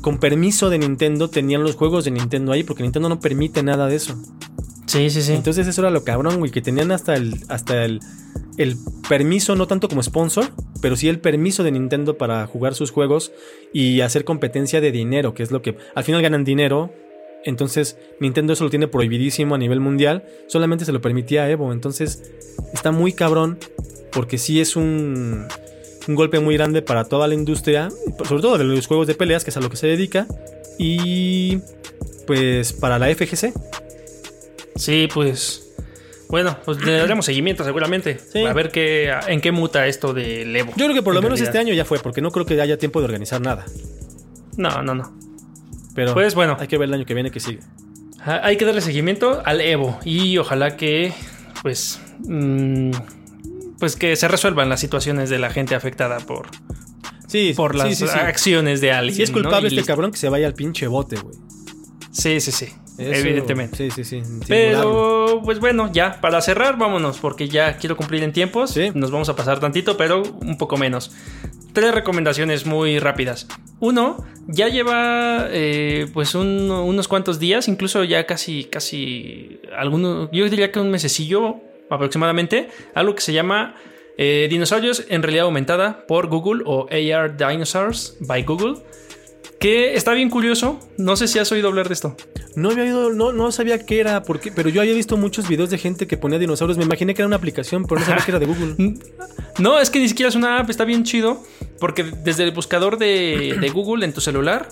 con 0.00 0.18
permiso 0.18 0.70
de 0.70 0.78
Nintendo 0.78 1.28
tenían 1.28 1.62
los 1.64 1.74
juegos 1.74 2.04
de 2.04 2.12
Nintendo 2.12 2.52
ahí 2.52 2.62
porque 2.62 2.84
Nintendo 2.84 3.08
no 3.08 3.20
permite 3.20 3.62
nada 3.62 3.86
de 3.88 3.96
eso. 3.96 4.14
Sí, 4.88 5.10
sí, 5.10 5.20
sí. 5.20 5.34
Entonces 5.34 5.66
eso 5.66 5.82
era 5.82 5.90
lo 5.90 6.02
cabrón, 6.02 6.38
güey, 6.38 6.50
que 6.50 6.62
tenían 6.62 6.90
hasta 6.92 7.14
el 7.14 7.34
hasta 7.48 7.84
el, 7.84 8.00
el 8.56 8.76
permiso, 9.06 9.54
no 9.54 9.66
tanto 9.66 9.86
como 9.86 10.02
sponsor, 10.02 10.46
pero 10.80 10.96
sí 10.96 11.08
el 11.08 11.20
permiso 11.20 11.62
de 11.62 11.70
Nintendo 11.72 12.16
para 12.16 12.46
jugar 12.46 12.74
sus 12.74 12.90
juegos 12.90 13.30
y 13.74 14.00
hacer 14.00 14.24
competencia 14.24 14.80
de 14.80 14.90
dinero, 14.90 15.34
que 15.34 15.42
es 15.42 15.50
lo 15.50 15.60
que 15.60 15.76
al 15.94 16.04
final 16.04 16.22
ganan 16.22 16.42
dinero. 16.42 16.90
Entonces 17.44 17.98
Nintendo 18.18 18.54
eso 18.54 18.64
lo 18.64 18.70
tiene 18.70 18.88
prohibidísimo 18.88 19.54
a 19.54 19.58
nivel 19.58 19.80
mundial, 19.80 20.24
solamente 20.46 20.86
se 20.86 20.92
lo 20.92 21.02
permitía 21.02 21.42
a 21.42 21.50
Evo. 21.50 21.70
Entonces 21.70 22.22
está 22.72 22.90
muy 22.90 23.12
cabrón 23.12 23.58
porque 24.10 24.38
sí 24.38 24.58
es 24.58 24.74
un, 24.74 25.48
un 26.08 26.14
golpe 26.14 26.40
muy 26.40 26.54
grande 26.54 26.80
para 26.80 27.04
toda 27.04 27.28
la 27.28 27.34
industria, 27.34 27.90
sobre 28.24 28.40
todo 28.40 28.56
de 28.56 28.64
los 28.64 28.86
juegos 28.86 29.06
de 29.06 29.14
peleas, 29.14 29.44
que 29.44 29.50
es 29.50 29.56
a 29.58 29.60
lo 29.60 29.68
que 29.68 29.76
se 29.76 29.86
dedica, 29.86 30.26
y 30.78 31.58
pues 32.26 32.72
para 32.72 32.98
la 32.98 33.14
FGC. 33.14 33.52
Sí, 34.78 35.08
pues. 35.12 35.64
Bueno, 36.28 36.56
pues 36.64 36.82
le 36.84 36.92
daremos 36.98 37.26
seguimiento 37.26 37.64
seguramente. 37.64 38.18
Sí. 38.32 38.44
A 38.44 38.52
ver 38.52 38.70
qué, 38.70 39.12
en 39.26 39.40
qué 39.40 39.52
muta 39.52 39.86
esto 39.86 40.12
del 40.14 40.54
Evo. 40.54 40.72
Yo 40.76 40.86
creo 40.86 40.94
que 40.94 41.02
por 41.02 41.12
lo 41.14 41.20
En 41.20 41.24
menos 41.24 41.38
realidad. 41.38 41.56
este 41.56 41.68
año 41.70 41.74
ya 41.74 41.84
fue, 41.84 41.98
porque 41.98 42.20
no 42.20 42.30
creo 42.30 42.46
que 42.46 42.60
haya 42.60 42.78
tiempo 42.78 43.00
de 43.00 43.06
organizar 43.06 43.40
nada. 43.40 43.64
No, 44.56 44.82
no, 44.82 44.94
no. 44.94 45.16
Pero 45.94 46.14
Pues 46.14 46.34
bueno. 46.34 46.56
hay 46.60 46.68
que 46.68 46.78
ver 46.78 46.88
el 46.88 46.94
año 46.94 47.04
que 47.06 47.14
viene 47.14 47.30
que 47.30 47.40
sigue. 47.40 47.60
Ah, 48.20 48.40
Hay 48.44 48.56
que 48.56 48.64
darle 48.64 48.80
seguimiento 48.80 49.42
al 49.44 49.60
Evo. 49.60 49.98
Y 50.04 50.38
ojalá 50.38 50.76
que. 50.76 51.12
Pues. 51.62 52.00
mm, 52.20 52.90
pues 53.78 53.96
que 53.96 54.14
se 54.16 54.26
resuelvan 54.28 54.68
las 54.68 54.80
situaciones 54.80 55.30
de 55.30 55.38
la 55.38 55.50
gente 55.50 55.74
afectada 55.76 56.18
por, 56.18 56.48
Sí, 57.28 57.52
por 57.56 57.74
las 57.76 57.96
sí, 57.96 58.04
acciones 58.04 58.80
de 58.80 58.90
alguien. 58.92 59.14
Si 59.16 59.22
es 59.22 59.30
culpable 59.30 59.68
este 59.68 59.84
cabrón, 59.84 60.10
que 60.10 60.18
se 60.18 60.28
vaya 60.28 60.46
al 60.46 60.54
pinche 60.54 60.86
bote, 60.88 61.16
güey. 61.16 61.36
Sí, 62.10 62.40
sí, 62.40 62.50
sí. 62.52 62.66
Eso- 62.98 63.12
Evidentemente. 63.26 63.76
Sí, 63.76 63.90
sí, 63.90 64.04
sí. 64.04 64.22
Pero, 64.48 65.40
pues 65.44 65.60
bueno, 65.60 65.90
ya, 65.92 66.20
para 66.20 66.40
cerrar, 66.40 66.76
vámonos, 66.78 67.18
porque 67.18 67.48
ya 67.48 67.76
quiero 67.76 67.96
cumplir 67.96 68.22
en 68.24 68.32
tiempos. 68.32 68.70
Sí. 68.72 68.90
Nos 68.94 69.10
vamos 69.10 69.28
a 69.28 69.36
pasar 69.36 69.60
tantito, 69.60 69.96
pero 69.96 70.22
un 70.22 70.58
poco 70.58 70.76
menos. 70.76 71.12
Tres 71.72 71.94
recomendaciones 71.94 72.66
muy 72.66 72.98
rápidas. 72.98 73.46
Uno, 73.78 74.24
ya 74.48 74.68
lleva 74.68 75.46
eh, 75.50 76.08
pues 76.12 76.34
un- 76.34 76.70
unos 76.70 77.06
cuantos 77.06 77.38
días, 77.38 77.68
incluso 77.68 78.02
ya 78.04 78.26
casi, 78.26 78.64
casi, 78.64 79.60
algunos, 79.76 80.28
yo 80.32 80.48
diría 80.48 80.72
que 80.72 80.80
un 80.80 80.90
mesecillo 80.90 81.56
aproximadamente, 81.90 82.68
algo 82.94 83.14
que 83.14 83.20
se 83.22 83.32
llama 83.32 83.74
eh, 84.20 84.48
Dinosaurios 84.50 85.04
en 85.08 85.22
realidad 85.22 85.44
aumentada 85.44 86.04
por 86.08 86.26
Google 86.26 86.62
o 86.66 86.88
AR 86.90 87.36
Dinosaurs 87.36 88.16
by 88.20 88.42
Google. 88.42 88.78
Que 89.58 89.94
está 89.94 90.12
bien 90.12 90.30
curioso. 90.30 90.78
No 90.98 91.16
sé 91.16 91.26
si 91.26 91.38
has 91.38 91.50
oído 91.50 91.68
hablar 91.68 91.88
de 91.88 91.94
esto. 91.94 92.16
No 92.54 92.70
había 92.70 92.84
oído, 92.84 93.12
no, 93.12 93.32
no 93.32 93.50
sabía 93.50 93.84
qué 93.84 94.00
era, 94.00 94.22
porque, 94.22 94.52
pero 94.52 94.68
yo 94.68 94.80
había 94.80 94.94
visto 94.94 95.16
muchos 95.16 95.48
videos 95.48 95.70
de 95.70 95.78
gente 95.78 96.06
que 96.06 96.16
ponía 96.16 96.38
dinosaurios. 96.38 96.78
Me 96.78 96.84
imaginé 96.84 97.14
que 97.14 97.22
era 97.22 97.26
una 97.26 97.36
aplicación, 97.36 97.84
pero 97.84 98.00
no 98.00 98.06
sabía 98.06 98.24
que 98.24 98.30
era 98.30 98.38
de 98.38 98.46
Google. 98.46 98.94
No, 99.58 99.80
es 99.80 99.90
que 99.90 99.98
ni 99.98 100.08
siquiera 100.08 100.28
es 100.28 100.36
una 100.36 100.60
app, 100.60 100.70
está 100.70 100.84
bien 100.84 101.02
chido. 101.02 101.42
Porque 101.80 102.04
desde 102.04 102.44
el 102.44 102.52
buscador 102.52 102.96
de, 102.96 103.56
de 103.60 103.70
Google 103.70 104.04
en 104.04 104.12
tu 104.12 104.20
celular, 104.20 104.68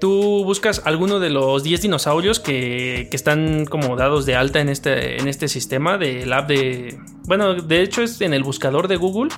tú 0.00 0.44
buscas 0.44 0.80
alguno 0.86 1.20
de 1.20 1.28
los 1.30 1.62
10 1.62 1.82
dinosaurios 1.82 2.40
que, 2.40 3.08
que 3.10 3.16
están 3.16 3.66
como 3.66 3.96
dados 3.96 4.24
de 4.24 4.34
alta 4.34 4.60
en 4.60 4.70
este, 4.70 5.20
en 5.20 5.28
este 5.28 5.48
sistema 5.48 5.98
del 5.98 6.32
app 6.32 6.48
de. 6.48 6.98
Bueno, 7.24 7.54
de 7.54 7.82
hecho 7.82 8.02
es 8.02 8.20
en 8.22 8.32
el 8.32 8.42
buscador 8.44 8.88
de 8.88 8.96
Google. 8.96 9.30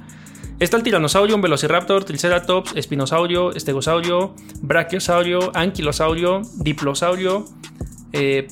Está 0.59 0.79
el 0.79 0.83
tiranosaurio, 0.83 1.35
un 1.35 1.43
velociraptor, 1.43 2.05
triceratops, 2.05 2.75
espinosaurio, 2.77 3.53
estegosaurio, 3.53 4.35
brachiosaurio, 4.63 5.51
anquilosaurio, 5.55 6.43
diplosaurio, 6.57 7.45
eh, 8.13 8.49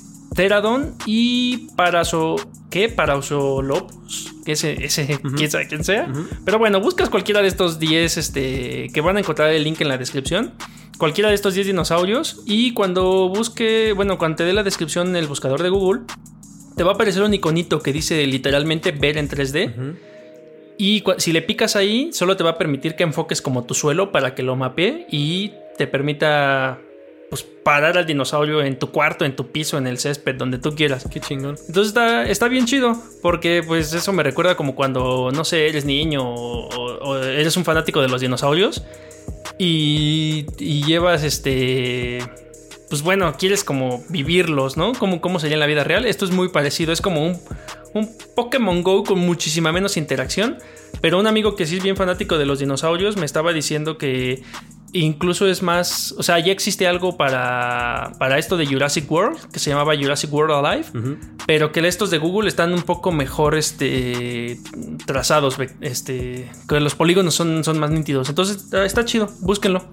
y 1.06 1.68
paraso... 1.76 2.36
¿Qué? 2.70 2.88
Parasolopus. 2.88 4.34
Ese, 4.46 4.84
ese 4.84 5.20
quién 5.36 5.48
sabe 5.48 5.68
quién 5.68 5.84
sea. 5.84 6.12
Pero 6.44 6.58
bueno, 6.58 6.80
buscas 6.80 7.08
cualquiera 7.08 7.40
de 7.40 7.46
estos 7.46 7.78
10 7.78 8.16
este, 8.16 8.88
que 8.92 9.00
van 9.00 9.16
a 9.16 9.20
encontrar 9.20 9.50
el 9.50 9.62
link 9.62 9.80
en 9.80 9.88
la 9.88 9.96
descripción. 9.96 10.54
Cualquiera 10.98 11.28
de 11.28 11.36
estos 11.36 11.54
10 11.54 11.68
dinosaurios. 11.68 12.42
Y 12.46 12.72
cuando 12.72 13.28
busque, 13.28 13.92
bueno, 13.92 14.18
cuando 14.18 14.38
te 14.38 14.44
dé 14.44 14.52
la 14.52 14.64
descripción 14.64 15.10
en 15.10 15.16
el 15.16 15.28
buscador 15.28 15.62
de 15.62 15.68
Google, 15.68 16.02
te 16.76 16.82
va 16.82 16.90
a 16.90 16.94
aparecer 16.94 17.22
un 17.22 17.32
iconito 17.32 17.80
que 17.80 17.92
dice 17.92 18.26
literalmente 18.26 18.90
ver 18.90 19.18
en 19.18 19.28
3D. 19.28 19.70
Ujú. 19.72 19.96
Y 20.76 21.04
si 21.18 21.32
le 21.32 21.42
picas 21.42 21.76
ahí, 21.76 22.10
solo 22.12 22.36
te 22.36 22.44
va 22.44 22.50
a 22.50 22.58
permitir 22.58 22.96
que 22.96 23.04
enfoques 23.04 23.40
como 23.40 23.64
tu 23.64 23.74
suelo 23.74 24.10
para 24.12 24.34
que 24.34 24.42
lo 24.42 24.56
mapee 24.56 25.06
y 25.10 25.52
te 25.76 25.86
permita 25.86 26.80
pues 27.30 27.42
parar 27.42 27.98
al 27.98 28.06
dinosaurio 28.06 28.62
en 28.62 28.78
tu 28.78 28.90
cuarto, 28.90 29.24
en 29.24 29.34
tu 29.34 29.50
piso, 29.50 29.78
en 29.78 29.86
el 29.86 29.98
césped, 29.98 30.36
donde 30.36 30.58
tú 30.58 30.74
quieras. 30.74 31.08
Qué 31.10 31.20
chingón. 31.20 31.56
Entonces 31.66 31.88
está, 31.88 32.28
está 32.28 32.48
bien 32.48 32.66
chido, 32.66 32.96
porque 33.22 33.62
pues 33.66 33.92
eso 33.92 34.12
me 34.12 34.22
recuerda 34.22 34.56
como 34.56 34.74
cuando, 34.74 35.30
no 35.32 35.44
sé, 35.44 35.68
eres 35.68 35.84
niño 35.84 36.22
o, 36.24 37.16
eres 37.18 37.56
un 37.56 37.64
fanático 37.64 38.00
de 38.00 38.08
los 38.08 38.20
dinosaurios 38.20 38.84
y, 39.58 40.46
y, 40.58 40.84
llevas 40.84 41.22
este... 41.24 42.18
Pues 42.88 43.02
bueno, 43.02 43.34
quieres 43.38 43.64
como 43.64 44.04
vivirlos, 44.08 44.76
¿no? 44.76 44.92
Como 44.92 45.20
cómo 45.20 45.38
sería 45.38 45.54
en 45.54 45.60
la 45.60 45.66
vida 45.66 45.84
real. 45.84 46.06
Esto 46.06 46.24
es 46.24 46.30
muy 46.30 46.48
parecido, 46.48 46.92
es 46.92 47.00
como 47.00 47.24
un, 47.24 47.38
un 47.94 48.10
Pokémon 48.34 48.82
Go 48.82 49.04
con 49.04 49.18
muchísima 49.18 49.72
menos 49.72 49.96
interacción. 49.96 50.58
Pero 51.00 51.18
un 51.18 51.26
amigo 51.26 51.56
que 51.56 51.66
sí 51.66 51.76
es 51.76 51.82
bien 51.82 51.96
fanático 51.96 52.38
de 52.38 52.46
los 52.46 52.58
dinosaurios 52.58 53.16
me 53.16 53.26
estaba 53.26 53.52
diciendo 53.52 53.98
que 53.98 54.42
incluso 54.94 55.48
es 55.48 55.62
más, 55.62 56.14
o 56.16 56.22
sea, 56.22 56.38
ya 56.38 56.52
existe 56.52 56.86
algo 56.86 57.16
para, 57.16 58.12
para 58.18 58.38
esto 58.38 58.56
de 58.56 58.64
Jurassic 58.64 59.10
World, 59.10 59.50
que 59.52 59.58
se 59.58 59.70
llamaba 59.70 59.96
Jurassic 59.96 60.32
World 60.32 60.64
Alive, 60.64 61.18
pero 61.46 61.72
que 61.72 61.86
estos 61.86 62.10
de 62.10 62.18
Google 62.18 62.48
están 62.48 62.72
un 62.72 62.82
poco 62.82 63.10
mejor 63.10 63.56
este, 63.56 64.58
trazados, 65.04 65.58
este, 65.80 66.50
que 66.68 66.80
los 66.80 66.94
polígonos 66.94 67.34
son, 67.34 67.64
son 67.64 67.78
más 67.80 67.90
nítidos. 67.90 68.28
Entonces 68.28 68.72
está 68.72 69.04
chido, 69.04 69.28
búsquenlo. 69.40 69.84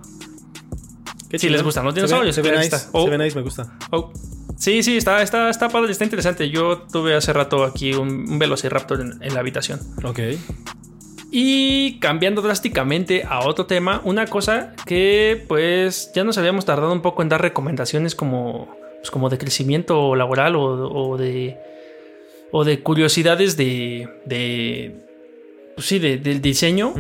Si 1.38 1.50
les 1.50 1.64
gustan 1.64 1.86
los 1.86 1.96
dinosaurios. 1.96 2.36
Se 2.36 2.42
ve, 2.42 2.58
nice, 2.58 2.78
se 2.78 3.10
ve 3.10 3.18
nice, 3.18 3.36
me 3.36 3.42
gusta. 3.42 3.78
Oh. 3.92 4.12
Sí, 4.58 4.84
sí, 4.84 4.98
está, 4.98 5.24
está, 5.24 5.50
está 5.50 5.70
padre, 5.70 5.92
está 5.92 6.04
interesante. 6.04 6.50
Yo 6.50 6.84
tuve 6.92 7.16
hace 7.16 7.34
rato 7.34 7.64
aquí 7.64 7.94
un, 7.94 8.38
Velociraptor 8.38 9.02
en, 9.02 9.18
en 9.22 9.34
la 9.34 9.40
habitación. 9.40 9.80
Ok. 10.04 10.20
Y 11.32 11.98
cambiando 12.00 12.42
drásticamente 12.42 13.24
a 13.28 13.40
otro 13.40 13.66
tema, 13.66 14.02
una 14.04 14.28
cosa 14.28 14.76
que 14.86 15.46
pues 15.48 16.12
ya 16.14 16.26
nos 16.26 16.38
habíamos 16.38 16.66
tardado 16.66 16.92
un 16.92 17.02
poco 17.02 17.22
en 17.22 17.30
dar 17.30 17.42
recomendaciones 17.42 18.16
como, 18.16 18.68
pues, 18.98 19.10
como 19.12 19.30
de 19.30 19.38
crecimiento 19.38 20.14
laboral 20.16 20.58
o, 20.58 21.18
de, 21.18 21.58
o 22.52 22.66
de 22.66 22.82
curiosidades 22.82 23.56
de, 23.56 24.10
de 24.26 24.94
pues 25.76 25.88
sí, 25.88 26.00
del 26.00 26.42
diseño. 26.42 26.94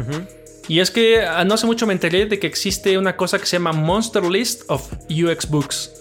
Y 0.72 0.80
es 0.80 0.90
que 0.90 1.22
ah, 1.22 1.44
no 1.44 1.56
hace 1.56 1.66
mucho 1.66 1.86
me 1.86 1.92
enteré 1.92 2.28
de 2.28 2.40
que 2.40 2.48
existe 2.48 2.98
una 2.98 3.18
cosa 3.18 3.38
que 3.38 3.46
se 3.46 3.58
llama 3.58 3.74
Monster 3.74 4.24
List 4.24 4.62
of 4.70 4.90
UX 5.10 5.50
Books. 5.50 5.92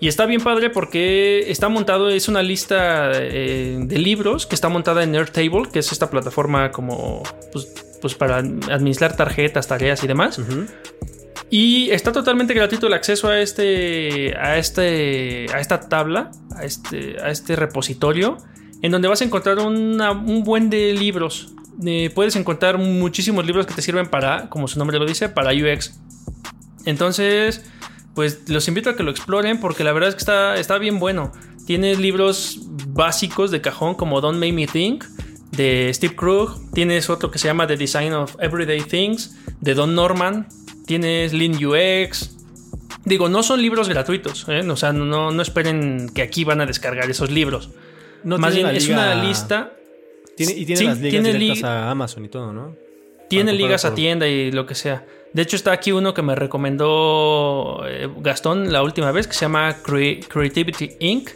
Y 0.00 0.08
está 0.08 0.26
bien 0.26 0.42
padre 0.42 0.68
porque 0.68 1.50
está 1.50 1.70
montado, 1.70 2.10
es 2.10 2.28
una 2.28 2.42
lista 2.42 3.10
eh, 3.14 3.78
de 3.80 3.98
libros 3.98 4.44
que 4.46 4.54
está 4.54 4.68
montada 4.68 5.02
en 5.02 5.14
Airtable, 5.14 5.62
que 5.72 5.78
es 5.78 5.92
esta 5.92 6.10
plataforma 6.10 6.72
como 6.72 7.22
pues, 7.52 7.72
pues 8.02 8.14
para 8.14 8.36
administrar 8.36 9.16
tarjetas, 9.16 9.66
tareas 9.66 10.04
y 10.04 10.06
demás. 10.06 10.38
Y 11.48 11.88
está 11.88 12.12
totalmente 12.12 12.52
gratuito 12.52 12.88
el 12.88 12.92
acceso 12.92 13.28
a 13.28 13.40
este, 13.40 14.36
a 14.36 14.58
este, 14.58 15.46
a 15.54 15.58
esta 15.58 15.88
tabla, 15.88 16.30
a 16.54 16.66
este, 16.66 17.16
a 17.18 17.30
este 17.30 17.56
repositorio, 17.56 18.36
en 18.82 18.92
donde 18.92 19.08
vas 19.08 19.22
a 19.22 19.24
encontrar 19.24 19.58
un 19.58 20.42
buen 20.44 20.68
de 20.68 20.92
libros. 20.92 21.54
Eh, 21.84 22.10
puedes 22.14 22.36
encontrar 22.36 22.78
muchísimos 22.78 23.44
libros 23.46 23.66
que 23.66 23.74
te 23.74 23.82
sirven 23.82 24.08
para, 24.08 24.48
como 24.48 24.68
su 24.68 24.78
nombre 24.78 24.98
lo 24.98 25.06
dice, 25.06 25.28
para 25.28 25.52
UX. 25.52 25.98
Entonces, 26.84 27.64
pues 28.14 28.48
los 28.48 28.68
invito 28.68 28.90
a 28.90 28.96
que 28.96 29.02
lo 29.02 29.10
exploren 29.10 29.60
porque 29.60 29.84
la 29.84 29.92
verdad 29.92 30.10
es 30.10 30.14
que 30.14 30.20
está, 30.20 30.56
está 30.56 30.78
bien 30.78 30.98
bueno. 30.98 31.32
Tienes 31.66 31.98
libros 31.98 32.60
básicos 32.88 33.50
de 33.50 33.60
cajón 33.60 33.94
como 33.94 34.20
Don't 34.20 34.38
Make 34.38 34.52
Me 34.52 34.66
Think 34.66 35.04
de 35.52 35.90
Steve 35.94 36.14
Krug. 36.16 36.72
Tienes 36.72 37.08
otro 37.08 37.30
que 37.30 37.38
se 37.38 37.48
llama 37.48 37.66
The 37.66 37.76
Design 37.76 38.12
of 38.14 38.36
Everyday 38.40 38.82
Things 38.82 39.36
de 39.60 39.74
Don 39.74 39.94
Norman. 39.94 40.48
Tienes 40.86 41.32
Lean 41.32 41.54
UX. 41.64 42.36
Digo, 43.04 43.28
no 43.28 43.42
son 43.42 43.62
libros 43.62 43.88
gratuitos. 43.88 44.46
¿eh? 44.48 44.68
O 44.68 44.76
sea, 44.76 44.92
no, 44.92 45.30
no 45.30 45.42
esperen 45.42 46.10
que 46.12 46.22
aquí 46.22 46.44
van 46.44 46.60
a 46.60 46.66
descargar 46.66 47.10
esos 47.10 47.30
libros. 47.30 47.70
No 48.24 48.38
Más 48.38 48.54
bien, 48.54 48.68
es 48.68 48.88
una 48.88 49.14
lista. 49.14 49.72
Y 50.38 50.66
tiene 50.66 50.82
las 50.84 51.00
ligas 51.00 51.24
directas 51.24 51.64
a 51.64 51.90
Amazon 51.90 52.24
y 52.24 52.28
todo, 52.28 52.52
¿no? 52.52 52.76
Tiene 53.28 53.52
ligas 53.52 53.84
a 53.84 53.94
tienda 53.94 54.28
y 54.28 54.52
lo 54.52 54.66
que 54.66 54.74
sea. 54.74 55.06
De 55.32 55.40
hecho, 55.40 55.56
está 55.56 55.72
aquí 55.72 55.92
uno 55.92 56.12
que 56.12 56.20
me 56.20 56.34
recomendó 56.34 57.82
eh, 57.86 58.08
Gastón 58.18 58.70
la 58.70 58.82
última 58.82 59.10
vez, 59.12 59.26
que 59.26 59.32
se 59.32 59.40
llama 59.40 59.78
Creativity 59.82 60.96
Inc., 61.00 61.30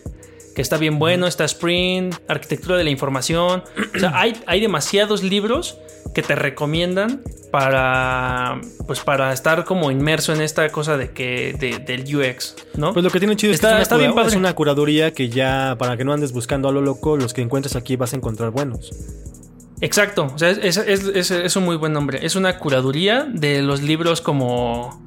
que 0.57 0.63
está 0.63 0.79
bien 0.79 0.99
bueno. 0.99 1.27
Está 1.27 1.45
Sprint, 1.45 2.17
Arquitectura 2.27 2.77
de 2.77 2.85
la 2.85 2.91
Información. 2.91 3.63
O 3.95 3.99
sea, 3.99 4.19
hay, 4.19 4.33
hay 4.47 4.61
demasiados 4.61 5.23
libros 5.23 5.79
que 6.15 6.23
te 6.23 6.35
recomiendan 6.35 7.23
para 7.53 8.59
pues 8.87 9.01
para 9.01 9.33
estar 9.33 9.65
como 9.65 9.91
inmerso 9.91 10.33
en 10.33 10.41
esta 10.41 10.69
cosa 10.71 10.97
de 10.97 11.11
que 11.11 11.53
del 11.87 12.05
UX, 12.05 12.57
¿no? 12.75 12.95
Pues 12.95 13.05
lo 13.05 13.11
que 13.11 13.19
tiene 13.19 13.37
chido 13.37 13.53
es 13.53 13.61
que 13.61 13.83
está 13.83 13.97
bien 13.99 14.15
es 14.19 14.35
una 14.35 14.55
curaduría 14.55 15.13
que 15.13 15.29
ya 15.29 15.77
para 15.79 15.97
que 15.99 16.05
no 16.05 16.15
andes 16.15 16.33
buscando 16.33 16.69
a 16.69 16.73
lo 16.73 16.81
loco, 16.81 17.17
los 17.17 17.35
que 17.35 17.43
encuentres 17.43 17.77
aquí 17.77 17.97
vas 17.97 18.15
a 18.15 18.17
encontrar 18.17 18.51
buenos. 18.51 18.91
Exacto, 19.83 20.31
o 20.35 20.39
sea, 20.39 20.51
es, 20.51 21.57
un 21.57 21.65
muy 21.65 21.77
buen 21.77 21.93
nombre. 21.93 22.25
Es 22.25 22.35
una 22.35 22.59
curaduría 22.59 23.25
de 23.25 23.61
los 23.61 23.83
libros 23.83 24.23
como. 24.23 25.05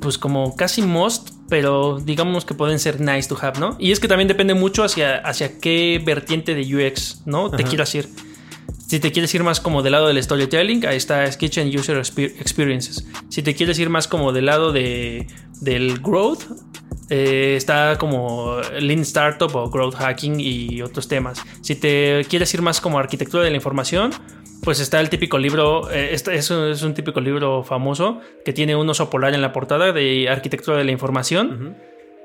Pues 0.00 0.18
como 0.18 0.56
casi 0.56 0.82
most, 0.82 1.35
pero 1.48 2.00
digamos 2.04 2.44
que 2.44 2.54
pueden 2.54 2.78
ser 2.78 3.00
nice 3.00 3.28
to 3.28 3.36
have, 3.40 3.58
¿no? 3.58 3.76
Y 3.78 3.92
es 3.92 4.00
que 4.00 4.08
también 4.08 4.28
depende 4.28 4.54
mucho 4.54 4.82
hacia, 4.84 5.18
hacia 5.18 5.58
qué 5.58 6.00
vertiente 6.04 6.54
de 6.54 6.62
UX, 6.62 7.22
¿no? 7.26 7.50
Te 7.50 7.64
quieras 7.64 7.94
ir. 7.94 8.08
Si 8.86 9.00
te 9.00 9.10
quieres 9.10 9.34
ir 9.34 9.42
más 9.42 9.60
como 9.60 9.82
del 9.82 9.92
lado 9.92 10.06
del 10.08 10.22
storytelling, 10.22 10.86
ahí 10.86 10.96
está 10.96 11.28
Kitchen 11.30 11.68
User 11.76 11.96
Experiences. 11.96 13.06
Si 13.28 13.42
te 13.42 13.54
quieres 13.54 13.78
ir 13.78 13.90
más 13.90 14.06
como 14.06 14.32
del 14.32 14.46
lado 14.46 14.72
de, 14.72 15.26
del 15.60 15.98
growth, 15.98 16.44
eh, 17.08 17.54
está 17.56 17.98
como 17.98 18.58
Lean 18.78 19.00
Startup 19.00 19.54
o 19.54 19.70
Growth 19.70 19.94
Hacking 19.94 20.40
y 20.40 20.82
otros 20.82 21.08
temas. 21.08 21.40
Si 21.62 21.74
te 21.74 22.24
quieres 22.28 22.52
ir 22.54 22.62
más 22.62 22.80
como 22.80 22.98
arquitectura 22.98 23.44
de 23.44 23.50
la 23.50 23.56
información, 23.56 24.12
pues 24.66 24.80
está 24.80 24.98
el 24.98 25.08
típico 25.08 25.38
libro, 25.38 25.88
eh, 25.92 26.08
este 26.10 26.34
es, 26.34 26.50
un, 26.50 26.92
típico 26.92 27.20
libro 27.20 27.62
famoso 27.62 28.20
que 28.44 28.52
tiene 28.52 28.74
un 28.74 28.90
oso 28.90 29.08
polar 29.08 29.32
en 29.32 29.40
la 29.40 29.52
portada 29.52 29.92
de 29.92 30.28
arquitectura 30.28 30.76
de 30.76 30.82
la 30.82 30.90
información. 30.90 31.76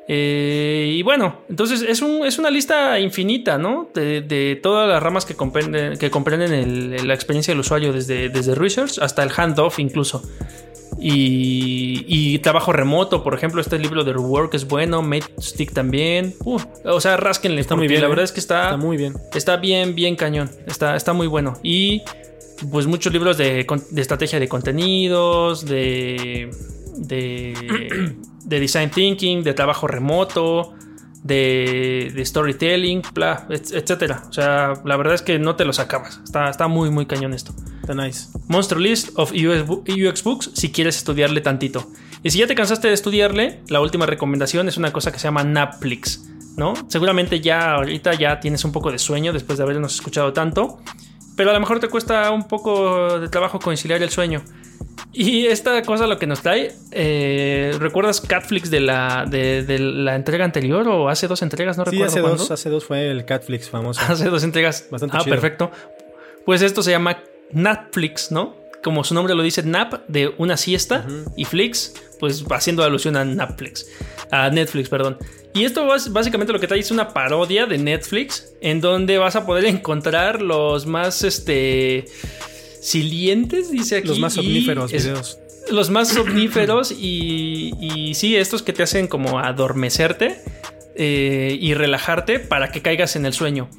Eh, 0.08 0.96
y 0.98 1.04
bueno, 1.04 1.42
entonces 1.50 1.84
es, 1.84 2.02
un, 2.02 2.26
es, 2.26 2.40
una 2.40 2.50
lista 2.50 3.00
infinita, 3.00 3.60
¿no? 3.60 3.92
De, 3.94 4.60
todas 4.60 4.90
las 4.90 5.04
ramas 5.04 5.24
que 5.26 5.36
comprenden, 5.36 6.00
que 6.00 6.10
comprenden 6.10 7.08
la 7.08 7.14
experiencia 7.14 7.52
del 7.52 7.60
usuario, 7.60 7.94
desde, 7.94 8.30
desde 8.30 8.56
research 8.56 8.98
hasta 8.98 9.22
el 9.22 9.30
handoff 9.30 9.78
incluso. 9.78 10.24
Y, 11.00 12.40
trabajo 12.40 12.74
remoto, 12.74 13.24
por 13.24 13.36
ejemplo, 13.36 13.62
este 13.62 13.78
libro 13.78 14.04
de 14.04 14.14
Rework 14.14 14.54
es 14.56 14.68
bueno, 14.68 15.08
Stick 15.40 15.74
también. 15.74 16.34
o 16.44 17.02
sea, 17.02 17.18
rasquenle. 17.18 17.62
Está 17.62 17.76
muy 17.76 17.88
bien. 17.88 18.02
La 18.02 18.08
verdad 18.08 18.24
¿eh? 18.24 18.26
es 18.26 18.32
que 18.32 18.40
está, 18.40 18.76
muy 18.78 18.98
bien. 18.98 19.14
Está 19.34 19.58
bien, 19.58 19.94
bien 19.94 20.16
cañón. 20.16 20.50
Está, 20.66 20.96
está 20.96 21.14
muy 21.14 21.28
bueno. 21.28 21.54
Y 21.64 22.02
pues 22.69 22.88
muchos 22.88 23.13
libros 23.13 23.38
de, 23.38 23.65
estrategia 23.95 24.39
de 24.39 24.47
contenidos, 24.47 25.65
de, 25.65 26.52
de, 26.97 28.15
de 28.45 28.60
design 28.60 28.91
thinking, 28.91 29.43
de 29.43 29.54
trabajo 29.54 29.88
remoto 29.88 30.74
de, 31.24 32.24
storytelling, 32.26 33.02
bla, 33.13 33.47
etcétera. 33.50 34.24
O 34.30 34.34
sea, 34.34 34.74
la 34.84 34.97
verdad 34.97 35.13
es 35.15 35.21
que 35.21 35.39
no 35.39 35.56
te 35.56 35.65
los 35.65 35.80
acabas. 35.80 36.19
Está, 36.24 36.50
está 36.50 36.67
muy, 36.67 36.89
muy 36.89 37.06
cañón 37.06 37.34
esto. 37.34 37.54
Está 37.82 37.93
nice. 37.93 38.30
Monster 38.47 38.80
List 38.80 39.10
of 39.15 39.32
UX, 39.32 40.24
Books 40.24 40.52
si 40.54 40.71
quieres 40.71 40.97
estudiarle 40.97 41.41
tantito. 41.41 41.88
Y 42.24 42.30
si 42.30 42.39
ya 42.39 42.47
te 42.47 42.56
cansaste 42.56 42.88
de 42.88 42.93
estudiarle, 42.93 43.62
la 43.67 43.82
última 43.82 44.06
recomendación 44.06 44.67
es 44.67 44.78
una 44.78 44.93
cosa 44.93 45.12
que 45.12 45.19
se 45.19 45.24
llama 45.24 45.43
Netflix, 45.43 46.24
¿no? 46.56 46.74
Seguramente 46.88 47.41
ya 47.41 47.74
ahorita 47.74 48.13
ya 48.13 48.39
tienes 48.39 48.63
un 48.63 48.71
poco 48.71 48.91
de 48.91 49.00
sueño 49.00 49.34
después 49.34 49.58
de 49.58 49.63
habernos 49.63 49.95
escuchado 49.95 50.32
tanto, 50.32 50.80
pero 51.42 51.50
a 51.50 51.54
lo 51.56 51.60
mejor 51.60 51.80
te 51.80 51.88
cuesta 51.88 52.30
un 52.30 52.48
poco 52.48 53.20
de 53.20 53.28
trabajo 53.28 53.58
conciliar 53.58 54.00
el 54.04 54.12
sueño. 54.12 54.44
Y 55.12 55.48
esta 55.48 55.82
cosa 55.82 56.06
lo 56.06 56.20
que 56.20 56.28
nos 56.28 56.44
trae, 56.44 56.72
eh, 56.92 57.76
¿recuerdas 57.80 58.22
Catflix 58.22 58.70
de 58.70 58.80
la, 58.80 59.26
de, 59.28 59.66
la 59.80 60.14
entrega 60.14 60.46
anterior 60.46 60.88
o 60.88 61.10
hace 61.10 61.28
dos 61.28 61.42
entregas? 61.42 61.80
No 61.80 61.86
sí, 61.86 61.94
recuerdo. 61.94 62.14
Hace 62.14 62.22
dos, 62.22 62.52
hace 62.52 62.70
dos 62.70 62.86
fue 62.86 63.10
el 63.10 63.26
Catflix 63.26 63.72
famoso. 63.72 64.02
hace 64.08 64.30
dos 64.30 64.44
entregas. 64.44 64.86
Bastante 64.92 65.18
ah, 65.20 65.24
perfecto. 65.24 65.72
Pues 66.46 66.62
esto 66.62 66.84
se 66.84 66.92
llama 66.92 67.18
Netflix, 67.52 68.32
¿no? 68.32 68.56
Como 68.84 69.04
su 69.04 69.16
nombre 69.16 69.34
lo 69.34 69.42
dice, 69.42 69.64
nap 69.64 70.08
de 70.08 70.36
una 70.38 70.58
siesta 70.58 71.08
y 71.36 71.46
flix, 71.46 71.96
pues 72.20 72.46
haciendo 72.52 72.84
alusión 72.84 73.18
a 73.18 73.26
Netflix. 73.26 73.88
A 74.30 74.52
Netflix, 74.52 74.89
perdón. 74.89 75.18
Y 75.54 75.66
esto 75.66 75.86
básicamente 75.86 76.54
lo 76.54 76.60
que 76.60 76.68
trae 76.68 76.80
es 76.80 76.91
una 76.91 77.10
parodia 77.10 77.66
de 77.66 77.78
Netflix 77.78 78.54
en 78.62 78.80
donde 78.80 79.18
vas 79.18 79.36
a 79.36 79.45
poder 79.45 79.66
encontrar 79.76 80.41
los 80.41 80.86
más 80.86 81.24
este 81.24 82.06
silientes, 82.82 83.72
dice 83.72 83.97
aquí. 83.97 84.08
Los 84.08 84.20
más 84.20 84.38
omníferos 84.38 84.91
videos. 84.91 85.38
Los 85.70 85.89
más 85.89 86.16
omníferos 86.18 86.91
y, 86.91 87.74
y, 87.80 88.14
sí, 88.16 88.36
estos 88.36 88.64
que 88.64 88.74
te 88.74 88.84
hacen 88.84 89.08
como 89.08 89.39
adormecerte 89.39 90.38
eh, 90.95 91.58
y 91.60 91.74
relajarte 91.74 92.39
para 92.39 92.72
que 92.72 92.82
caigas 92.82 93.16
en 93.16 93.26
el 93.26 93.34
sueño. 93.34 93.70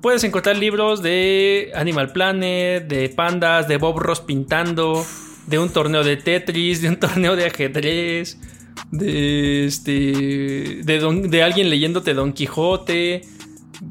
puedes 0.00 0.24
encontrar 0.24 0.56
libros 0.56 1.02
de 1.02 1.72
Animal 1.74 2.12
Planet, 2.12 2.86
de 2.86 3.08
pandas, 3.08 3.68
de 3.68 3.76
Bob 3.76 3.98
Ross 3.98 4.20
pintando, 4.20 5.04
de 5.46 5.58
un 5.58 5.70
torneo 5.70 6.04
de 6.04 6.16
Tetris, 6.16 6.82
de 6.82 6.88
un 6.88 6.96
torneo 6.96 7.36
de 7.36 7.46
ajedrez, 7.46 8.38
de 8.90 9.66
este 9.66 9.92
de, 10.82 11.26
de 11.28 11.42
alguien 11.42 11.70
leyéndote 11.70 12.14
Don 12.14 12.32
Quijote. 12.32 13.22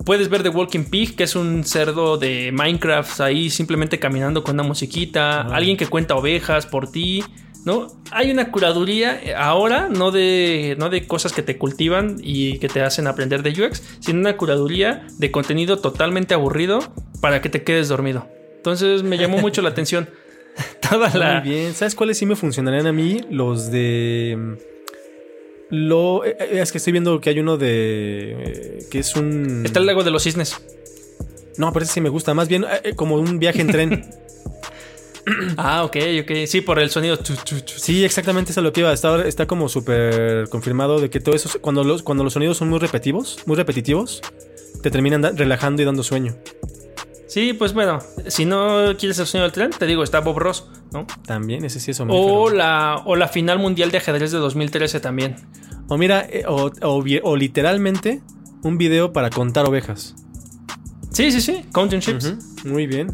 Puedes 0.06 0.30
ver 0.30 0.44
The 0.44 0.50
Walking 0.50 0.84
Pig, 0.84 1.16
que 1.16 1.24
es 1.24 1.36
un 1.36 1.64
cerdo 1.64 2.18
de 2.18 2.52
Minecraft 2.52 3.22
ahí 3.22 3.50
simplemente 3.50 3.98
caminando 3.98 4.44
con 4.44 4.56
una 4.56 4.64
musiquita. 4.64 5.42
Alguien 5.42 5.78
que 5.78 5.88
cuenta 5.88 6.16
ovejas 6.16 6.68
por 6.68 6.92
ti. 6.92 7.24
¿no? 7.66 7.88
Hay 8.12 8.32
una 8.32 8.52
curaduría 8.52 9.20
ahora, 9.38 9.90
no 9.90 10.12
de, 10.12 10.76
no 10.80 10.90
de 10.90 11.08
cosas 11.08 11.34
que 11.34 11.42
te 11.42 11.58
cultivan 11.58 12.18
y 12.22 12.58
que 12.60 12.70
te 12.70 12.82
hacen 12.82 13.08
aprender 13.08 13.44
de 13.44 13.52
UX, 13.52 13.84
sino 14.00 14.20
una 14.20 14.38
curaduría 14.38 15.08
de 15.18 15.32
contenido 15.32 15.78
totalmente 15.78 16.34
aburrido 16.34 16.80
para 17.22 17.42
que 17.42 17.50
te 17.50 17.64
quedes 17.64 17.90
dormido. 17.90 18.28
Entonces 18.58 19.04
me 19.04 19.18
llamó 19.18 19.38
mucho 19.38 19.62
la 19.62 19.70
atención. 19.70 20.10
Toda 20.90 21.14
la... 21.16 21.42
Muy 21.42 21.50
bien. 21.50 21.74
¿Sabes 21.74 21.96
cuáles 21.96 22.18
sí 22.18 22.26
me 22.26 22.36
funcionarían 22.36 22.88
a 22.88 22.92
mí? 22.92 23.22
Los 23.30 23.72
de... 23.72 24.58
Lo, 25.70 26.26
eh, 26.26 26.36
eh, 26.40 26.60
es 26.62 26.72
que 26.72 26.80
estoy 26.80 26.92
viendo 26.92 27.22
que 27.22 27.30
hay 27.30 27.40
uno 27.40 27.58
de... 27.58 28.36
Eh, 28.40 28.80
que 28.90 29.00
es 29.00 29.16
un... 29.16 29.64
Está 29.66 29.80
el 29.80 29.86
lago 29.86 30.04
de 30.04 30.12
los 30.12 30.24
cisnes. 30.24 30.60
No, 31.58 31.72
pero 31.74 31.84
ese 31.84 31.94
sí 31.96 32.02
me 32.02 32.10
gusta. 32.10 32.34
Más 32.34 32.48
bien 32.48 32.66
como 32.96 33.16
un 33.16 33.40
viaje 33.40 33.62
en 33.62 33.68
tren. 33.68 34.10
ah, 35.58 35.84
ok, 35.84 35.98
ok. 36.24 36.32
Sí, 36.48 36.62
por 36.62 36.80
el 36.80 36.90
sonido. 36.90 37.18
Sí, 37.66 38.04
exactamente 38.04 38.52
eso 38.52 38.62
es 38.62 38.64
lo 38.64 38.74
que 38.74 38.82
iba. 38.82 38.94
Está, 38.94 39.28
está 39.28 39.46
como 39.46 39.70
súper 39.70 40.50
confirmado 40.50 41.00
de 41.00 41.10
que 41.10 41.20
todo 41.20 41.36
eso, 41.36 41.50
cuando 41.62 41.84
los, 41.84 42.04
cuando 42.04 42.24
los 42.24 42.34
sonidos 42.34 42.58
son 42.58 42.70
muy 42.70 42.80
repetitivos, 42.80 43.40
muy 43.46 43.56
repetitivos, 43.56 44.22
te 44.82 44.92
terminan 44.92 45.38
relajando 45.38 45.82
y 45.82 45.86
dando 45.86 46.04
sueño. 46.04 46.36
Sí, 47.30 47.54
pues 47.54 47.74
bueno, 47.74 48.00
si 48.26 48.46
no 48.46 48.98
quieres 48.98 49.20
el 49.20 49.28
sonido 49.28 49.44
del 49.44 49.52
tren, 49.52 49.70
te 49.70 49.86
digo, 49.86 50.04
está 50.04 50.20
Bob 50.20 50.40
Ross, 50.40 50.66
¿no? 50.92 51.06
También, 51.28 51.64
ese 51.64 51.80
sí 51.80 51.92
es 51.92 52.00
o 52.00 52.50
la, 52.50 53.04
o 53.06 53.16
la 53.16 53.28
final 53.28 53.60
mundial 53.60 53.92
de 53.92 54.00
ajedrez 54.00 54.32
de 54.32 54.40
2013 54.40 55.00
también. 55.00 55.36
O 55.90 55.98
mira, 56.00 56.26
eh, 56.28 56.46
o, 56.48 56.72
o, 56.82 57.36
literalmente 57.36 58.24
un 58.64 58.80
video 58.80 59.14
para 59.14 59.30
contar 59.30 59.68
ovejas. 59.68 60.16
Sí, 61.12 61.32
sí, 61.32 61.40
sí, 61.40 61.66
counting 61.72 62.00
ships. 62.00 62.34
Muy 62.66 62.88
bien. 62.88 63.14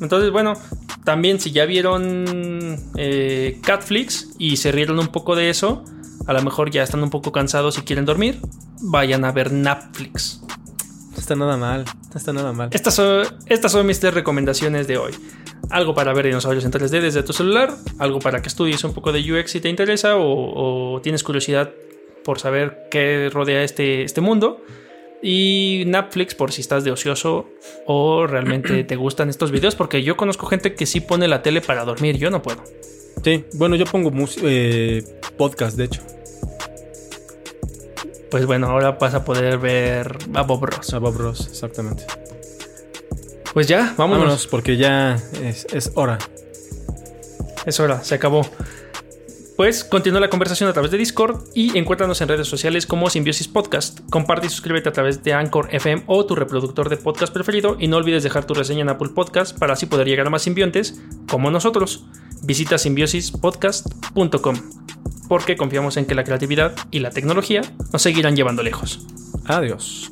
Entonces, 0.00 0.32
bueno, 0.32 0.54
también 1.04 1.38
si 1.38 1.52
ya 1.52 1.64
vieron 1.64 2.76
eh, 2.96 3.60
Catflix 3.62 4.30
y 4.38 4.56
se 4.56 4.72
rieron 4.72 4.98
un 4.98 5.08
poco 5.08 5.36
de 5.36 5.48
eso, 5.48 5.84
a 6.26 6.32
lo 6.32 6.42
mejor 6.42 6.72
ya 6.72 6.82
están 6.82 7.04
un 7.04 7.10
poco 7.10 7.30
cansados 7.30 7.78
y 7.78 7.82
quieren 7.82 8.04
dormir, 8.04 8.40
vayan 8.80 9.24
a 9.24 9.30
ver 9.30 9.52
Netflix. 9.52 10.37
Está 11.28 11.36
nada 11.36 11.58
mal, 11.58 11.84
no 11.84 12.16
está 12.16 12.32
nada 12.32 12.52
mal. 12.54 12.70
Estas 12.72 12.94
son, 12.94 13.26
estas 13.44 13.70
son 13.70 13.86
mis 13.86 14.00
tres 14.00 14.14
recomendaciones 14.14 14.88
de 14.88 14.96
hoy. 14.96 15.12
Algo 15.68 15.94
para 15.94 16.14
ver 16.14 16.24
dinosaurios 16.24 16.64
en 16.64 16.72
3D 16.72 17.02
desde 17.02 17.22
tu 17.22 17.34
celular, 17.34 17.74
algo 17.98 18.18
para 18.18 18.40
que 18.40 18.48
estudies 18.48 18.82
un 18.82 18.94
poco 18.94 19.12
de 19.12 19.20
UX 19.30 19.50
si 19.50 19.60
te 19.60 19.68
interesa 19.68 20.16
o, 20.16 20.94
o 20.94 21.02
tienes 21.02 21.22
curiosidad 21.22 21.70
por 22.24 22.38
saber 22.38 22.88
qué 22.90 23.28
rodea 23.30 23.62
este, 23.62 24.04
este 24.04 24.22
mundo. 24.22 24.62
Y 25.22 25.82
Netflix 25.86 26.34
por 26.34 26.50
si 26.50 26.62
estás 26.62 26.84
de 26.84 26.92
ocioso 26.92 27.50
o 27.84 28.26
realmente 28.26 28.84
te 28.88 28.96
gustan 28.96 29.28
estos 29.28 29.50
videos, 29.50 29.74
porque 29.74 30.02
yo 30.02 30.16
conozco 30.16 30.46
gente 30.46 30.74
que 30.74 30.86
sí 30.86 31.02
pone 31.02 31.28
la 31.28 31.42
tele 31.42 31.60
para 31.60 31.84
dormir, 31.84 32.16
yo 32.16 32.30
no 32.30 32.40
puedo. 32.40 32.64
Sí, 33.22 33.44
bueno, 33.52 33.76
yo 33.76 33.84
pongo 33.84 34.10
eh, 34.44 35.04
podcast, 35.36 35.76
de 35.76 35.84
hecho. 35.84 36.00
Pues 38.30 38.46
bueno, 38.46 38.68
ahora 38.68 38.92
vas 38.92 39.14
a 39.14 39.24
poder 39.24 39.58
ver 39.58 40.18
a 40.34 40.42
Bob 40.42 40.64
Ross. 40.64 40.92
A 40.92 40.98
Bob 40.98 41.16
Ross, 41.16 41.48
exactamente. 41.48 42.06
Pues 43.52 43.66
ya, 43.66 43.94
vámonos. 43.96 44.24
vámonos 44.24 44.46
porque 44.46 44.76
ya 44.76 45.16
es, 45.42 45.66
es 45.72 45.92
hora. 45.94 46.18
Es 47.66 47.80
hora, 47.80 48.02
se 48.04 48.14
acabó. 48.14 48.46
Pues 49.58 49.82
continúa 49.82 50.20
la 50.20 50.30
conversación 50.30 50.70
a 50.70 50.72
través 50.72 50.92
de 50.92 50.98
Discord 50.98 51.42
y 51.52 51.76
encuéntranos 51.76 52.20
en 52.20 52.28
redes 52.28 52.46
sociales 52.46 52.86
como 52.86 53.10
Simbiosis 53.10 53.48
Podcast. 53.48 53.98
Comparte 54.08 54.46
y 54.46 54.50
suscríbete 54.50 54.88
a 54.88 54.92
través 54.92 55.24
de 55.24 55.32
Anchor 55.32 55.68
FM 55.72 56.04
o 56.06 56.24
tu 56.24 56.36
reproductor 56.36 56.88
de 56.88 56.96
podcast 56.96 57.32
preferido 57.32 57.76
y 57.80 57.88
no 57.88 57.96
olvides 57.96 58.22
dejar 58.22 58.44
tu 58.44 58.54
reseña 58.54 58.82
en 58.82 58.90
Apple 58.90 59.08
Podcast 59.16 59.58
para 59.58 59.72
así 59.72 59.86
poder 59.86 60.06
llegar 60.06 60.28
a 60.28 60.30
más 60.30 60.42
simbiontes 60.42 61.00
como 61.28 61.50
nosotros. 61.50 62.04
Visita 62.44 62.78
simbiosispodcast.com 62.78 64.56
porque 65.28 65.56
confiamos 65.56 65.96
en 65.96 66.06
que 66.06 66.14
la 66.14 66.24
creatividad 66.24 66.74
y 66.90 67.00
la 67.00 67.10
tecnología 67.10 67.62
nos 67.92 68.02
seguirán 68.02 68.36
llevando 68.36 68.62
lejos. 68.62 69.06
Adiós. 69.46 70.10